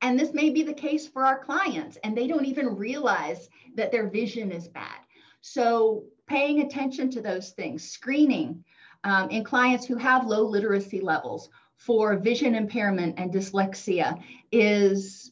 and 0.01 0.19
this 0.19 0.33
may 0.33 0.49
be 0.49 0.63
the 0.63 0.73
case 0.73 1.07
for 1.07 1.25
our 1.25 1.39
clients, 1.39 1.97
and 2.03 2.15
they 2.15 2.27
don't 2.27 2.45
even 2.45 2.75
realize 2.75 3.49
that 3.75 3.91
their 3.91 4.09
vision 4.09 4.51
is 4.51 4.67
bad. 4.67 4.99
So, 5.41 6.03
paying 6.27 6.61
attention 6.61 7.09
to 7.11 7.21
those 7.21 7.51
things, 7.51 7.83
screening, 7.89 8.63
um, 9.03 9.29
in 9.29 9.43
clients 9.43 9.85
who 9.85 9.95
have 9.95 10.25
low 10.25 10.43
literacy 10.43 10.99
levels 10.99 11.49
for 11.77 12.17
vision 12.17 12.55
impairment 12.55 13.19
and 13.19 13.31
dyslexia 13.31 14.19
is 14.51 15.31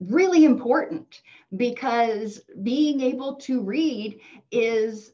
really 0.00 0.44
important 0.44 1.22
because 1.56 2.40
being 2.62 3.00
able 3.00 3.36
to 3.36 3.62
read 3.62 4.20
is 4.50 5.12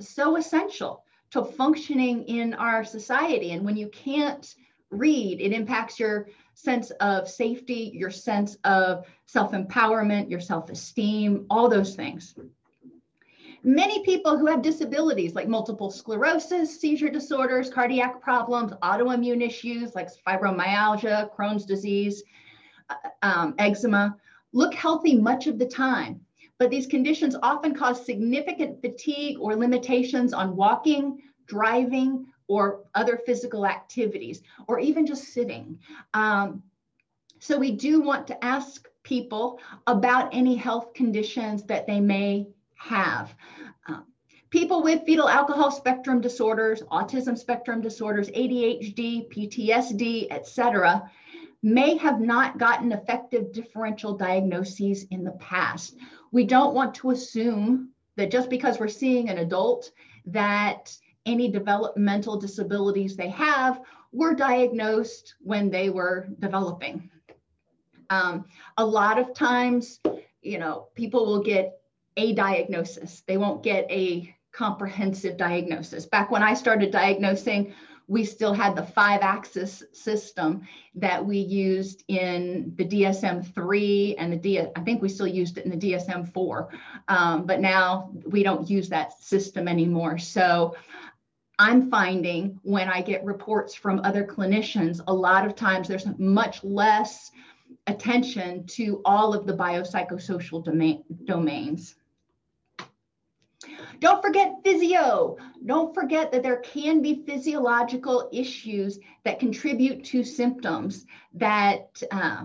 so 0.00 0.36
essential 0.36 1.03
to 1.30 1.44
functioning 1.44 2.24
in 2.24 2.54
our 2.54 2.84
society. 2.84 3.52
And 3.52 3.64
when 3.64 3.76
you 3.76 3.88
can't 3.88 4.54
read, 4.90 5.40
it 5.40 5.52
impacts 5.52 5.98
your 5.98 6.28
sense 6.54 6.90
of 6.92 7.28
safety, 7.28 7.90
your 7.94 8.10
sense 8.10 8.56
of 8.64 9.06
self 9.26 9.52
empowerment, 9.52 10.30
your 10.30 10.40
self 10.40 10.70
esteem, 10.70 11.46
all 11.50 11.68
those 11.68 11.94
things. 11.94 12.34
Many 13.66 14.04
people 14.04 14.36
who 14.36 14.46
have 14.46 14.60
disabilities 14.60 15.34
like 15.34 15.48
multiple 15.48 15.90
sclerosis, 15.90 16.78
seizure 16.78 17.08
disorders, 17.08 17.70
cardiac 17.70 18.20
problems, 18.20 18.72
autoimmune 18.82 19.42
issues 19.42 19.94
like 19.94 20.10
fibromyalgia, 20.26 21.34
Crohn's 21.34 21.64
disease, 21.64 22.22
uh, 22.90 22.94
um, 23.22 23.54
eczema, 23.58 24.16
look 24.52 24.74
healthy 24.74 25.16
much 25.18 25.46
of 25.46 25.58
the 25.58 25.66
time. 25.66 26.20
But 26.58 26.70
these 26.70 26.86
conditions 26.86 27.36
often 27.42 27.74
cause 27.74 28.04
significant 28.04 28.80
fatigue 28.80 29.38
or 29.40 29.56
limitations 29.56 30.32
on 30.32 30.56
walking, 30.56 31.20
driving, 31.46 32.26
or 32.46 32.84
other 32.94 33.20
physical 33.26 33.66
activities, 33.66 34.42
or 34.68 34.78
even 34.78 35.06
just 35.06 35.32
sitting. 35.32 35.78
Um, 36.12 36.62
so 37.38 37.58
we 37.58 37.72
do 37.72 38.00
want 38.00 38.26
to 38.28 38.44
ask 38.44 38.88
people 39.02 39.60
about 39.86 40.34
any 40.34 40.54
health 40.54 40.94
conditions 40.94 41.64
that 41.64 41.86
they 41.86 42.00
may 42.00 42.48
have. 42.76 43.34
Um, 43.86 44.06
people 44.50 44.82
with 44.82 45.04
fetal 45.04 45.28
alcohol 45.28 45.70
spectrum 45.70 46.20
disorders, 46.20 46.82
autism 46.84 47.36
spectrum 47.36 47.80
disorders, 47.80 48.30
ADHD, 48.30 49.28
PTSD, 49.32 50.28
etc., 50.30 51.10
may 51.64 51.96
have 51.96 52.20
not 52.20 52.58
gotten 52.58 52.92
effective 52.92 53.50
differential 53.50 54.14
diagnoses 54.14 55.04
in 55.10 55.24
the 55.24 55.32
past. 55.32 55.96
We 56.30 56.44
don't 56.44 56.74
want 56.74 56.94
to 56.96 57.10
assume 57.10 57.88
that 58.16 58.30
just 58.30 58.50
because 58.50 58.78
we're 58.78 58.88
seeing 58.88 59.30
an 59.30 59.38
adult 59.38 59.90
that 60.26 60.94
any 61.24 61.50
developmental 61.50 62.36
disabilities 62.36 63.16
they 63.16 63.30
have 63.30 63.80
were 64.12 64.34
diagnosed 64.34 65.36
when 65.40 65.70
they 65.70 65.88
were 65.88 66.28
developing. 66.38 67.10
Um, 68.10 68.44
a 68.76 68.84
lot 68.84 69.18
of 69.18 69.32
times, 69.32 70.00
you 70.42 70.58
know, 70.58 70.88
people 70.94 71.24
will 71.24 71.42
get 71.42 71.78
a 72.18 72.34
diagnosis. 72.34 73.22
They 73.26 73.38
won't 73.38 73.62
get 73.62 73.90
a 73.90 74.36
comprehensive 74.52 75.38
diagnosis. 75.38 76.04
Back 76.04 76.30
when 76.30 76.42
I 76.42 76.52
started 76.52 76.90
diagnosing, 76.90 77.72
we 78.06 78.24
still 78.24 78.52
had 78.52 78.76
the 78.76 78.84
five 78.84 79.22
axis 79.22 79.82
system 79.92 80.66
that 80.94 81.24
we 81.24 81.38
used 81.38 82.04
in 82.08 82.72
the 82.76 82.84
DSM 82.84 83.54
3 83.54 84.16
and 84.18 84.32
the 84.32 84.36
D, 84.36 84.60
I 84.60 84.80
think 84.80 85.00
we 85.00 85.08
still 85.08 85.26
used 85.26 85.58
it 85.58 85.64
in 85.64 85.70
the 85.70 85.92
DSM 85.92 86.32
4, 86.32 86.68
um, 87.08 87.46
but 87.46 87.60
now 87.60 88.10
we 88.26 88.42
don't 88.42 88.68
use 88.68 88.88
that 88.90 89.18
system 89.20 89.68
anymore. 89.68 90.18
So 90.18 90.76
I'm 91.58 91.90
finding 91.90 92.58
when 92.62 92.88
I 92.88 93.00
get 93.00 93.24
reports 93.24 93.74
from 93.74 94.00
other 94.04 94.24
clinicians, 94.24 95.00
a 95.06 95.14
lot 95.14 95.46
of 95.46 95.54
times 95.54 95.88
there's 95.88 96.06
much 96.18 96.62
less 96.64 97.30
attention 97.86 98.66
to 98.66 99.00
all 99.04 99.34
of 99.34 99.46
the 99.46 99.52
biopsychosocial 99.52 100.64
domain, 100.64 101.04
domains. 101.24 101.94
Don't 104.00 104.22
forget 104.22 104.54
physio. 104.64 105.36
Don't 105.64 105.94
forget 105.94 106.30
that 106.32 106.42
there 106.42 106.58
can 106.58 107.00
be 107.00 107.24
physiological 107.26 108.28
issues 108.32 108.98
that 109.24 109.38
contribute 109.38 110.04
to 110.04 110.22
symptoms 110.22 111.06
that 111.34 112.02
uh, 112.10 112.44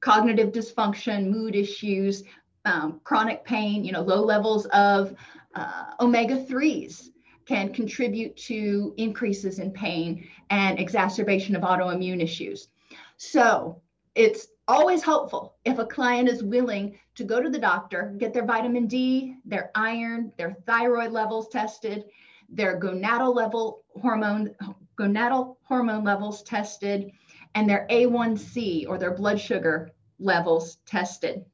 cognitive 0.00 0.52
dysfunction, 0.52 1.30
mood 1.30 1.54
issues, 1.54 2.24
um, 2.64 3.00
chronic 3.04 3.44
pain, 3.44 3.84
you 3.84 3.92
know, 3.92 4.02
low 4.02 4.22
levels 4.22 4.66
of 4.66 5.14
uh, 5.54 5.84
omega 6.00 6.44
3s 6.44 7.08
can 7.46 7.72
contribute 7.72 8.36
to 8.36 8.94
increases 8.96 9.58
in 9.58 9.70
pain 9.72 10.28
and 10.50 10.78
exacerbation 10.78 11.56
of 11.56 11.62
autoimmune 11.62 12.22
issues. 12.22 12.68
So 13.16 13.80
it's 14.14 14.48
always 14.68 15.02
helpful 15.02 15.56
if 15.64 15.78
a 15.78 15.86
client 15.86 16.28
is 16.28 16.42
willing 16.42 16.98
to 17.14 17.24
go 17.24 17.42
to 17.42 17.50
the 17.50 17.58
doctor, 17.58 18.14
get 18.18 18.32
their 18.32 18.44
vitamin 18.44 18.86
D, 18.86 19.36
their 19.44 19.70
iron, 19.74 20.32
their 20.38 20.56
thyroid 20.66 21.12
levels 21.12 21.48
tested, 21.48 22.04
their 22.48 22.78
gonadal 22.78 23.34
level 23.34 23.84
hormone 24.00 24.54
gonadal 24.98 25.56
hormone 25.64 26.04
levels 26.04 26.42
tested, 26.42 27.10
and 27.54 27.68
their 27.68 27.86
A1C 27.90 28.88
or 28.88 28.98
their 28.98 29.14
blood 29.14 29.40
sugar 29.40 29.90
levels 30.18 30.78
tested. 30.86 31.44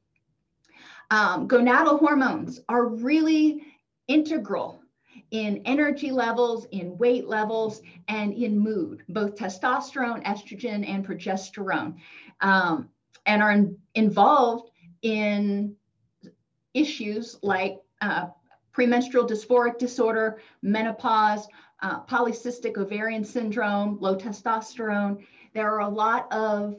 Um, 1.11 1.47
gonadal 1.47 1.99
hormones 1.99 2.59
are 2.69 2.85
really 2.85 3.63
integral 4.07 4.81
in 5.31 5.61
energy 5.65 6.11
levels, 6.11 6.65
in 6.71 6.97
weight 6.97 7.27
levels, 7.27 7.81
and 8.07 8.33
in 8.33 8.57
mood, 8.57 9.03
both 9.09 9.35
testosterone, 9.35 10.23
estrogen, 10.23 10.87
and 10.87 11.05
progesterone, 11.05 11.95
um, 12.41 12.89
and 13.29 13.43
are 13.43 13.51
in, 13.51 13.77
involved 13.93 14.71
in 15.03 15.75
issues 16.73 17.37
like 17.43 17.77
uh, 18.01 18.25
premenstrual 18.71 19.27
dysphoric 19.27 19.77
disorder, 19.77 20.41
menopause, 20.63 21.47
uh, 21.83 22.03
polycystic 22.05 22.75
ovarian 22.77 23.23
syndrome, 23.23 23.99
low 24.01 24.17
testosterone. 24.17 25.23
There 25.53 25.71
are 25.71 25.81
a 25.81 25.87
lot 25.87 26.27
of 26.33 26.77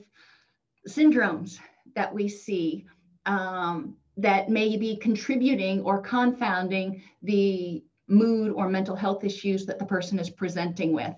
syndromes 0.89 1.61
that 1.95 2.13
we 2.13 2.29
see 2.29 2.85
um, 3.27 3.95
that 4.17 4.51
may 4.51 4.77
be 4.77 4.97
contributing 4.97 5.83
or 5.83 6.01
confounding 6.01 7.01
the 7.23 7.85
mood 8.09 8.53
or 8.53 8.69
mental 8.69 8.97
health 8.97 9.23
issues 9.23 9.67
that 9.67 9.79
the 9.79 9.85
person 9.85 10.19
is 10.19 10.29
presenting 10.29 10.93
with. 10.93 11.15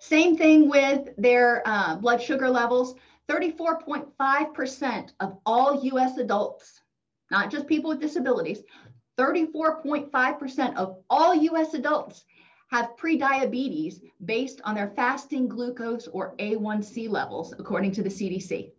Same 0.00 0.36
thing 0.36 0.68
with 0.68 1.08
their 1.16 1.62
uh, 1.64 1.96
blood 1.96 2.20
sugar 2.20 2.50
levels. 2.50 2.94
34.5% 3.28 5.12
of 5.20 5.38
all 5.44 5.84
US 5.84 6.18
adults, 6.18 6.80
not 7.30 7.50
just 7.50 7.66
people 7.66 7.90
with 7.90 8.00
disabilities, 8.00 8.62
34.5% 9.18 10.76
of 10.76 10.98
all 11.10 11.34
US 11.34 11.74
adults 11.74 12.24
have 12.70 12.96
prediabetes 12.96 14.00
based 14.24 14.60
on 14.64 14.74
their 14.74 14.90
fasting 14.90 15.48
glucose 15.48 16.08
or 16.08 16.34
A1C 16.38 17.08
levels, 17.08 17.54
according 17.58 17.92
to 17.92 18.02
the 18.02 18.08
CDC. 18.08 18.72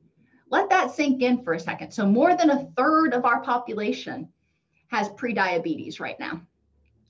Let 0.50 0.70
that 0.70 0.92
sink 0.92 1.22
in 1.22 1.44
for 1.44 1.54
a 1.54 1.60
second. 1.60 1.92
So, 1.92 2.06
more 2.06 2.36
than 2.36 2.50
a 2.50 2.68
third 2.78 3.14
of 3.14 3.26
our 3.26 3.42
population 3.42 4.30
has 4.90 5.10
prediabetes 5.10 6.00
right 6.00 6.20
now 6.20 6.42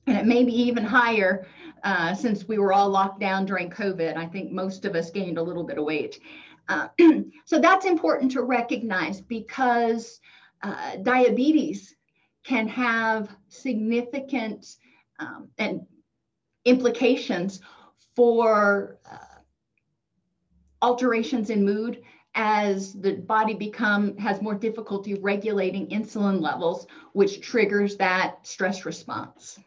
and 0.07 0.17
it 0.17 0.25
may 0.25 0.43
be 0.43 0.53
even 0.53 0.83
higher 0.83 1.45
uh, 1.83 2.15
since 2.15 2.47
we 2.47 2.57
were 2.57 2.73
all 2.73 2.89
locked 2.89 3.19
down 3.19 3.45
during 3.45 3.69
COVID. 3.69 4.15
I 4.15 4.25
think 4.25 4.51
most 4.51 4.85
of 4.85 4.95
us 4.95 5.11
gained 5.11 5.38
a 5.38 5.43
little 5.43 5.63
bit 5.63 5.77
of 5.77 5.83
weight. 5.83 6.19
Uh, 6.68 6.88
so 7.45 7.59
that's 7.59 7.86
important 7.86 8.32
to 8.32 8.43
recognize 8.43 9.22
because 9.22 10.20
uh, 10.63 10.97
diabetes 10.97 11.95
can 12.43 12.68
have 12.68 13.30
significant 13.47 14.78
um, 15.20 15.49
and 15.57 15.82
implications 16.65 17.61
for 18.15 18.97
uh, 19.09 19.18
alterations 20.82 21.49
in 21.49 21.63
mood 21.65 22.01
as 22.36 22.93
the 22.93 23.13
body 23.13 23.53
become 23.53 24.15
has 24.18 24.41
more 24.41 24.53
difficulty 24.53 25.15
regulating 25.15 25.88
insulin 25.88 26.39
levels 26.39 26.86
which 27.13 27.41
triggers 27.41 27.97
that 27.97 28.45
stress 28.45 28.86
response 28.86 29.59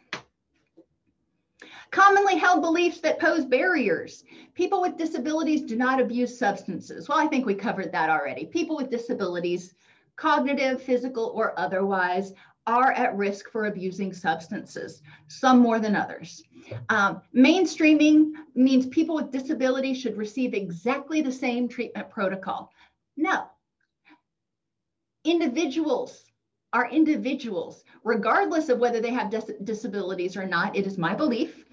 Commonly 1.91 2.37
held 2.37 2.63
beliefs 2.63 3.01
that 3.01 3.19
pose 3.19 3.45
barriers. 3.45 4.25
People 4.55 4.81
with 4.81 4.97
disabilities 4.97 5.63
do 5.63 5.77
not 5.77 6.01
abuse 6.01 6.39
substances. 6.39 7.09
Well, 7.09 7.19
I 7.19 7.27
think 7.27 7.47
we 7.47 7.55
covered 7.55 7.91
that 7.93 8.11
already. 8.11 8.47
People 8.47 8.77
with 8.77 8.91
disabilities, 8.91 9.75
cognitive, 10.17 10.83
physical, 10.83 11.33
or 11.35 11.59
otherwise, 11.59 12.33
are 12.67 12.93
at 12.93 13.17
risk 13.17 13.51
for 13.51 13.65
abusing 13.65 14.13
substances, 14.13 15.03
some 15.27 15.59
more 15.59 15.81
than 15.81 15.97
others. 15.97 16.43
Um, 16.91 17.23
mainstreaming 17.35 18.33
means 18.55 18.87
people 18.87 19.17
with 19.17 19.33
disabilities 19.33 19.99
should 19.99 20.17
receive 20.17 20.55
exactly 20.55 21.21
the 21.23 21.33
same 21.33 21.69
treatment 21.69 22.09
protocol. 22.11 22.71
No. 23.17 23.47
Individuals 25.25 26.27
are 26.73 26.89
individuals, 26.91 27.83
regardless 28.05 28.69
of 28.69 28.79
whether 28.79 29.01
they 29.01 29.11
have 29.11 29.31
dis 29.31 29.51
disabilities 29.65 30.37
or 30.37 30.47
not. 30.47 30.77
It 30.77 30.87
is 30.87 30.97
my 30.97 31.15
belief 31.15 31.65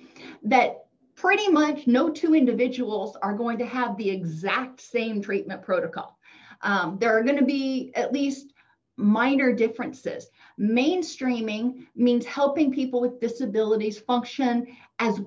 that 0.49 0.85
pretty 1.15 1.49
much 1.49 1.87
no 1.87 2.09
two 2.09 2.35
individuals 2.35 3.17
are 3.21 3.33
going 3.33 3.57
to 3.57 3.65
have 3.65 3.97
the 3.97 4.09
exact 4.09 4.81
same 4.81 5.21
treatment 5.21 5.61
protocol. 5.61 6.17
Um, 6.61 6.97
there 6.99 7.17
are 7.17 7.23
going 7.23 7.37
to 7.37 7.45
be 7.45 7.91
at 7.95 8.13
least 8.13 8.53
minor 8.97 9.53
differences. 9.53 10.27
Mainstreaming 10.59 11.87
means 11.95 12.25
helping 12.25 12.71
people 12.71 13.01
with 13.01 13.19
disabilities 13.19 13.99
function 13.99 14.67
as 14.99 15.21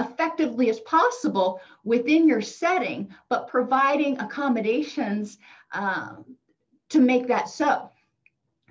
effectively 0.00 0.70
as 0.70 0.80
possible 0.80 1.60
within 1.84 2.26
your 2.26 2.40
setting, 2.40 3.14
but 3.28 3.48
providing 3.48 4.18
accommodations 4.18 5.38
um, 5.72 6.24
to 6.88 7.00
make 7.00 7.28
that 7.28 7.48
so. 7.48 7.90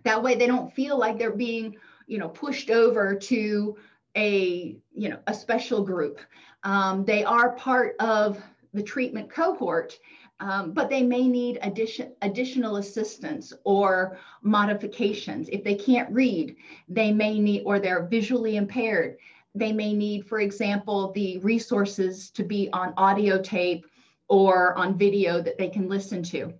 That 0.03 0.23
way 0.23 0.35
they 0.35 0.47
don't 0.47 0.73
feel 0.73 0.97
like 0.97 1.17
they're 1.17 1.31
being, 1.31 1.75
you 2.07 2.17
know, 2.17 2.29
pushed 2.29 2.69
over 2.69 3.15
to 3.15 3.77
a, 4.15 4.77
you 4.95 5.09
know, 5.09 5.19
a 5.27 5.33
special 5.33 5.83
group. 5.83 6.19
Um, 6.63 7.05
they 7.05 7.23
are 7.23 7.53
part 7.53 7.95
of 7.99 8.41
the 8.73 8.83
treatment 8.83 9.29
cohort, 9.29 9.97
um, 10.39 10.71
but 10.71 10.89
they 10.89 11.03
may 11.03 11.27
need 11.27 11.59
addition, 11.61 12.13
additional 12.21 12.77
assistance 12.77 13.53
or 13.63 14.17
modifications. 14.41 15.49
If 15.49 15.63
they 15.63 15.75
can't 15.75 16.11
read, 16.11 16.55
they 16.87 17.11
may 17.11 17.39
need, 17.39 17.63
or 17.65 17.79
they're 17.79 18.07
visually 18.07 18.55
impaired, 18.55 19.17
they 19.55 19.71
may 19.71 19.93
need, 19.93 20.25
for 20.27 20.39
example, 20.39 21.11
the 21.13 21.39
resources 21.39 22.29
to 22.31 22.43
be 22.43 22.69
on 22.71 22.93
audio 22.97 23.41
tape 23.41 23.85
or 24.27 24.77
on 24.77 24.97
video 24.97 25.41
that 25.41 25.57
they 25.57 25.69
can 25.69 25.89
listen 25.89 26.21
to. 26.23 26.53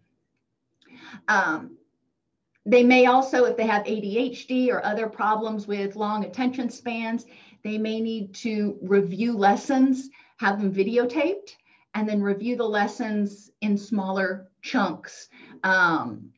Um, 1.28 1.78
they 2.70 2.84
may 2.84 3.08
also, 3.08 3.46
if 3.46 3.58
they 3.58 3.66
have 3.66 3.86
ADHD 3.86 4.70
or 4.70 4.86
other 4.86 5.08
problems 5.08 5.68
with 5.68 5.96
long 5.96 6.24
attention 6.24 6.70
spans, 6.70 7.26
they 7.64 7.78
may 7.80 8.00
need 8.00 8.34
to 8.36 8.78
review 8.82 9.36
lessons, 9.36 10.10
have 10.38 10.62
them 10.62 10.72
videotaped, 10.72 11.56
and 11.96 12.08
then 12.08 12.22
review 12.22 12.56
the 12.56 12.64
lessons 12.64 13.50
in 13.62 13.76
smaller 13.76 14.50
chunks 14.62 15.30
um, 15.64 16.30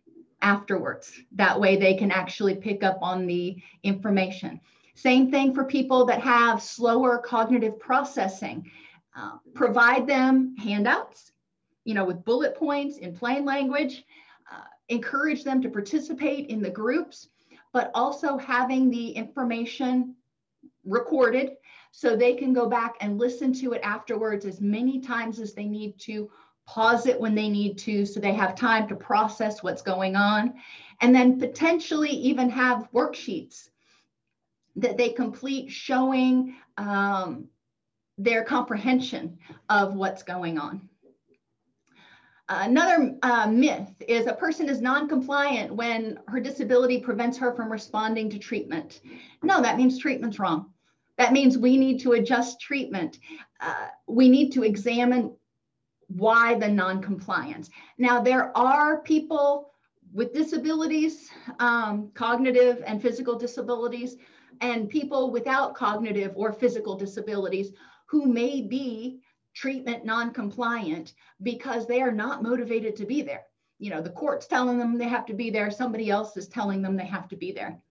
afterwards. 0.41 1.11
That 1.33 1.59
way 1.59 1.75
they 1.75 1.95
can 1.95 2.11
actually 2.11 2.55
pick 2.55 2.81
up 2.81 2.99
on 3.01 3.27
the 3.27 3.57
information. 3.83 4.61
Same 4.95 5.31
thing 5.31 5.53
for 5.53 5.65
people 5.65 6.05
that 6.05 6.21
have 6.21 6.61
slower 6.61 7.17
cognitive 7.17 7.77
processing. 7.77 8.71
Uh, 9.15 9.37
provide 9.53 10.07
them 10.07 10.55
handouts, 10.57 11.33
you 11.83 11.93
know, 11.93 12.05
with 12.05 12.23
bullet 12.23 12.55
points 12.55 12.97
in 12.97 13.13
plain 13.13 13.43
language. 13.43 14.05
Encourage 14.91 15.43
them 15.43 15.61
to 15.61 15.69
participate 15.69 16.49
in 16.49 16.61
the 16.61 16.69
groups, 16.69 17.29
but 17.73 17.91
also 17.93 18.37
having 18.37 18.89
the 18.89 19.09
information 19.11 20.15
recorded 20.85 21.53
so 21.91 22.15
they 22.15 22.33
can 22.35 22.53
go 22.53 22.67
back 22.67 22.95
and 22.99 23.17
listen 23.17 23.53
to 23.53 23.71
it 23.71 23.81
afterwards 23.83 24.45
as 24.45 24.59
many 24.61 24.99
times 24.99 25.39
as 25.39 25.53
they 25.53 25.65
need 25.65 25.97
to, 25.99 26.29
pause 26.67 27.05
it 27.05 27.19
when 27.19 27.35
they 27.35 27.49
need 27.49 27.77
to, 27.77 28.05
so 28.05 28.19
they 28.19 28.33
have 28.33 28.55
time 28.55 28.87
to 28.87 28.95
process 28.95 29.63
what's 29.63 29.81
going 29.81 30.15
on, 30.15 30.53
and 31.01 31.13
then 31.13 31.39
potentially 31.39 32.09
even 32.09 32.49
have 32.49 32.89
worksheets 32.93 33.69
that 34.75 34.97
they 34.97 35.09
complete 35.09 35.69
showing 35.71 36.55
um, 36.77 37.47
their 38.17 38.43
comprehension 38.43 39.37
of 39.69 39.95
what's 39.95 40.23
going 40.23 40.57
on. 40.57 40.87
Another 42.53 43.15
uh, 43.21 43.47
myth 43.47 43.89
is 44.05 44.27
a 44.27 44.33
person 44.33 44.67
is 44.67 44.81
non-compliant 44.81 45.73
when 45.73 46.19
her 46.27 46.41
disability 46.41 46.99
prevents 46.99 47.37
her 47.37 47.55
from 47.55 47.71
responding 47.71 48.29
to 48.29 48.37
treatment. 48.37 48.99
No, 49.41 49.61
that 49.61 49.77
means 49.77 49.97
treatment's 49.97 50.37
wrong. 50.37 50.73
That 51.17 51.31
means 51.31 51.57
we 51.57 51.77
need 51.77 52.01
to 52.01 52.11
adjust 52.13 52.59
treatment. 52.59 53.19
Uh, 53.61 53.87
we 54.07 54.27
need 54.27 54.51
to 54.51 54.63
examine 54.63 55.33
why 56.07 56.55
the 56.55 56.67
non-compliance. 56.67 57.69
Now, 57.97 58.19
there 58.21 58.55
are 58.57 59.01
people 59.01 59.71
with 60.11 60.33
disabilities, 60.33 61.29
um, 61.59 62.11
cognitive 62.13 62.83
and 62.85 63.01
physical 63.01 63.37
disabilities, 63.39 64.17
and 64.59 64.89
people 64.89 65.31
without 65.31 65.73
cognitive 65.73 66.33
or 66.35 66.51
physical 66.51 66.95
disabilities 66.97 67.71
who 68.07 68.25
may 68.25 68.61
be 68.61 69.21
treatment 69.53 70.05
non-compliant 70.05 71.13
because 71.41 71.85
they 71.85 72.01
are 72.01 72.11
not 72.11 72.43
motivated 72.43 72.95
to 72.97 73.05
be 73.05 73.21
there. 73.21 73.43
You 73.79 73.89
know, 73.89 74.01
the 74.01 74.09
court's 74.09 74.47
telling 74.47 74.77
them 74.77 74.97
they 74.97 75.07
have 75.07 75.25
to 75.27 75.33
be 75.33 75.49
there, 75.49 75.71
somebody 75.71 76.09
else 76.09 76.37
is 76.37 76.47
telling 76.47 76.81
them 76.81 76.95
they 76.95 77.05
have 77.05 77.27
to 77.29 77.35
be 77.35 77.51
there 77.51 77.81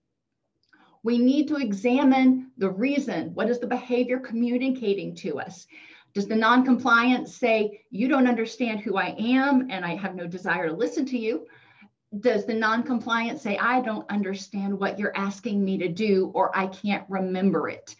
we 1.03 1.17
need 1.17 1.47
to 1.47 1.57
examine 1.57 2.51
the 2.57 2.69
reason. 2.69 3.33
What 3.33 3.49
is 3.49 3.59
the 3.59 3.67
behavior 3.67 4.19
communicating 4.19 5.15
to 5.15 5.39
us? 5.39 5.67
Does 6.13 6.27
the 6.27 6.35
non-compliance 6.35 7.33
say, 7.33 7.81
you 7.89 8.07
don't 8.07 8.27
understand 8.27 8.81
who 8.81 8.97
I 8.97 9.15
am 9.17 9.69
and 9.71 9.85
I 9.85 9.95
have 9.95 10.15
no 10.15 10.27
desire 10.27 10.67
to 10.67 10.75
listen 10.75 11.05
to 11.07 11.17
you? 11.17 11.47
Does 12.19 12.45
the 12.45 12.53
non-compliant 12.53 13.39
say, 13.39 13.57
I 13.57 13.81
don't 13.81 14.09
understand 14.11 14.77
what 14.77 14.99
you're 14.99 15.15
asking 15.15 15.63
me 15.63 15.77
to 15.77 15.87
do 15.87 16.31
or 16.35 16.55
I 16.55 16.67
can't 16.67 17.05
remember 17.09 17.69
it? 17.69 17.95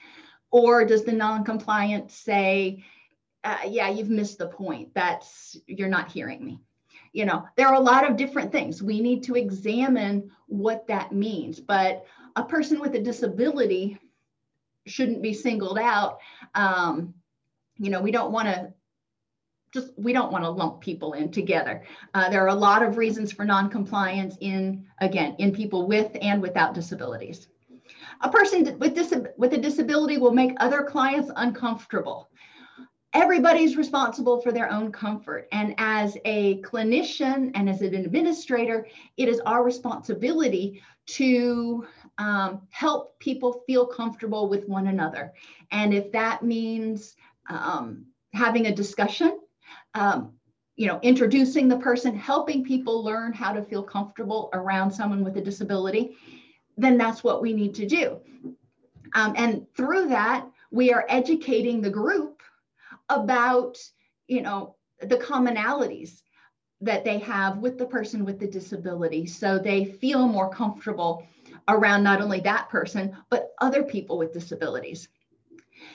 Or 0.51 0.83
does 0.85 1.05
the 1.05 1.13
non-compliant 1.13 2.11
say, 2.11 2.83
uh, 3.43 3.57
yeah, 3.67 3.89
you've 3.89 4.09
missed 4.09 4.37
the 4.37 4.47
point. 4.47 4.93
That's, 4.93 5.57
you're 5.67 5.89
not 5.89 6.11
hearing 6.11 6.43
me. 6.43 6.59
You 7.13 7.25
know, 7.25 7.45
there 7.57 7.67
are 7.67 7.75
a 7.75 7.79
lot 7.79 8.09
of 8.09 8.15
different 8.15 8.51
things. 8.51 8.81
We 8.81 9.01
need 9.01 9.23
to 9.23 9.35
examine 9.35 10.31
what 10.47 10.87
that 10.87 11.11
means. 11.11 11.59
But 11.59 12.05
a 12.35 12.43
person 12.43 12.79
with 12.79 12.95
a 12.95 13.01
disability 13.01 13.97
shouldn't 14.87 15.21
be 15.21 15.33
singled 15.33 15.77
out. 15.77 16.19
Um, 16.55 17.13
you 17.77 17.89
know, 17.89 18.01
we 18.01 18.11
don't 18.11 18.31
want 18.31 18.47
to 18.47 18.73
just 19.73 19.91
we 19.97 20.11
don't 20.11 20.31
want 20.31 20.43
to 20.43 20.49
lump 20.49 20.81
people 20.81 21.13
in 21.13 21.31
together. 21.31 21.83
Uh, 22.13 22.29
there 22.29 22.43
are 22.43 22.49
a 22.49 22.55
lot 22.55 22.83
of 22.83 22.97
reasons 22.97 23.31
for 23.31 23.45
noncompliance 23.45 24.35
in 24.41 24.85
again 24.99 25.35
in 25.39 25.53
people 25.53 25.87
with 25.87 26.15
and 26.21 26.41
without 26.41 26.73
disabilities. 26.73 27.47
A 28.21 28.29
person 28.29 28.77
with, 28.79 28.93
dis- 28.93 29.13
with 29.37 29.53
a 29.53 29.57
disability 29.57 30.17
will 30.17 30.33
make 30.33 30.51
other 30.59 30.83
clients 30.83 31.31
uncomfortable. 31.35 32.29
Everybody's 33.13 33.75
responsible 33.75 34.39
for 34.41 34.51
their 34.53 34.71
own 34.71 34.91
comfort. 34.91 35.47
And 35.51 35.75
as 35.77 36.17
a 36.23 36.61
clinician 36.61 37.51
and 37.55 37.69
as 37.69 37.81
an 37.81 37.93
administrator, 37.93 38.87
it 39.17 39.27
is 39.27 39.41
our 39.41 39.63
responsibility 39.63 40.81
to 41.07 41.85
um, 42.17 42.61
help 42.69 43.19
people 43.19 43.63
feel 43.67 43.85
comfortable 43.85 44.47
with 44.47 44.67
one 44.67 44.87
another. 44.87 45.33
And 45.71 45.93
if 45.93 46.11
that 46.13 46.43
means 46.43 47.15
um, 47.49 48.05
having 48.33 48.67
a 48.67 48.75
discussion, 48.75 49.39
um, 49.93 50.33
you 50.77 50.87
know, 50.87 50.99
introducing 51.01 51.67
the 51.67 51.77
person, 51.77 52.15
helping 52.15 52.63
people 52.63 53.03
learn 53.03 53.33
how 53.33 53.51
to 53.51 53.61
feel 53.61 53.83
comfortable 53.83 54.49
around 54.53 54.89
someone 54.89 55.23
with 55.23 55.35
a 55.35 55.41
disability, 55.41 56.15
then 56.77 56.97
that's 56.97 57.23
what 57.23 57.41
we 57.41 57.51
need 57.51 57.75
to 57.75 57.85
do. 57.85 58.19
Um, 59.15 59.33
and 59.35 59.67
through 59.75 60.07
that, 60.07 60.47
we 60.71 60.93
are 60.93 61.05
educating 61.09 61.81
the 61.81 61.89
group 61.89 62.40
about, 63.15 63.77
you 64.27 64.41
know, 64.41 64.75
the 65.01 65.17
commonalities 65.17 66.21
that 66.81 67.03
they 67.03 67.19
have 67.19 67.57
with 67.57 67.77
the 67.77 67.85
person 67.85 68.25
with 68.25 68.39
the 68.39 68.47
disability 68.47 69.25
so 69.25 69.59
they 69.59 69.85
feel 69.85 70.27
more 70.27 70.49
comfortable 70.49 71.23
around 71.67 72.03
not 72.03 72.21
only 72.21 72.39
that 72.39 72.69
person, 72.69 73.15
but 73.29 73.51
other 73.59 73.83
people 73.83 74.17
with 74.17 74.33
disabilities. 74.33 75.07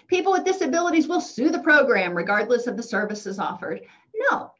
People 0.06 0.32
with 0.32 0.44
disabilities 0.44 1.08
will 1.08 1.20
sue 1.20 1.50
the 1.50 1.58
program 1.58 2.16
regardless 2.16 2.66
of 2.66 2.76
the 2.76 2.82
services 2.82 3.38
offered. 3.38 3.82
No. 4.30 4.52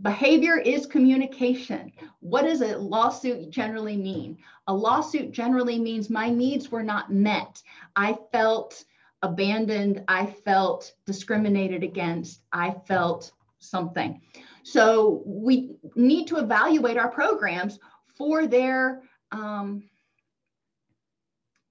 Behavior 0.00 0.56
is 0.56 0.86
communication. 0.86 1.92
What 2.20 2.42
does 2.42 2.60
a 2.60 2.76
lawsuit 2.78 3.50
generally 3.50 3.96
mean? 3.96 4.38
A 4.68 4.74
lawsuit 4.74 5.32
generally 5.32 5.78
means 5.78 6.08
my 6.08 6.30
needs 6.30 6.70
were 6.70 6.84
not 6.84 7.12
met. 7.12 7.62
I 7.96 8.16
felt 8.30 8.84
abandoned. 9.22 10.04
I 10.08 10.26
felt 10.26 10.92
discriminated 11.06 11.82
against. 11.82 12.42
I 12.52 12.74
felt 12.86 13.32
something. 13.58 14.20
So 14.62 15.22
we 15.24 15.76
need 15.94 16.26
to 16.28 16.36
evaluate 16.36 16.96
our 16.96 17.10
programs 17.10 17.78
for 18.16 18.46
their 18.46 19.02
um, 19.32 19.84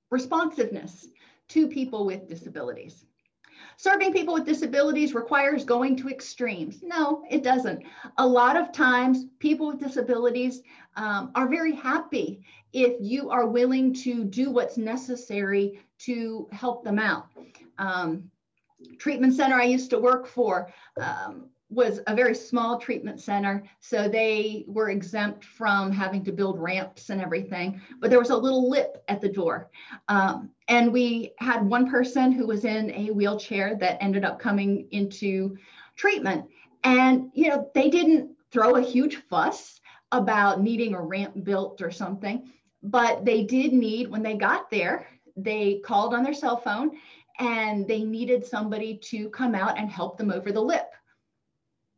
responsiveness 0.10 1.08
to 1.50 1.68
people 1.68 2.06
with 2.06 2.28
disabilities. 2.28 3.06
Serving 3.78 4.12
people 4.12 4.34
with 4.34 4.46
disabilities 4.46 5.14
requires 5.14 5.64
going 5.64 5.96
to 5.98 6.10
extremes. 6.10 6.82
No, 6.82 7.24
it 7.30 7.44
doesn't. 7.44 7.84
A 8.18 8.26
lot 8.26 8.58
of 8.58 8.72
times, 8.72 9.26
people 9.38 9.68
with 9.68 9.80
disabilities 9.80 10.64
um, 10.96 11.32
are 11.36 11.48
very 11.48 11.76
happy 11.76 12.42
if 12.74 12.96
you 13.00 13.30
are 13.30 13.46
willing 13.46 13.94
to 13.94 14.24
do 14.24 14.50
what's 14.50 14.78
necessary 14.78 15.80
to 16.00 16.48
help 16.52 16.84
them 16.84 17.00
out. 17.00 17.28
Um, 17.78 18.30
treatment 19.00 19.34
center 19.34 19.56
I 19.56 19.64
used 19.64 19.90
to 19.90 20.00
work 20.00 20.28
for, 20.28 20.72
um, 21.02 21.50
was 21.70 22.00
a 22.08 22.16
very 22.16 22.34
small 22.34 22.80
treatment 22.80 23.20
center, 23.20 23.64
so 23.80 24.08
they 24.08 24.64
were 24.68 24.90
exempt 24.90 25.44
from 25.44 25.92
having 25.92 26.24
to 26.24 26.32
build 26.32 26.58
ramps 26.60 27.10
and 27.10 27.22
everything. 27.22 27.82
But 28.00 28.10
there 28.10 28.20
was 28.20 28.30
a 28.30 28.38
little 28.38 28.70
lip 28.70 29.04
at 29.10 29.20
the 29.20 29.28
door. 29.28 29.70
Um, 30.08 30.52
and 30.70 30.94
we 30.94 31.34
had 31.40 31.66
one 31.66 31.90
person 31.90 32.32
who 32.32 32.48
was 32.48 32.64
in 32.64 32.92
a 32.92 33.12
wheelchair 33.12 33.76
that 33.82 33.98
ended 34.02 34.24
up 34.24 34.40
coming 34.40 34.88
into 34.92 35.58
treatment. 35.98 36.46
And, 36.84 37.32
you 37.34 37.50
know, 37.50 37.70
they 37.74 37.90
didn't 37.90 38.32
throw 38.52 38.76
a 38.76 38.82
huge 38.82 39.18
fuss 39.30 39.82
about 40.14 40.62
needing 40.62 40.94
a 40.94 41.02
ramp 41.02 41.44
built 41.44 41.82
or 41.82 41.92
something, 41.92 42.50
but 42.82 43.26
they 43.26 43.44
did 43.44 43.74
need, 43.74 44.08
when 44.08 44.24
they 44.24 44.36
got 44.36 44.70
there, 44.70 45.06
they 45.38 45.80
called 45.86 46.14
on 46.14 46.24
their 46.24 46.34
cell 46.34 46.58
phone 46.58 46.92
and 47.40 47.88
they 47.88 48.04
needed 48.04 48.46
somebody 48.46 48.98
to 48.98 49.30
come 49.30 49.56
out 49.56 49.78
and 49.78 49.90
help 49.90 50.18
them 50.18 50.32
over 50.32 50.52
the 50.52 50.62
lip. 50.62 50.92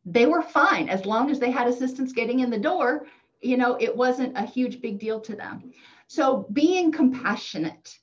They 0.04 0.26
were 0.26 0.42
fine 0.42 0.88
as 0.88 1.06
long 1.06 1.30
as 1.30 1.38
they 1.38 1.50
had 1.50 1.66
assistance 1.66 2.12
getting 2.12 2.40
in 2.40 2.50
the 2.50 2.58
door. 2.58 3.06
You 3.40 3.56
know, 3.56 3.76
it 3.80 3.94
wasn't 3.94 4.36
a 4.36 4.44
huge 4.44 4.80
big 4.80 4.98
deal 4.98 5.20
to 5.20 5.34
them. 5.34 5.72
So 6.06 6.46
being 6.52 6.92
compassionate 6.92 7.98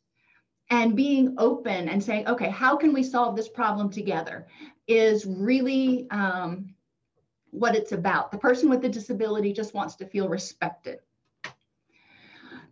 and 0.70 0.96
being 0.96 1.36
open 1.38 1.90
and 1.90 2.04
saying, 2.04 2.28
okay, 2.28 2.50
how 2.50 2.76
can 2.76 2.94
we 2.94 3.04
solve 3.04 3.36
this 3.36 3.48
problem 3.48 3.90
together 3.90 4.48
is 4.88 5.26
really 5.26 6.08
um, 6.10 6.74
what 7.52 7.76
it's 7.76 7.92
about. 7.92 8.32
The 8.32 8.38
person 8.38 8.70
with 8.70 8.82
the 8.82 8.90
disability 8.90 9.54
just 9.54 9.74
wants 9.74 9.96
to 9.96 10.06
feel 10.06 10.28
respected. 10.28 11.00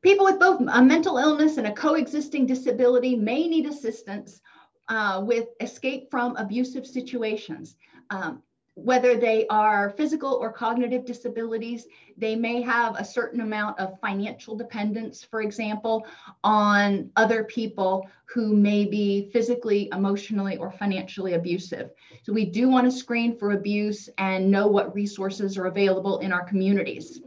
People 0.05 0.25
with 0.25 0.39
both 0.39 0.61
a 0.71 0.83
mental 0.83 1.17
illness 1.17 1.57
and 1.57 1.65
a 1.65 1.73
coexisting 1.73 2.45
disability 2.45 3.15
may 3.15 3.47
need 3.47 3.65
assistance 3.65 4.39
uh, 4.87 5.23
with 5.25 5.47
escape 5.61 6.11
from 6.11 6.35
abusive 6.35 6.85
situations. 6.85 7.75
Um, 8.11 8.43
whether 8.75 9.17
they 9.17 9.47
are 9.47 9.89
physical 9.97 10.33
or 10.33 10.53
cognitive 10.53 11.05
disabilities, 11.05 11.87
they 12.17 12.35
may 12.35 12.61
have 12.61 12.95
a 12.99 13.03
certain 13.03 13.41
amount 13.41 13.79
of 13.79 13.99
financial 13.99 14.55
dependence, 14.55 15.23
for 15.23 15.41
example, 15.41 16.05
on 16.43 17.09
other 17.15 17.43
people 17.43 18.07
who 18.25 18.55
may 18.55 18.85
be 18.85 19.31
physically, 19.33 19.89
emotionally, 19.91 20.55
or 20.57 20.69
financially 20.69 21.33
abusive. 21.33 21.89
So 22.21 22.31
we 22.31 22.45
do 22.45 22.69
want 22.69 22.85
to 22.85 22.91
screen 22.95 23.39
for 23.39 23.53
abuse 23.53 24.07
and 24.19 24.51
know 24.51 24.67
what 24.67 24.93
resources 24.93 25.57
are 25.57 25.65
available 25.65 26.19
in 26.19 26.31
our 26.31 26.45
communities. 26.45 27.21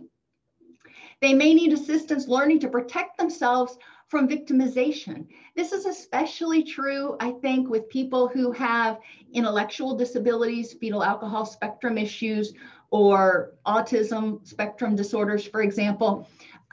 They 1.20 1.34
may 1.34 1.54
need 1.54 1.72
assistance 1.72 2.28
learning 2.28 2.60
to 2.60 2.68
protect 2.68 3.18
themselves 3.18 3.76
from 4.06 4.28
victimization. 4.28 5.26
This 5.54 5.72
is 5.72 5.84
especially 5.84 6.62
true, 6.62 7.16
I 7.20 7.32
think, 7.32 7.68
with 7.68 7.88
people 7.88 8.28
who 8.28 8.52
have 8.52 8.98
intellectual 9.32 9.96
disabilities, 9.96 10.72
fetal 10.72 11.02
alcohol 11.02 11.44
spectrum 11.44 11.98
issues, 11.98 12.54
or 12.90 13.54
autism 13.66 14.46
spectrum 14.46 14.96
disorders, 14.96 15.46
for 15.46 15.60
example, 15.60 16.26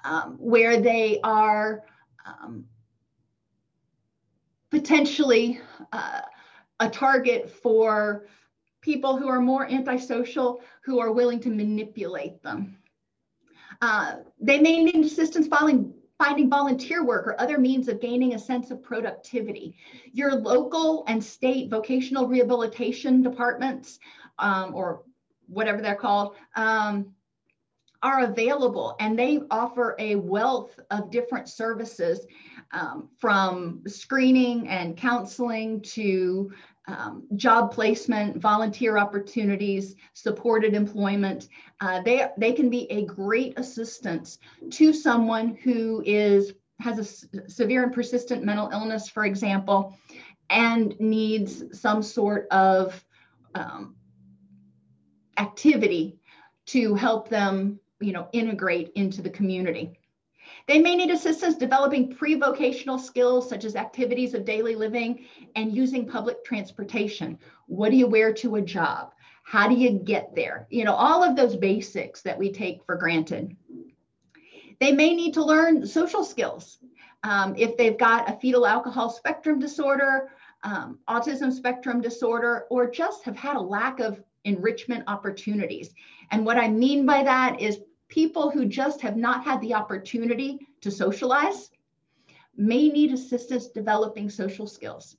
um, 0.05 0.37
where 0.39 0.79
they 0.79 1.19
are 1.23 1.83
um, 2.25 2.65
potentially 4.69 5.59
uh, 5.91 6.21
a 6.79 6.89
target 6.89 7.49
for 7.49 8.27
people 8.81 9.17
who 9.17 9.27
are 9.27 9.41
more 9.41 9.69
antisocial, 9.69 10.61
who 10.81 10.99
are 10.99 11.11
willing 11.11 11.39
to 11.39 11.49
manipulate 11.49 12.41
them. 12.43 12.77
Uh, 13.81 14.17
they 14.39 14.59
may 14.59 14.83
need 14.83 15.03
assistance 15.05 15.47
filing 15.47 15.93
finding 16.17 16.49
volunteer 16.49 17.03
work 17.03 17.27
or 17.27 17.39
other 17.41 17.57
means 17.57 17.87
of 17.87 17.99
gaining 17.99 18.35
a 18.35 18.39
sense 18.39 18.71
of 18.71 18.81
productivity. 18.81 19.75
Your 20.13 20.33
local 20.33 21.03
and 21.07 21.21
state 21.21 21.69
vocational 21.69 22.27
rehabilitation 22.27 23.21
departments, 23.21 23.99
um, 24.39 24.73
or 24.73 25.03
whatever 25.47 25.81
they're 25.81 25.95
called, 25.95 26.35
um, 26.55 27.13
are 28.01 28.21
available 28.21 28.95
and 28.99 29.17
they 29.17 29.39
offer 29.49 29.95
a 29.99 30.15
wealth 30.15 30.79
of 30.91 31.09
different 31.09 31.49
services 31.49 32.25
um, 32.71 33.09
from 33.17 33.81
screening 33.87 34.67
and 34.67 34.95
counseling 34.95 35.81
to 35.81 36.51
um, 36.87 37.23
job 37.35 37.71
placement, 37.71 38.37
volunteer 38.37 38.97
opportunities, 38.97 39.95
supported 40.13 40.73
employment. 40.73 41.49
Uh, 41.81 42.01
they, 42.03 42.27
they 42.37 42.53
can 42.53 42.69
be 42.69 42.89
a 42.91 43.05
great 43.05 43.57
assistance 43.57 44.39
to 44.71 44.93
someone 44.93 45.55
who 45.55 46.03
is 46.05 46.53
has 46.79 46.99
a 46.99 47.49
severe 47.49 47.83
and 47.83 47.93
persistent 47.93 48.43
mental 48.43 48.69
illness, 48.69 49.07
for 49.07 49.25
example, 49.25 49.97
and 50.49 50.99
needs 50.99 51.63
some 51.71 52.03
sort 52.03 52.47
of 52.51 53.03
um, 53.55 53.95
activity 55.37 56.19
to 56.65 56.95
help 56.95 57.29
them, 57.29 57.79
you 58.01 58.11
know, 58.11 58.27
integrate 58.33 58.91
into 58.95 59.21
the 59.21 59.29
community. 59.29 59.97
They 60.67 60.79
may 60.79 60.95
need 60.95 61.11
assistance 61.11 61.55
developing 61.55 62.15
pre-vocational 62.15 62.97
skills 62.97 63.47
such 63.47 63.65
as 63.65 63.75
activities 63.75 64.33
of 64.33 64.45
daily 64.45 64.75
living 64.75 65.25
and 65.55 65.75
using 65.75 66.07
public 66.07 66.43
transportation. 66.43 67.37
What 67.67 67.91
do 67.91 67.97
you 67.97 68.07
wear 68.07 68.33
to 68.33 68.55
a 68.55 68.61
job? 68.61 69.13
How 69.43 69.67
do 69.69 69.75
you 69.75 69.91
get 69.91 70.35
there? 70.35 70.65
You 70.71 70.85
know, 70.85 70.95
all 70.95 71.23
of 71.23 71.35
those 71.35 71.55
basics 71.55 72.23
that 72.23 72.37
we 72.37 72.51
take 72.51 72.83
for 72.83 72.95
granted. 72.95 73.55
They 74.79 74.91
may 74.91 75.13
need 75.13 75.35
to 75.35 75.43
learn 75.43 75.85
social 75.85 76.23
skills. 76.23 76.79
Um, 77.23 77.55
if 77.57 77.77
they've 77.77 77.97
got 77.97 78.29
a 78.29 78.37
fetal 78.39 78.65
alcohol 78.65 79.11
spectrum 79.11 79.59
disorder, 79.59 80.31
um, 80.63 80.97
autism 81.07 81.53
spectrum 81.53 82.01
disorder, 82.01 82.65
or 82.71 82.89
just 82.89 83.23
have 83.23 83.35
had 83.35 83.55
a 83.55 83.61
lack 83.61 83.99
of 83.99 84.21
enrichment 84.45 85.03
opportunities. 85.07 85.93
And 86.31 86.43
what 86.43 86.57
I 86.57 86.67
mean 86.67 87.05
by 87.05 87.23
that 87.23 87.61
is 87.61 87.81
people 88.15 88.49
who 88.49 88.65
just 88.65 89.01
have 89.01 89.17
not 89.17 89.43
had 89.43 89.59
the 89.59 89.73
opportunity 89.73 90.57
to 90.79 90.89
socialize 90.89 91.69
may 92.55 92.87
need 92.87 93.11
assistance 93.11 93.67
developing 93.67 94.29
social 94.29 94.65
skills. 94.65 95.17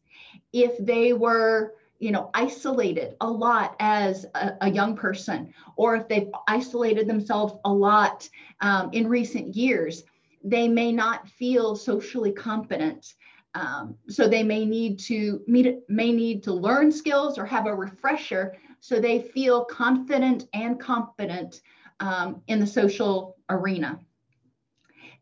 If 0.54 0.72
they 0.78 1.12
were, 1.12 1.74
you 1.98 2.10
know, 2.10 2.30
isolated 2.32 3.14
a 3.20 3.30
lot 3.30 3.76
as 3.80 4.24
a, 4.34 4.54
a 4.62 4.70
young 4.70 4.96
person, 4.96 5.52
or 5.76 5.94
if 5.94 6.08
they've 6.08 6.30
isolated 6.48 7.06
themselves 7.06 7.52
a 7.66 7.72
lot 7.72 8.26
um, 8.62 8.88
in 8.94 9.06
recent 9.06 9.54
years, 9.54 10.04
they 10.42 10.66
may 10.66 10.90
not 10.90 11.28
feel 11.28 11.76
socially 11.76 12.32
competent. 12.32 13.12
Um, 13.54 13.96
so 14.08 14.26
they 14.26 14.42
may 14.42 14.64
need 14.64 14.98
to 15.00 15.42
meet, 15.46 15.80
may 15.90 16.12
need 16.12 16.42
to 16.44 16.52
learn 16.54 16.90
skills 16.90 17.36
or 17.36 17.44
have 17.44 17.66
a 17.66 17.74
refresher 17.74 18.54
so 18.80 19.00
they 19.00 19.20
feel 19.20 19.64
confident 19.64 20.48
and 20.52 20.78
competent 20.78 21.60
um, 22.00 22.42
in 22.46 22.60
the 22.60 22.66
social 22.66 23.36
arena. 23.48 23.98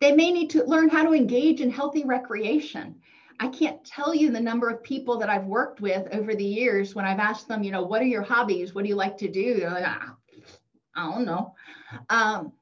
They 0.01 0.13
may 0.13 0.33
need 0.33 0.51
to 0.51 0.65
learn 0.65 0.89
how 0.89 1.05
to 1.05 1.15
engage 1.15 1.61
in 1.61 1.71
healthy 1.71 2.05
recreation. 2.05 2.97
I 3.41 3.49
can't 3.49 3.85
tell 3.85 4.15
you 4.15 4.31
the 4.31 4.41
number 4.41 4.69
of 4.69 4.83
people 4.83 5.19
that 5.19 5.29
I've 5.29 5.47
worked 5.47 5.81
with 5.81 6.07
over 6.13 6.35
the 6.35 6.45
years 6.45 6.95
when 6.95 7.05
I've 7.05 7.19
asked 7.19 7.49
them, 7.49 7.63
you 7.63 7.73
know, 7.73 7.83
what 7.83 8.03
are 8.03 8.07
your 8.07 8.23
hobbies? 8.23 8.75
What 8.75 8.83
do 8.83 8.89
you 8.89 8.97
like 8.97 9.17
to 9.19 9.29
do? 9.29 9.55
They're 9.55 9.71
like, 9.71 9.85
ah, 9.87 10.17
I 10.95 11.11
don't 11.11 11.25
know. 11.25 11.55
Um, 12.11 12.53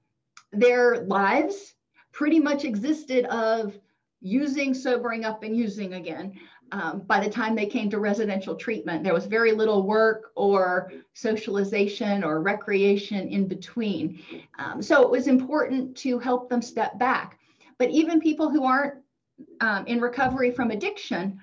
their 0.53 1.05
lives 1.05 1.75
pretty 2.13 2.39
much 2.39 2.65
existed 2.65 3.27
of 3.27 3.79
using, 4.21 4.73
sobering 4.73 5.25
up, 5.25 5.43
and 5.43 5.57
using 5.57 5.95
again 5.95 6.39
um, 6.73 7.01
by 7.01 7.21
the 7.21 7.31
time 7.31 7.55
they 7.55 7.67
came 7.67 7.91
to 7.91 7.99
residential 7.99 8.57
treatment. 8.57 9.05
There 9.05 9.13
was 9.13 9.27
very 9.27 9.53
little 9.53 9.87
work 9.87 10.33
or 10.35 10.91
socialization 11.13 12.25
or 12.25 12.41
recreation 12.41 13.29
in 13.29 13.47
between. 13.47 14.23
Um, 14.59 14.83
so 14.83 15.03
it 15.03 15.11
was 15.11 15.29
important 15.29 15.97
to 15.99 16.19
help 16.19 16.49
them 16.49 16.63
step 16.63 16.99
back. 16.99 17.39
But 17.79 17.91
even 17.91 18.21
people 18.21 18.49
who 18.51 18.65
aren't 18.65 18.95
um, 19.61 19.87
in 19.87 20.01
recovery 20.01 20.51
from 20.51 20.71
addiction, 20.71 21.41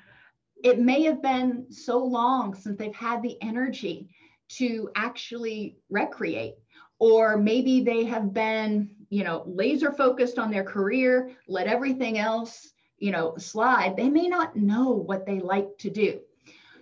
it 0.64 0.80
may 0.80 1.04
have 1.04 1.22
been 1.22 1.72
so 1.72 2.00
long 2.00 2.56
since 2.56 2.78
they've 2.78 2.94
had 2.94 3.22
the 3.22 3.38
energy 3.42 4.10
to 4.50 4.90
actually 4.96 5.78
recreate 5.90 6.56
or 6.98 7.38
maybe 7.38 7.82
they 7.82 8.04
have 8.04 8.34
been 8.34 8.90
you 9.10 9.24
know 9.24 9.44
laser 9.46 9.92
focused 9.92 10.40
on 10.40 10.50
their 10.50 10.64
career 10.64 11.32
let 11.48 11.68
everything 11.68 12.18
else 12.18 12.74
you 13.00 13.12
know, 13.12 13.36
slide, 13.38 13.96
they 13.96 14.10
may 14.10 14.28
not 14.28 14.56
know 14.56 14.92
what 14.92 15.26
they 15.26 15.40
like 15.40 15.78
to 15.80 15.90
do. 15.90 16.20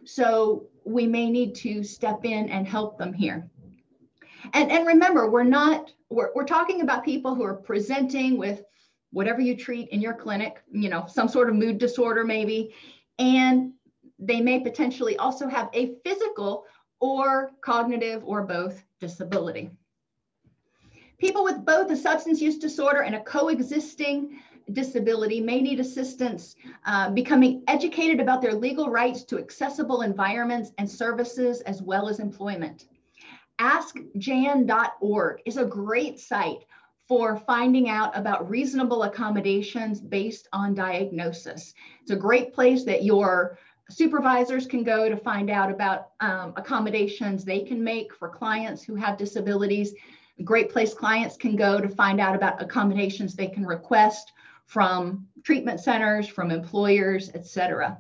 So 0.06 0.68
we 0.86 1.06
may 1.06 1.30
need 1.30 1.56
to 1.56 1.84
step 1.84 2.26
in 2.26 2.50
and 2.50 2.68
help 2.68 2.98
them 2.98 3.14
here. 3.14 3.50
And, 4.54 4.72
and 4.72 4.88
remember, 4.88 5.30
we're 5.30 5.44
not, 5.44 5.92
we're, 6.10 6.30
we're 6.34 6.46
talking 6.46 6.82
about 6.82 7.04
people 7.04 7.36
who 7.36 7.44
are 7.44 7.56
presenting 7.56 8.38
with 8.38 8.64
whatever 9.12 9.42
you 9.42 9.56
treat 9.56 9.90
in 9.90 10.02
your 10.02 10.14
clinic, 10.14 10.64
you 10.72 10.90
know, 10.90 11.06
some 11.08 11.28
sort 11.28 11.50
of 11.50 11.56
mood 11.56 11.78
disorder 11.78 12.24
maybe, 12.24 12.74
and 13.20 13.74
they 14.20 14.42
may 14.42 14.60
potentially 14.60 15.18
also 15.18 15.48
have 15.48 15.70
a 15.74 15.96
physical 16.04 16.66
or 17.00 17.52
cognitive 17.62 18.24
or 18.26 18.44
both 18.44 18.84
disability. 19.00 19.70
People 21.20 21.44
with 21.44 21.66
both 21.66 21.90
a 21.92 21.96
substance 21.96 22.42
use 22.42 22.58
disorder 22.58 23.02
and 23.02 23.16
a 23.16 23.24
coexisting 23.24 24.40
disability 24.74 25.40
may 25.40 25.62
need 25.62 25.80
assistance 25.80 26.56
uh, 26.86 27.10
becoming 27.12 27.64
educated 27.68 28.20
about 28.20 28.42
their 28.42 28.54
legal 28.54 28.90
rights 28.90 29.24
to 29.24 29.38
accessible 29.38 30.02
environments 30.02 30.72
and 30.78 30.90
services 30.90 31.62
as 31.62 31.82
well 31.82 32.10
as 32.10 32.20
employment. 32.20 32.86
AskJan.org 33.60 35.42
is 35.46 35.58
a 35.58 35.66
great 35.66 36.20
site 36.20 36.66
for 37.08 37.38
finding 37.38 37.90
out 37.90 38.16
about 38.18 38.50
reasonable 38.50 39.04
accommodations 39.04 40.02
based 40.02 40.48
on 40.52 40.76
diagnosis. 40.76 41.74
It's 42.02 42.12
a 42.12 42.18
great 42.18 42.54
place 42.54 42.84
that 42.84 43.04
your 43.04 43.58
supervisors 43.90 44.68
can 44.68 44.84
go 44.84 45.08
to 45.08 45.16
find 45.16 45.50
out 45.50 45.72
about 45.72 46.10
um, 46.20 46.54
accommodations 46.58 47.46
they 47.46 47.62
can 47.62 47.82
make 47.82 48.14
for 48.14 48.28
clients 48.28 48.84
who 48.84 48.96
have 48.96 49.18
disabilities. 49.18 49.94
A 50.40 50.44
great 50.44 50.70
place 50.70 50.94
clients 50.94 51.38
can 51.38 51.56
go 51.56 51.80
to 51.80 51.88
find 51.88 52.20
out 52.20 52.36
about 52.36 52.62
accommodations 52.62 53.34
they 53.34 53.48
can 53.48 53.66
request 53.66 54.34
from 54.68 55.26
treatment 55.44 55.80
centers, 55.80 56.28
from 56.28 56.52
employers, 56.52 57.32
et 57.34 57.46
cetera. 57.48 57.98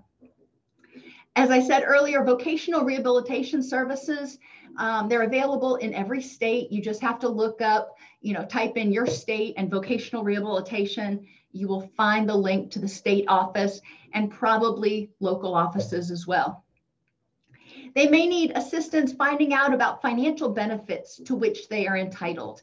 As 1.36 1.49
I 1.49 1.61
said 1.61 1.84
earlier, 1.86 2.24
vocational 2.24 2.84
rehabilitation 2.84 3.63
services, 3.63 4.38
um, 4.78 5.07
they're 5.07 5.24
available 5.24 5.78
in 5.78 5.93
every 5.93 6.22
state. 6.22 6.72
You 6.72 6.82
just 6.82 7.01
have 7.01 7.20
to 7.20 7.30
look 7.30 7.61
up, 7.61 7.95
you 8.22 8.34
know, 8.34 8.43
type 8.45 8.76
in 8.76 8.91
your 8.91 9.07
state 9.07 9.53
and 9.57 9.72
vocational 9.72 10.24
rehabilitation. 10.24 11.26
You 11.53 11.68
will 11.68 11.89
find 11.95 12.28
the 12.28 12.36
link 12.36 12.72
to 12.72 12.80
the 12.80 12.88
state 12.88 13.26
office 13.28 13.80
and 14.13 14.30
probably 14.30 15.09
local 15.20 15.55
offices 15.55 16.11
as 16.11 16.28
well. 16.28 16.63
They 17.95 18.07
may 18.07 18.28
need 18.28 18.51
assistance 18.55 19.13
finding 19.13 19.53
out 19.53 19.74
about 19.74 20.01
financial 20.01 20.49
benefits 20.49 21.18
to 21.26 21.34
which 21.34 21.70
they 21.70 21.88
are 21.88 21.97
entitled. 21.97 22.61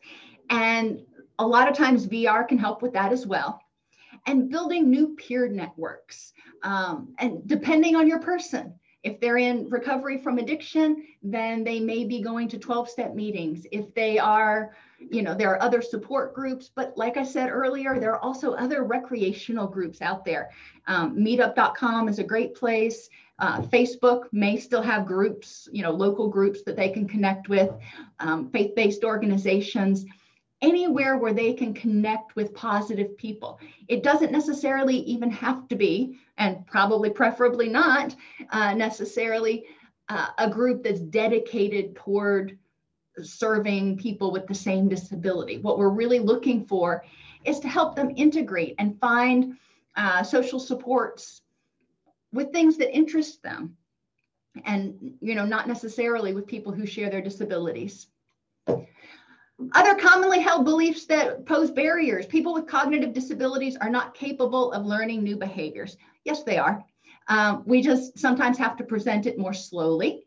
And 0.51 1.01
a 1.39 1.47
lot 1.47 1.69
of 1.69 1.77
times 1.77 2.07
VR 2.07 2.47
can 2.47 2.59
help 2.59 2.83
with 2.83 2.93
that 2.93 3.13
as 3.13 3.27
well. 3.27 3.64
And 4.27 4.49
building 4.51 4.91
new 4.91 5.15
peer 5.17 5.49
networks. 5.49 6.33
Um, 6.63 7.15
and 7.19 7.47
depending 7.47 7.95
on 7.95 8.07
your 8.09 8.21
person, 8.21 8.75
if 9.05 9.21
they're 9.21 9.37
in 9.37 9.69
recovery 9.69 10.17
from 10.17 10.39
addiction, 10.39 11.05
then 11.23 11.63
they 11.63 11.79
may 11.79 12.05
be 12.05 12.23
going 12.23 12.49
to 12.49 12.59
12 12.59 12.89
step 12.89 13.15
meetings. 13.15 13.67
If 13.71 13.95
they 13.95 14.19
are, 14.19 14.75
you 14.99 15.21
know, 15.21 15.35
there 15.35 15.51
are 15.51 15.63
other 15.63 15.83
support 15.83 16.33
groups, 16.35 16.71
but 16.75 16.97
like 16.97 17.19
I 17.19 17.23
said 17.23 17.51
earlier, 17.51 18.01
there 18.01 18.15
are 18.15 18.21
also 18.21 18.55
other 18.55 18.83
recreational 18.83 19.67
groups 19.67 20.01
out 20.01 20.25
there. 20.25 20.51
Um, 20.87 21.17
meetup.com 21.17 22.09
is 22.09 22.19
a 22.19 22.25
great 22.25 22.55
place. 22.55 23.11
Uh, 23.39 23.61
Facebook 23.61 24.25
may 24.33 24.57
still 24.57 24.83
have 24.83 25.05
groups, 25.05 25.69
you 25.71 25.83
know, 25.83 25.91
local 25.91 26.29
groups 26.29 26.63
that 26.63 26.77
they 26.77 26.89
can 26.89 27.07
connect 27.07 27.51
with, 27.51 27.71
um, 28.21 28.49
faith 28.51 28.75
based 28.75 29.05
organizations 29.05 30.07
anywhere 30.65 31.19
where 31.19 31.35
they 31.35 31.53
can 31.53 31.75
connect 31.75 32.37
with 32.37 32.55
positive 32.55 33.17
people. 33.19 33.61
It 33.87 34.03
doesn't 34.03 34.33
necessarily 34.33 34.97
even 34.97 35.31
have 35.31 35.69
to 35.69 35.77
be, 35.77 36.19
and 36.39 36.67
probably 36.67 37.11
preferably 37.11 37.69
not 37.69 38.17
uh, 38.51 38.73
necessarily, 38.75 39.67
uh, 40.09 40.29
a 40.39 40.49
group 40.49 40.83
that's 40.83 41.01
dedicated 41.01 41.95
toward 41.97 42.59
serving 43.23 43.99
people 43.99 44.33
with 44.33 44.47
the 44.47 44.55
same 44.55 44.89
disability. 44.89 45.59
What 45.59 45.79
we're 45.79 45.91
really 45.91 46.19
looking 46.19 46.65
for 46.65 47.05
is 47.45 47.61
to 47.61 47.69
help 47.69 47.95
them 47.95 48.13
integrate 48.17 48.75
and 48.79 48.99
find 48.99 49.57
uh, 49.97 50.23
social 50.23 50.59
supports 50.59 51.43
with 52.33 52.53
things 52.53 52.77
that 52.79 52.95
interest 52.95 53.43
them 53.43 53.77
and 54.65 55.15
you 55.21 55.35
know 55.35 55.45
not 55.45 55.67
necessarily 55.67 56.33
with 56.33 56.47
people 56.47 56.73
who 56.73 56.87
share 56.87 57.11
their 57.11 57.21
disabilities 57.21 58.07
other 59.73 59.95
commonly 59.95 60.41
held 60.41 60.65
beliefs 60.65 61.07
that 61.07 61.47
pose 61.47 61.71
barriers 61.71 62.27
people 62.27 62.53
with 62.53 62.67
cognitive 62.67 63.13
disabilities 63.13 63.77
are 63.77 63.91
not 63.91 64.15
capable 64.15 64.73
of 64.73 64.85
learning 64.85 65.23
new 65.23 65.37
behaviors. 65.37 65.97
Yes, 66.25 66.43
they 66.43 66.59
are. 66.59 66.85
Um, 67.29 67.63
we 67.67 67.81
just 67.81 68.19
sometimes 68.19 68.59
have 68.59 68.77
to 68.77 68.85
present 68.85 69.27
it 69.27 69.39
more 69.39 69.55
slowly 69.55 70.27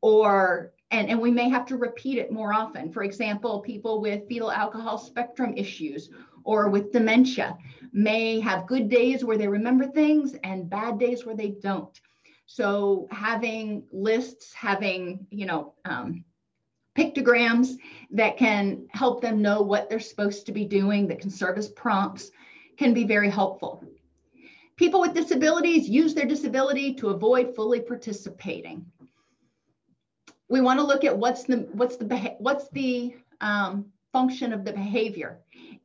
or 0.00 0.72
and, 0.90 1.08
and 1.08 1.20
we 1.20 1.30
may 1.30 1.48
have 1.48 1.66
to 1.66 1.76
repeat 1.76 2.18
it 2.18 2.30
more 2.30 2.52
often. 2.52 2.92
For 2.92 3.02
example, 3.02 3.60
people 3.60 4.00
with 4.00 4.28
fetal 4.28 4.50
alcohol 4.50 4.96
spectrum 4.96 5.54
issues 5.56 6.10
or 6.44 6.68
with 6.68 6.92
dementia 6.92 7.56
may 7.92 8.38
have 8.40 8.66
good 8.66 8.88
days 8.88 9.24
where 9.24 9.38
they 9.38 9.48
remember 9.48 9.86
things 9.86 10.36
and 10.44 10.70
bad 10.70 10.98
days 10.98 11.24
where 11.26 11.36
they 11.36 11.56
don't. 11.62 11.98
So 12.46 13.08
having 13.10 13.84
lists, 13.90 14.52
having, 14.52 15.26
you 15.30 15.46
know, 15.46 15.74
um, 15.84 16.24
pictograms 16.96 17.76
that 18.10 18.36
can 18.36 18.86
help 18.90 19.20
them 19.20 19.42
know 19.42 19.60
what 19.62 19.88
they're 19.88 20.00
supposed 20.00 20.46
to 20.46 20.52
be 20.52 20.64
doing, 20.64 21.08
that 21.08 21.20
can 21.20 21.30
serve 21.30 21.58
as 21.58 21.68
prompts, 21.68 22.30
can 22.76 22.94
be 22.94 23.04
very 23.04 23.28
helpful. 23.28 23.84
People 24.76 25.00
with 25.00 25.14
disabilities 25.14 25.88
use 25.88 26.14
their 26.14 26.26
disability 26.26 26.94
to 26.94 27.08
avoid 27.08 27.54
fully 27.54 27.80
participating. 27.80 28.84
We 30.48 30.60
want 30.60 30.80
to 30.80 30.86
look 30.86 31.04
at 31.04 31.16
what's 31.16 31.44
the 31.44 31.68
what's 31.72 31.96
the 31.96 32.34
what's 32.38 32.68
the 32.70 33.14
um, 33.40 33.86
function 34.12 34.52
of 34.52 34.64
the 34.64 34.72
behavior. 34.72 35.40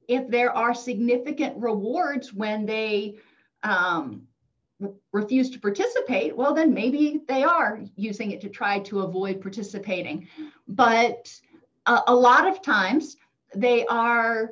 If 0.08 0.28
there 0.30 0.56
are 0.56 0.74
significant 0.74 1.58
rewards 1.58 2.34
when 2.34 2.66
they 2.66 3.16
um, 3.64 4.24
refuse 5.12 5.50
to 5.50 5.60
participate, 5.60 6.36
well, 6.36 6.54
then 6.54 6.74
maybe 6.74 7.22
they 7.28 7.44
are 7.44 7.82
using 7.96 8.32
it 8.32 8.42
to 8.42 8.50
try 8.50 8.80
to 8.80 9.02
avoid 9.02 9.42
participating. 9.42 10.28
But 10.68 11.30
a, 11.86 12.14
lot 12.14 12.48
of 12.48 12.62
times 12.62 13.18
they 13.56 13.86
are 13.88 14.52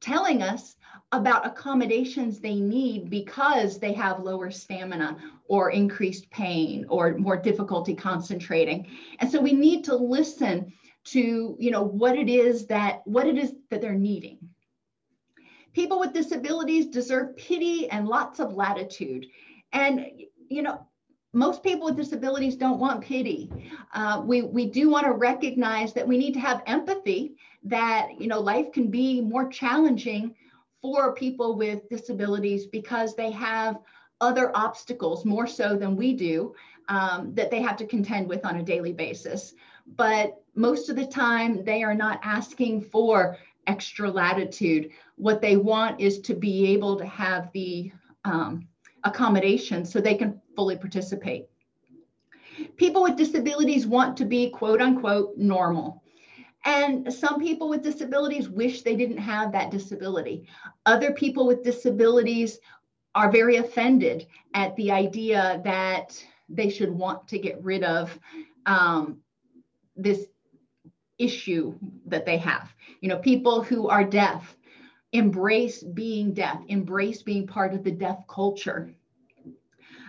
telling 0.00 0.42
us 0.42 0.76
about 1.12 1.46
accommodations 1.46 2.38
they 2.38 2.56
need 2.56 3.08
because 3.08 3.78
they 3.78 3.92
have 3.94 4.20
lower 4.20 4.50
stamina 4.50 5.16
or 5.46 5.70
increased 5.70 6.28
pain 6.30 6.84
or 6.88 7.16
more 7.16 7.36
difficulty 7.36 7.94
concentrating. 7.94 8.86
And 9.20 9.30
so 9.30 9.40
we 9.40 9.52
need 9.52 9.84
to 9.84 9.96
listen 9.96 10.72
to, 11.04 11.56
you 11.58 11.70
know, 11.70 11.82
what 11.82 12.16
it 12.16 12.28
is 12.28 12.66
that 12.66 13.00
what 13.06 13.26
it 13.26 13.38
is 13.38 13.54
that 13.70 13.80
they're 13.80 13.94
needing. 13.94 14.38
People 15.78 16.00
with 16.00 16.12
disabilities 16.12 16.86
deserve 16.86 17.36
pity 17.36 17.88
and 17.88 18.08
lots 18.08 18.40
of 18.40 18.52
latitude. 18.52 19.28
And, 19.72 20.10
you 20.48 20.60
know, 20.60 20.84
most 21.32 21.62
people 21.62 21.86
with 21.86 21.96
disabilities 21.96 22.56
don't 22.56 22.80
want 22.80 23.00
pity. 23.00 23.48
Uh, 23.94 24.20
we, 24.24 24.42
we 24.42 24.66
do 24.66 24.90
want 24.90 25.06
to 25.06 25.12
recognize 25.12 25.92
that 25.92 26.08
we 26.08 26.18
need 26.18 26.34
to 26.34 26.40
have 26.40 26.64
empathy 26.66 27.36
that, 27.62 28.08
you 28.18 28.26
know, 28.26 28.40
life 28.40 28.72
can 28.72 28.90
be 28.90 29.20
more 29.20 29.46
challenging 29.48 30.34
for 30.82 31.14
people 31.14 31.56
with 31.56 31.88
disabilities 31.88 32.66
because 32.66 33.14
they 33.14 33.30
have 33.30 33.78
other 34.20 34.50
obstacles 34.56 35.24
more 35.24 35.46
so 35.46 35.76
than 35.76 35.94
we 35.94 36.12
do 36.12 36.56
um, 36.88 37.32
that 37.36 37.52
they 37.52 37.62
have 37.62 37.76
to 37.76 37.86
contend 37.86 38.28
with 38.28 38.44
on 38.44 38.56
a 38.56 38.64
daily 38.64 38.92
basis. 38.92 39.54
But 39.96 40.42
most 40.56 40.88
of 40.88 40.96
the 40.96 41.06
time, 41.06 41.64
they 41.64 41.84
are 41.84 41.94
not 41.94 42.18
asking 42.24 42.82
for 42.82 43.38
extra 43.68 44.10
latitude. 44.10 44.90
What 45.16 45.40
they 45.40 45.56
want 45.56 46.00
is 46.00 46.20
to 46.20 46.34
be 46.34 46.72
able 46.72 46.96
to 46.96 47.06
have 47.06 47.52
the 47.52 47.92
um, 48.24 48.66
accommodation 49.04 49.84
so 49.84 50.00
they 50.00 50.16
can 50.16 50.40
fully 50.56 50.76
participate. 50.76 51.46
People 52.76 53.04
with 53.04 53.16
disabilities 53.16 53.86
want 53.86 54.16
to 54.16 54.24
be 54.24 54.50
quote 54.50 54.80
unquote 54.80 55.36
normal. 55.36 56.02
And 56.64 57.12
some 57.12 57.40
people 57.40 57.68
with 57.68 57.82
disabilities 57.82 58.48
wish 58.48 58.82
they 58.82 58.96
didn't 58.96 59.18
have 59.18 59.52
that 59.52 59.70
disability. 59.70 60.48
Other 60.86 61.12
people 61.12 61.46
with 61.46 61.62
disabilities 61.62 62.58
are 63.14 63.30
very 63.30 63.56
offended 63.56 64.26
at 64.54 64.74
the 64.76 64.90
idea 64.90 65.60
that 65.64 66.20
they 66.48 66.68
should 66.68 66.90
want 66.90 67.28
to 67.28 67.38
get 67.38 67.62
rid 67.62 67.84
of 67.84 68.18
um, 68.66 69.18
this 69.96 70.26
issue 71.18 71.74
that 72.06 72.24
they 72.24 72.38
have. 72.38 72.72
You 73.00 73.08
know, 73.08 73.18
people 73.18 73.62
who 73.62 73.88
are 73.88 74.04
deaf 74.04 74.56
embrace 75.12 75.82
being 75.82 76.34
deaf, 76.34 76.60
embrace 76.68 77.22
being 77.22 77.46
part 77.46 77.74
of 77.74 77.82
the 77.82 77.90
deaf 77.90 78.26
culture. 78.28 78.94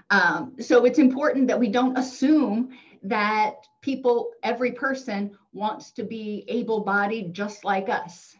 Um, 0.09 0.55
so 0.59 0.85
it's 0.85 0.99
important 0.99 1.47
that 1.47 1.59
we 1.59 1.69
don't 1.69 1.97
assume 1.97 2.69
that 3.03 3.55
people, 3.81 4.31
every 4.43 4.71
person 4.71 5.37
wants 5.53 5.91
to 5.91 6.03
be 6.03 6.43
able 6.47 6.81
bodied 6.81 7.33
just 7.33 7.63
like 7.63 7.89
us. 7.89 8.35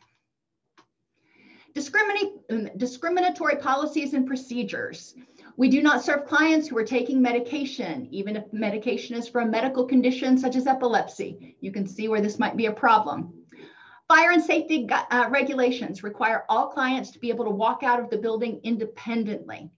discriminatory 2.78 3.55
policies 3.57 4.13
and 4.13 4.26
procedures. 4.26 5.15
We 5.60 5.68
do 5.68 5.82
not 5.82 6.01
serve 6.01 6.24
clients 6.24 6.70
who 6.70 6.78
are 6.78 6.86
taking 6.86 7.22
medication, 7.22 8.07
even 8.12 8.38
if 8.38 8.45
medication 8.53 9.18
is 9.18 9.28
for 9.28 9.41
a 9.41 9.45
medical 9.45 9.84
condition 9.84 10.38
such 10.38 10.55
as 10.55 10.68
epilepsy. 10.68 11.57
You 11.60 11.74
can 11.74 11.86
see 11.86 12.07
where 12.07 12.22
this 12.22 12.39
might 12.39 12.55
be 12.55 12.68
a 12.68 12.72
problem. 12.72 13.34
Fire 14.07 14.32
and 14.32 14.41
safety 14.41 14.88
uh, 14.89 15.28
regulations 15.30 16.01
require 16.01 16.45
all 16.47 16.68
clients 16.68 17.12
to 17.12 17.20
be 17.20 17.28
able 17.28 17.43
to 17.43 17.51
walk 17.51 17.84
out 17.84 17.99
of 17.99 18.10
the 18.10 18.18
building 18.18 18.62
independently. 18.64 19.70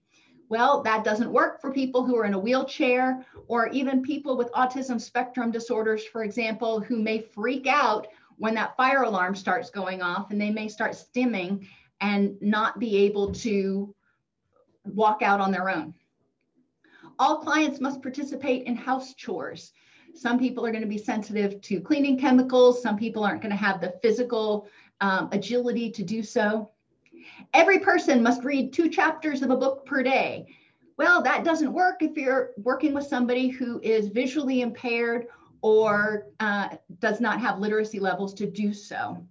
Well, 0.48 0.84
that 0.84 1.02
doesn't 1.02 1.32
work 1.32 1.60
for 1.60 1.72
people 1.72 2.04
who 2.04 2.16
are 2.16 2.26
in 2.26 2.34
a 2.34 2.38
wheelchair 2.38 3.26
or 3.48 3.66
even 3.70 4.02
people 4.02 4.36
with 4.36 4.52
autism 4.52 5.00
spectrum 5.00 5.50
disorders, 5.50 6.04
for 6.04 6.22
example, 6.22 6.78
who 6.78 7.02
may 7.02 7.22
freak 7.22 7.66
out 7.66 8.06
when 8.36 8.54
that 8.54 8.76
fire 8.76 9.02
alarm 9.02 9.34
starts 9.34 9.68
going 9.68 10.00
off 10.00 10.30
and 10.30 10.40
they 10.40 10.50
may 10.50 10.68
start 10.68 10.92
stimming 10.92 11.66
and 12.00 12.40
not 12.40 12.78
be 12.78 12.98
able 12.98 13.32
to 13.32 13.92
walk 14.84 15.22
out 15.22 15.40
on 15.40 15.50
their 15.50 15.70
own. 15.70 15.94
All 17.18 17.38
clients 17.38 17.80
must 17.80 18.02
participate 18.02 18.66
in 18.66 18.74
house 18.74 19.14
chores. 19.14 19.72
Some 20.14 20.38
people 20.38 20.66
are 20.66 20.70
going 20.70 20.82
to 20.82 20.88
be 20.88 20.98
sensitive 20.98 21.60
to 21.62 21.80
cleaning 21.80 22.18
chemicals. 22.18 22.82
Some 22.82 22.96
people 22.96 23.24
aren't 23.24 23.42
going 23.42 23.50
to 23.50 23.56
have 23.56 23.80
the 23.80 23.94
physical 24.02 24.68
um, 25.00 25.28
agility 25.32 25.90
to 25.90 26.02
do 26.02 26.22
so. 26.22 26.70
Every 27.54 27.78
person 27.78 28.22
must 28.22 28.44
read 28.44 28.72
two 28.72 28.88
chapters 28.88 29.42
of 29.42 29.50
a 29.50 29.56
book 29.56 29.86
per 29.86 30.02
day. 30.02 30.46
Well, 30.98 31.22
that 31.22 31.44
doesn't 31.44 31.72
work 31.72 32.02
if 32.02 32.16
you're 32.16 32.50
working 32.58 32.92
with 32.92 33.06
somebody 33.06 33.48
who 33.48 33.80
is 33.80 34.08
visually 34.08 34.60
impaired 34.60 35.26
or 35.62 36.26
uh, 36.40 36.68
does 36.98 37.20
not 37.20 37.40
have 37.40 37.58
literacy 37.58 37.98
levels 37.98 38.34
to 38.34 38.46
do 38.46 38.74
so. 38.74 39.24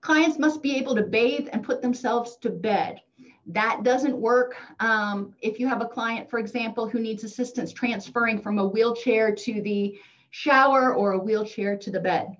Clients 0.00 0.38
must 0.38 0.62
be 0.62 0.76
able 0.76 0.94
to 0.94 1.02
bathe 1.02 1.48
and 1.52 1.64
put 1.64 1.82
themselves 1.82 2.36
to 2.36 2.50
bed 2.50 3.00
That 3.52 3.82
doesn't 3.82 4.16
work 4.16 4.56
um, 4.78 5.34
if 5.42 5.58
you 5.58 5.66
have 5.66 5.82
a 5.82 5.86
client, 5.86 6.30
for 6.30 6.38
example, 6.38 6.88
who 6.88 7.00
needs 7.00 7.24
assistance 7.24 7.72
transferring 7.72 8.40
from 8.40 8.58
a 8.58 8.66
wheelchair 8.66 9.34
to 9.34 9.60
the 9.62 9.98
shower 10.30 10.94
or 10.94 11.12
a 11.12 11.18
wheelchair 11.18 11.76
to 11.78 11.90
the 11.90 12.00
bed. 12.00 12.36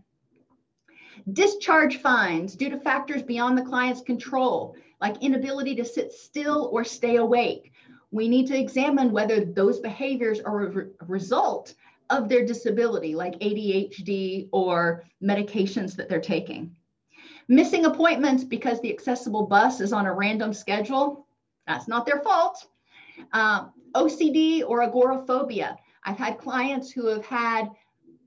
Discharge 1.33 1.97
fines 1.97 2.55
due 2.55 2.71
to 2.71 2.79
factors 2.79 3.23
beyond 3.23 3.59
the 3.59 3.63
client's 3.63 4.03
control, 4.03 4.77
like 5.01 5.23
inability 5.23 5.75
to 5.77 5.85
sit 5.85 6.13
still 6.13 6.71
or 6.73 6.85
stay 6.85 7.17
awake. 7.17 7.73
We 8.13 8.29
need 8.29 8.47
to 8.49 8.59
examine 8.59 9.11
whether 9.11 9.45
those 9.45 9.81
behaviors 9.81 10.41
are 10.41 10.67
a, 10.67 10.71
re 10.71 10.85
result 11.07 11.75
of 12.09 12.29
their 12.29 12.45
disability, 12.45 13.15
like 13.15 13.39
ADHD 13.41 14.49
or 14.53 15.05
medications 15.23 15.97
that 15.97 16.09
they're 16.09 16.21
taking. 16.21 16.75
Missing 17.51 17.85
appointments 17.85 18.45
because 18.45 18.81
the 18.81 18.93
accessible 18.93 19.45
bus 19.45 19.81
is 19.81 19.93
on 19.93 20.07
a 20.07 20.15
random 20.15 20.55
schedule, 20.55 21.27
that's 21.67 21.89
not 21.89 22.07
their 22.07 22.21
fault. 22.21 22.65
Uh, 23.33 23.67
OCD 23.93 24.63
or 24.65 24.83
agoraphobia. 24.83 25.77
I've 26.05 26.17
had 26.17 26.39
clients 26.39 26.93
who 26.93 27.09
have 27.09 27.25
had 27.25 27.69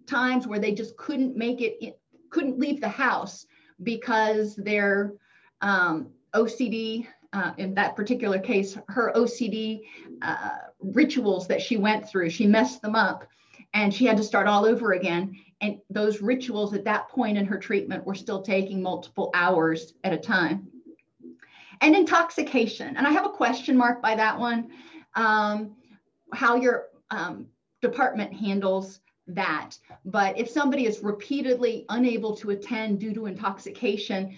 times 0.07 0.45
where 0.45 0.59
they 0.59 0.73
just 0.73 0.97
couldn't 0.97 1.37
make 1.37 1.61
it, 1.61 1.97
couldn't 2.31 2.59
leave 2.59 2.81
the 2.81 2.89
house 2.89 3.45
because 3.81 4.57
their 4.57 5.13
um, 5.61 6.09
OCD, 6.35 7.07
uh, 7.31 7.53
in 7.57 7.73
that 7.75 7.95
particular 7.95 8.39
case, 8.39 8.77
her 8.89 9.13
OCD 9.15 9.83
uh, 10.21 10.49
rituals 10.81 11.47
that 11.47 11.61
she 11.61 11.77
went 11.77 12.09
through, 12.09 12.29
she 12.29 12.45
messed 12.45 12.81
them 12.81 12.93
up 12.93 13.25
and 13.73 13.93
she 13.93 14.05
had 14.05 14.17
to 14.17 14.23
start 14.23 14.47
all 14.47 14.65
over 14.65 14.91
again. 14.91 15.33
And 15.63 15.79
those 15.89 16.21
rituals 16.21 16.73
at 16.73 16.83
that 16.83 17.07
point 17.07 17.37
in 17.37 17.45
her 17.45 17.57
treatment 17.57 18.05
were 18.05 18.15
still 18.15 18.41
taking 18.41 18.81
multiple 18.81 19.31
hours 19.33 19.93
at 20.03 20.11
a 20.11 20.17
time. 20.17 20.67
And 21.79 21.95
intoxication. 21.95 22.97
And 22.97 23.07
I 23.07 23.11
have 23.11 23.25
a 23.25 23.29
question 23.29 23.77
mark 23.77 24.01
by 24.01 24.15
that 24.15 24.37
one 24.37 24.69
um, 25.15 25.75
how 26.33 26.55
your 26.55 26.87
um, 27.11 27.47
department 27.81 28.33
handles 28.33 28.99
that. 29.27 29.77
But 30.03 30.37
if 30.37 30.49
somebody 30.49 30.85
is 30.85 31.01
repeatedly 31.01 31.85
unable 31.87 32.35
to 32.37 32.49
attend 32.49 32.99
due 32.99 33.13
to 33.13 33.27
intoxication, 33.27 34.37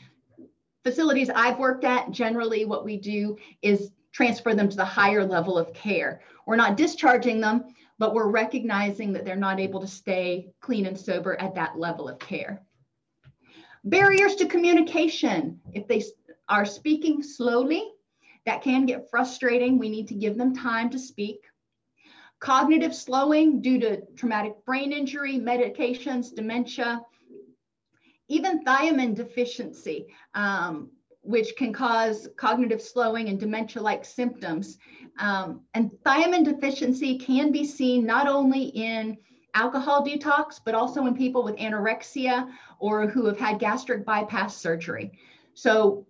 facilities 0.83 1.31
I've 1.31 1.57
worked 1.57 1.85
at, 1.85 2.11
generally 2.11 2.65
what 2.65 2.85
we 2.85 2.97
do 2.97 3.37
is 3.63 3.91
transfer 4.11 4.53
them 4.53 4.69
to 4.69 4.77
the 4.77 4.85
higher 4.85 5.25
level 5.25 5.57
of 5.57 5.73
care. 5.73 6.21
We're 6.45 6.55
not 6.55 6.77
discharging 6.77 7.41
them, 7.41 7.65
but 7.97 8.13
we're 8.13 8.29
recognizing 8.29 9.13
that 9.13 9.25
they're 9.25 9.35
not 9.35 9.59
able 9.59 9.81
to 9.81 9.87
stay 9.87 10.51
clean 10.61 10.85
and 10.85 10.99
sober 10.99 11.39
at 11.39 11.55
that 11.55 11.77
level 11.77 12.09
of 12.09 12.19
care. 12.19 12.61
Barriers 13.83 14.35
to 14.35 14.47
communication. 14.47 15.61
If 15.73 15.87
they 15.87 16.03
are 16.49 16.65
speaking 16.65 17.23
slowly, 17.23 17.91
that 18.45 18.61
can 18.63 18.85
get 18.85 19.09
frustrating. 19.09 19.79
We 19.79 19.89
need 19.89 20.07
to 20.09 20.15
give 20.15 20.37
them 20.37 20.55
time 20.55 20.89
to 20.91 20.99
speak. 20.99 21.41
Cognitive 22.39 22.93
slowing 22.93 23.61
due 23.61 23.79
to 23.79 24.01
traumatic 24.15 24.53
brain 24.65 24.91
injury, 24.91 25.39
medications, 25.39 26.35
dementia, 26.35 27.01
even 28.27 28.63
thiamine 28.63 29.15
deficiency, 29.15 30.07
um, 30.33 30.89
which 31.25 31.55
can 31.55 31.73
cause 31.73 32.29
cognitive 32.37 32.81
slowing 32.81 33.29
and 33.29 33.39
dementia 33.39 33.81
like 33.81 34.05
symptoms. 34.05 34.77
Um, 35.17 35.61
and 35.73 35.91
thiamine 36.05 36.45
deficiency 36.45 37.17
can 37.17 37.51
be 37.51 37.65
seen 37.65 38.05
not 38.05 38.27
only 38.27 38.65
in 38.65 39.17
alcohol 39.55 40.05
detox, 40.05 40.59
but 40.63 40.75
also 40.75 41.07
in 41.07 41.15
people 41.15 41.43
with 41.43 41.55
anorexia 41.55 42.49
or 42.79 43.07
who 43.07 43.25
have 43.25 43.39
had 43.39 43.59
gastric 43.59 44.05
bypass 44.05 44.55
surgery. 44.57 45.17
So, 45.53 46.05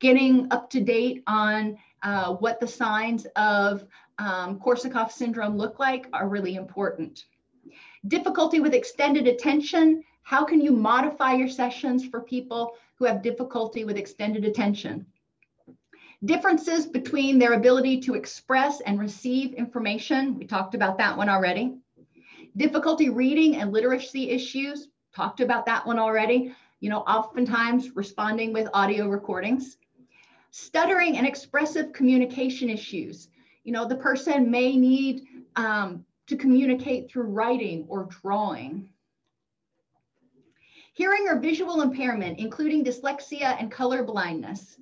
getting 0.00 0.48
up 0.50 0.68
to 0.70 0.80
date 0.80 1.22
on 1.28 1.78
uh, 2.02 2.34
what 2.34 2.58
the 2.58 2.66
signs 2.66 3.26
of 3.36 3.84
um, 4.18 4.58
Korsakoff 4.58 5.12
syndrome 5.12 5.56
look 5.56 5.78
like 5.78 6.08
are 6.12 6.28
really 6.28 6.56
important. 6.56 7.26
Difficulty 8.08 8.58
with 8.58 8.74
extended 8.74 9.28
attention. 9.28 10.02
How 10.22 10.44
can 10.44 10.60
you 10.60 10.72
modify 10.72 11.34
your 11.34 11.48
sessions 11.48 12.04
for 12.04 12.20
people 12.20 12.74
who 12.98 13.04
have 13.04 13.22
difficulty 13.22 13.84
with 13.84 13.96
extended 13.96 14.44
attention? 14.44 15.06
Differences 16.24 16.86
between 16.86 17.38
their 17.38 17.52
ability 17.52 18.00
to 18.00 18.14
express 18.14 18.80
and 18.80 18.98
receive 18.98 19.54
information. 19.54 20.36
We 20.36 20.46
talked 20.46 20.74
about 20.74 20.98
that 20.98 21.16
one 21.16 21.28
already. 21.28 21.76
Difficulty 22.56 23.08
reading 23.08 23.56
and 23.56 23.72
literacy 23.72 24.30
issues. 24.30 24.88
Talked 25.14 25.40
about 25.40 25.64
that 25.66 25.86
one 25.86 25.98
already. 25.98 26.54
You 26.80 26.90
know, 26.90 27.00
oftentimes 27.00 27.94
responding 27.94 28.52
with 28.52 28.68
audio 28.74 29.08
recordings. 29.08 29.78
Stuttering 30.50 31.18
and 31.18 31.26
expressive 31.26 31.92
communication 31.92 32.68
issues. 32.68 33.28
You 33.62 33.72
know, 33.72 33.86
the 33.86 33.96
person 33.96 34.50
may 34.50 34.76
need 34.76 35.22
um, 35.54 36.04
to 36.26 36.36
communicate 36.36 37.08
through 37.08 37.24
writing 37.24 37.84
or 37.88 38.08
drawing. 38.22 38.88
Hearing 40.98 41.28
or 41.28 41.38
visual 41.38 41.82
impairment, 41.82 42.40
including 42.40 42.84
dyslexia 42.84 43.56
and 43.60 43.70
color 43.70 44.02
blindness. 44.02 44.80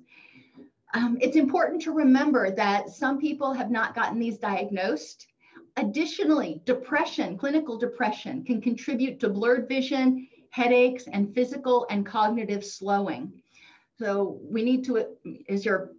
Um, 0.95 1.19
it's 1.21 1.35
important 1.35 1.79
to 1.83 1.91
remember 1.91 2.49
that 2.55 2.89
some 2.89 3.19
people 3.19 3.53
have 3.53 3.69
not 3.69 3.93
gotten 3.93 4.17
these 4.17 4.39
diagnosed. 4.39 5.27
Additionally, 5.75 6.63
depression, 6.65 7.37
clinical 7.37 7.77
depression, 7.77 8.43
can 8.43 8.59
contribute 8.59 9.19
to 9.19 9.29
blurred 9.29 9.69
vision, 9.69 10.27
headaches, 10.49 11.03
and 11.05 11.35
physical 11.35 11.85
and 11.91 12.03
cognitive 12.03 12.65
slowing. 12.65 13.31
So 13.99 14.39
we 14.41 14.63
need 14.63 14.85
to, 14.85 15.05
is 15.47 15.65
your 15.65 15.91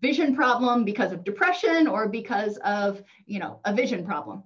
vision 0.00 0.36
problem 0.36 0.84
because 0.84 1.10
of 1.10 1.24
depression 1.24 1.88
or 1.88 2.06
because 2.06 2.58
of, 2.58 3.02
you 3.26 3.40
know, 3.40 3.58
a 3.64 3.74
vision 3.74 4.06
problem? 4.06 4.44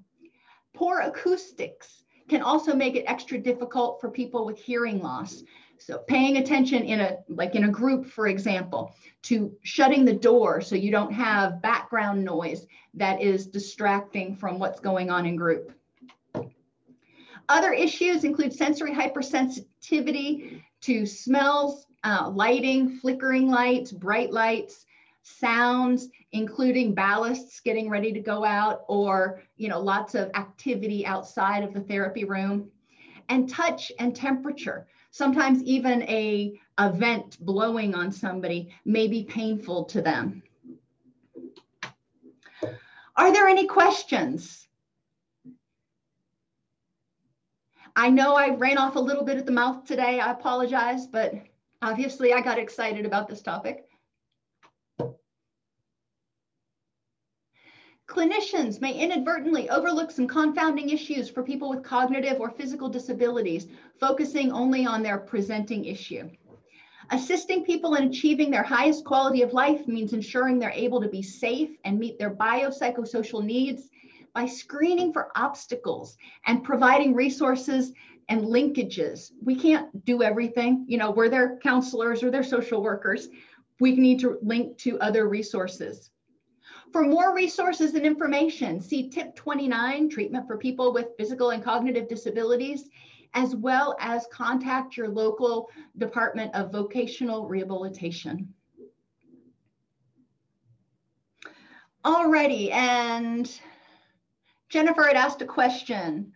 Poor 0.73 1.01
acoustics 1.01 2.02
can 2.33 2.41
also 2.41 2.75
make 2.75 2.97
it 2.97 3.05
extra 3.07 3.37
difficult 3.37 4.01
for 4.01 4.11
people 4.11 4.47
with 4.47 4.59
hearing 4.59 5.03
loss. 5.03 5.43
So 5.77 5.99
paying 5.99 6.39
attention 6.39 6.83
in 6.83 7.01
a 7.01 7.19
like 7.29 7.55
in 7.55 7.65
a 7.65 7.69
group, 7.69 8.07
for 8.07 8.27
example, 8.27 8.95
to 9.25 9.55
shutting 9.63 10.07
the 10.07 10.15
door 10.15 10.63
so 10.63 10.75
you 10.75 10.91
don't 10.91 11.13
have 11.13 11.61
background 11.61 12.25
noise 12.25 12.67
that 12.95 13.21
is 13.21 13.47
distracting 13.47 14.35
from 14.35 14.59
what's 14.59 14.81
going 14.81 15.11
on 15.11 15.27
in 15.27 15.37
group. 15.37 15.73
Other 17.51 17.75
issues 17.75 18.25
include 18.25 18.55
sensory 18.55 18.95
hypersensitivity 18.95 20.63
to 20.83 21.05
smells, 21.05 21.87
uh, 22.03 22.31
lighting, 22.31 22.97
flickering 22.97 23.51
lights, 23.51 23.93
bright 23.93 24.33
lights, 24.33 24.87
sounds, 25.23 26.09
including 26.33 26.95
ballasts 26.95 27.63
getting 27.63 27.91
ready 27.91 28.13
to 28.13 28.21
go 28.21 28.45
out 28.45 28.83
or, 28.89 29.43
you 29.57 29.69
know, 29.69 29.81
lots 29.81 30.15
of 30.15 30.31
activity 30.35 31.05
outside 31.05 31.63
of 31.63 31.75
the 31.75 31.81
therapy 31.81 32.25
room, 32.25 32.71
and 33.29 33.49
touch 33.49 33.93
and 33.99 34.17
temperature. 34.17 34.87
Sometimes 35.11 35.63
even 35.63 36.03
a, 36.05 36.59
a 36.79 36.91
vent 36.91 37.39
blowing 37.45 37.95
on 37.95 38.11
somebody 38.11 38.75
may 38.85 39.07
be 39.09 39.25
painful 39.25 39.85
to 39.85 40.01
them. 40.01 40.43
Are 43.17 43.33
there 43.33 43.47
any 43.47 43.67
questions? 43.67 44.67
I 47.95 48.09
know 48.09 48.35
I 48.35 48.55
ran 48.55 48.79
off 48.79 48.97
a 48.97 49.01
little 49.01 49.23
bit 49.23 49.37
at 49.37 49.45
the 49.45 49.53
mouth 49.53 49.85
today. 49.85 50.19
I 50.19 50.31
apologize, 50.31 51.07
but 51.07 51.35
obviously 51.83 52.33
I 52.33 52.41
got 52.41 52.59
excited 52.59 53.05
about 53.05 53.29
this 53.29 53.43
topic. 53.43 53.87
Clinicians 58.23 58.81
may 58.81 58.93
inadvertently 58.93 59.69
overlook 59.69 60.13
some 60.13 60.29
confounding 60.29 60.91
issues 60.91 61.29
for 61.29 61.43
people 61.43 61.69
with 61.69 61.83
cognitive 61.83 62.39
or 62.39 62.51
physical 62.51 62.89
disabilities, 62.89 63.67
focusing 63.99 64.53
only 64.53 64.87
on 64.87 65.03
their 65.03 65.19
presenting 65.19 65.87
issue. 65.87 66.31
Assisting 67.11 67.65
people 67.65 67.97
in 67.97 68.05
achieving 68.05 68.49
their 68.49 68.63
highest 68.63 69.05
quality 69.05 69.43
of 69.43 69.53
life 69.53 69.89
means 69.89 70.13
ensuring 70.13 70.61
they're 70.61 70.71
able 70.71 71.01
to 71.01 71.09
be 71.09 71.21
safe 71.21 71.71
and 71.85 71.99
meet 71.99 72.17
their 72.17 72.31
biopsychosocial 72.31 73.45
needs 73.45 73.91
by 74.33 74.47
screening 74.47 75.13
for 75.13 75.33
obstacles 75.35 76.17
and 76.47 76.63
providing 76.63 77.17
resources 77.17 77.93
and 78.29 78.43
linkages. 78.43 79.33
We 79.43 79.57
can't 79.57 80.05
do 80.05 80.23
everything. 80.23 80.85
You 80.87 80.99
know, 80.99 81.11
we're 81.11 81.29
their 81.29 81.59
counselors 81.59 82.23
or 82.23 82.31
their 82.31 82.45
social 82.45 82.85
workers. 82.85 83.31
We 83.81 83.97
need 83.97 84.21
to 84.21 84.39
link 84.43 84.79
to 84.79 85.01
other 85.01 85.29
resources. 85.29 86.13
For 86.93 87.03
more 87.03 87.35
resources 87.35 87.95
and 87.95 88.05
information, 88.05 88.79
see 88.81 89.09
tip 89.09 89.35
29, 89.35 90.11
treatment 90.11 90.47
for 90.47 90.59
people 90.59 90.93
with 90.93 91.17
physical 91.17 91.51
and 91.51 91.65
cognitive 91.65 92.07
disabilities, 92.07 92.91
as 93.33 93.57
well 93.57 93.97
as 93.99 94.27
contact 94.31 94.99
your 94.99 95.09
local 95.09 95.71
Department 95.97 96.55
of 96.55 96.71
Vocational 96.71 97.49
Rehabilitation. 97.49 98.53
Alrighty, 102.05 102.71
and 102.73 103.51
Jennifer 104.69 105.05
had 105.05 105.17
asked 105.17 105.41
a 105.41 105.47
question. 105.47 106.33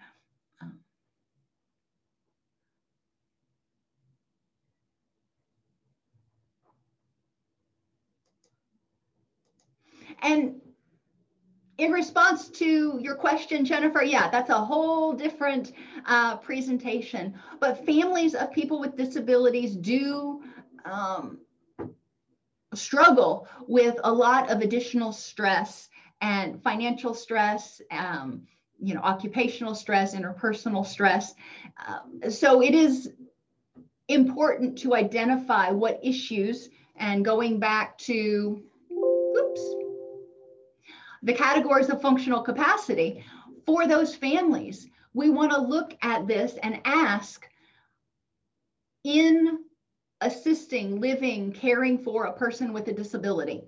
And 10.23 10.61
in 11.79 11.93
response 11.93 12.49
to 12.49 12.99
your 13.03 13.15
question, 13.15 13.65
Jennifer, 13.65 14.03
yeah, 14.03 14.31
that's 14.31 14.49
a 14.49 14.55
whole 14.55 15.13
different 15.13 15.73
uh, 16.07 16.37
presentation. 16.39 17.35
But 17.61 17.85
families 17.85 18.35
of 18.35 18.51
people 18.53 18.81
with 18.81 18.97
disabilities 18.97 19.77
do 19.77 20.43
um, 20.87 21.39
struggle 22.75 23.47
with 23.67 23.99
a 24.05 24.13
lot 24.13 24.51
of 24.51 24.61
additional 24.61 25.13
stress 25.13 25.89
and 26.23 26.63
financial 26.63 27.13
stress, 27.13 27.83
um, 27.91 28.43
you 28.81 28.95
know, 28.95 29.01
occupational 29.01 29.75
stress, 29.75 30.15
interpersonal 30.15 30.85
stress. 30.85 31.35
Um, 31.87 32.31
so 32.31 32.63
it 32.63 32.75
is 32.75 33.13
important 34.09 34.79
to 34.79 34.95
identify 34.95 35.71
what 35.71 36.01
issues 36.03 36.71
and 36.97 37.25
going 37.25 37.59
back 37.59 37.99
to, 37.99 38.63
the 41.23 41.33
categories 41.33 41.89
of 41.89 42.01
functional 42.01 42.43
capacity 42.43 43.25
for 43.65 43.87
those 43.87 44.15
families. 44.15 44.89
We 45.15 45.31
want 45.31 45.53
to 45.53 45.61
look 45.61 45.97
at 46.03 46.27
this 46.27 46.57
and 46.63 46.81
ask 46.85 47.47
in 49.05 49.61
assisting, 50.21 51.01
living, 51.01 51.53
caring 51.53 51.99
for 51.99 52.25
a 52.25 52.33
person 52.33 52.73
with 52.73 52.89
a 52.89 52.93
disability, 52.93 53.63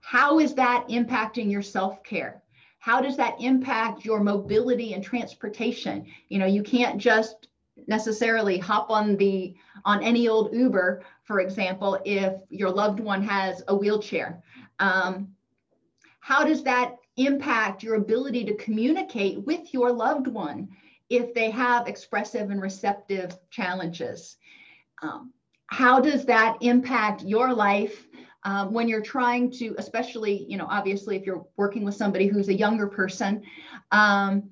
how 0.00 0.38
is 0.38 0.54
that 0.54 0.88
impacting 0.88 1.50
your 1.50 1.62
self 1.62 2.02
care? 2.02 2.42
How 2.78 3.00
does 3.00 3.16
that 3.16 3.40
impact 3.40 4.04
your 4.04 4.20
mobility 4.20 4.94
and 4.94 5.02
transportation? 5.02 6.06
You 6.28 6.38
know, 6.38 6.46
you 6.46 6.62
can't 6.62 6.98
just 6.98 7.48
necessarily 7.86 8.58
hop 8.58 8.90
on 8.90 9.16
the 9.16 9.54
on 9.84 10.02
any 10.02 10.28
old 10.28 10.54
Uber, 10.54 11.04
for 11.24 11.40
example, 11.40 11.98
if 12.04 12.34
your 12.50 12.70
loved 12.70 13.00
one 13.00 13.22
has 13.22 13.62
a 13.68 13.74
wheelchair. 13.74 14.42
Um, 14.78 15.34
how 16.20 16.44
does 16.44 16.62
that 16.64 16.96
impact 17.16 17.82
your 17.82 17.96
ability 17.96 18.44
to 18.44 18.54
communicate 18.54 19.44
with 19.44 19.72
your 19.72 19.92
loved 19.92 20.26
one 20.26 20.68
if 21.08 21.34
they 21.34 21.50
have 21.50 21.88
expressive 21.88 22.50
and 22.50 22.60
receptive 22.60 23.36
challenges? 23.50 24.36
Um, 25.02 25.32
how 25.66 26.00
does 26.00 26.24
that 26.26 26.58
impact 26.60 27.22
your 27.22 27.52
life 27.52 28.06
um, 28.44 28.72
when 28.72 28.88
you're 28.88 29.02
trying 29.02 29.50
to, 29.52 29.74
especially, 29.78 30.44
you 30.48 30.56
know, 30.56 30.66
obviously 30.68 31.16
if 31.16 31.26
you're 31.26 31.46
working 31.56 31.84
with 31.84 31.94
somebody 31.94 32.26
who's 32.26 32.48
a 32.48 32.54
younger 32.54 32.86
person, 32.86 33.42
um, 33.90 34.50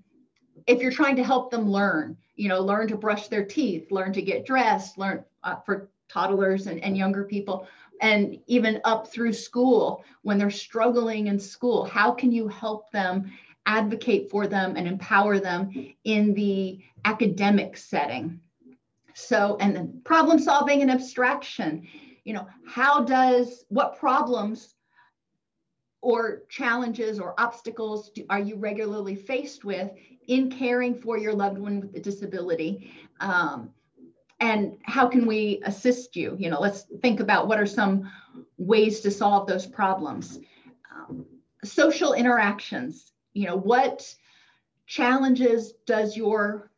if 0.66 0.82
you're 0.82 0.90
trying 0.90 1.16
to 1.16 1.24
help 1.24 1.50
them 1.50 1.70
learn, 1.70 2.16
you 2.34 2.48
know, 2.48 2.60
learn 2.60 2.88
to 2.88 2.96
brush 2.96 3.28
their 3.28 3.44
teeth, 3.44 3.90
learn 3.90 4.12
to 4.12 4.22
get 4.22 4.44
dressed, 4.44 4.98
learn 4.98 5.24
uh, 5.44 5.56
for 5.64 5.88
toddlers 6.08 6.66
and, 6.66 6.82
and 6.82 6.96
younger 6.96 7.24
people, 7.24 7.66
and 8.00 8.38
even 8.46 8.80
up 8.84 9.08
through 9.08 9.32
school 9.32 10.04
when 10.22 10.38
they're 10.38 10.50
struggling 10.50 11.26
in 11.28 11.38
school, 11.38 11.84
how 11.84 12.12
can 12.12 12.32
you 12.32 12.48
help 12.48 12.90
them 12.90 13.32
advocate 13.66 14.30
for 14.30 14.46
them 14.46 14.76
and 14.76 14.86
empower 14.86 15.38
them 15.38 15.70
in 16.04 16.34
the 16.34 16.80
academic 17.04 17.76
setting? 17.76 18.40
So, 19.14 19.56
and 19.60 19.74
then 19.74 20.00
problem 20.04 20.38
solving 20.38 20.82
and 20.82 20.90
abstraction, 20.90 21.86
you 22.24 22.34
know, 22.34 22.46
how 22.66 23.02
does, 23.02 23.64
what 23.68 23.98
problems 23.98 24.74
or 26.02 26.42
challenges 26.48 27.18
or 27.18 27.34
obstacles 27.38 28.10
do, 28.10 28.24
are 28.28 28.38
you 28.38 28.56
regularly 28.56 29.16
faced 29.16 29.64
with 29.64 29.90
in 30.28 30.50
caring 30.50 30.94
for 30.94 31.16
your 31.18 31.32
loved 31.32 31.58
one 31.58 31.80
with 31.80 31.96
a 31.96 32.00
disability? 32.00 32.92
Um, 33.20 33.70
and 34.40 34.76
how 34.82 35.08
can 35.08 35.26
we 35.26 35.60
assist 35.64 36.16
you? 36.16 36.36
You 36.38 36.50
know, 36.50 36.60
let's 36.60 36.82
think 37.00 37.20
about 37.20 37.48
what 37.48 37.58
are 37.58 37.66
some 37.66 38.10
ways 38.58 39.00
to 39.00 39.10
solve 39.10 39.46
those 39.46 39.66
problems. 39.66 40.38
Um, 40.94 41.26
social 41.64 42.12
interactions, 42.12 43.12
you 43.32 43.46
know, 43.46 43.56
what 43.56 44.14
challenges 44.86 45.72
does 45.86 46.16
your 46.16 46.70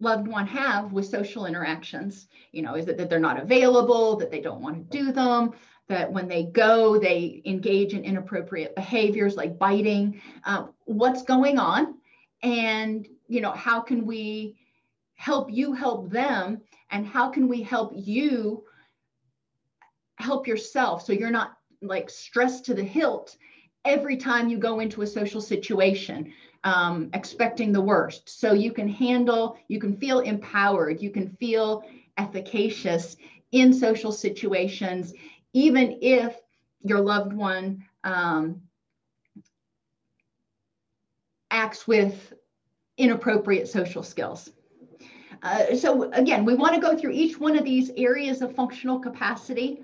loved 0.00 0.26
one 0.26 0.46
have 0.46 0.92
with 0.92 1.06
social 1.06 1.46
interactions? 1.46 2.26
You 2.52 2.62
know, 2.62 2.74
is 2.74 2.88
it 2.88 2.96
that 2.98 3.08
they're 3.08 3.20
not 3.20 3.40
available, 3.40 4.16
that 4.16 4.30
they 4.30 4.40
don't 4.40 4.60
want 4.60 4.90
to 4.90 4.98
do 4.98 5.12
them, 5.12 5.52
that 5.88 6.12
when 6.12 6.28
they 6.28 6.44
go, 6.44 6.98
they 6.98 7.42
engage 7.44 7.94
in 7.94 8.04
inappropriate 8.04 8.74
behaviors 8.74 9.36
like 9.36 9.58
biting? 9.58 10.20
Um, 10.44 10.72
what's 10.84 11.22
going 11.22 11.58
on? 11.58 11.98
And, 12.42 13.08
you 13.28 13.40
know, 13.40 13.52
how 13.52 13.80
can 13.80 14.04
we 14.04 14.56
help 15.24 15.50
you 15.50 15.72
help 15.72 16.10
them? 16.10 16.60
And 16.90 17.06
how 17.06 17.30
can 17.30 17.48
we 17.48 17.62
help 17.62 17.92
you 17.94 18.64
help 20.16 20.46
yourself 20.46 21.04
so 21.04 21.12
you're 21.12 21.30
not 21.30 21.56
like 21.82 22.08
stressed 22.08 22.64
to 22.66 22.74
the 22.74 22.84
hilt 22.84 23.36
every 23.84 24.16
time 24.16 24.48
you 24.48 24.58
go 24.58 24.80
into 24.80 25.02
a 25.02 25.06
social 25.06 25.40
situation? 25.40 26.32
um, 26.64 27.10
expecting 27.12 27.72
the 27.72 27.80
worst. 27.80 28.40
So 28.40 28.54
you 28.54 28.72
can 28.72 28.88
handle, 28.88 29.58
you 29.68 29.78
can 29.78 29.96
feel 29.96 30.20
empowered, 30.20 31.00
you 31.00 31.10
can 31.10 31.28
feel 31.38 31.84
efficacious 32.16 33.16
in 33.52 33.72
social 33.72 34.10
situations, 34.10 35.12
even 35.52 35.98
if 36.00 36.36
your 36.82 37.00
loved 37.00 37.32
one 37.32 37.84
um, 38.02 38.62
acts 41.50 41.86
with 41.86 42.32
inappropriate 42.96 43.68
social 43.68 44.02
skills. 44.02 44.50
Uh, 45.44 45.76
so 45.76 46.10
again, 46.12 46.44
we 46.44 46.54
want 46.54 46.74
to 46.74 46.80
go 46.80 46.96
through 46.96 47.10
each 47.10 47.38
one 47.38 47.56
of 47.56 47.64
these 47.64 47.90
areas 47.98 48.40
of 48.40 48.54
functional 48.54 48.98
capacity 48.98 49.82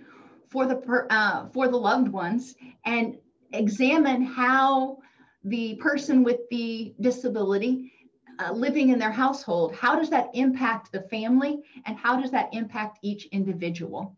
for 0.48 0.66
the 0.66 0.74
per, 0.74 1.06
uh, 1.10 1.46
for 1.48 1.68
the 1.68 1.76
loved 1.76 2.08
ones 2.08 2.56
and 2.86 3.18
examine 3.52 4.22
how 4.22 4.98
the 5.44 5.74
person 5.74 6.24
with 6.24 6.40
the 6.50 6.94
disability 7.00 7.92
uh, 8.38 8.50
living 8.52 8.88
in 8.88 8.98
their 8.98 9.10
household, 9.10 9.74
how 9.74 9.96
does 9.96 10.08
that 10.08 10.30
impact 10.32 10.92
the 10.92 11.02
family 11.02 11.62
and 11.84 11.96
how 11.98 12.18
does 12.18 12.30
that 12.30 12.48
impact 12.52 12.98
each 13.02 13.26
individual? 13.26 14.16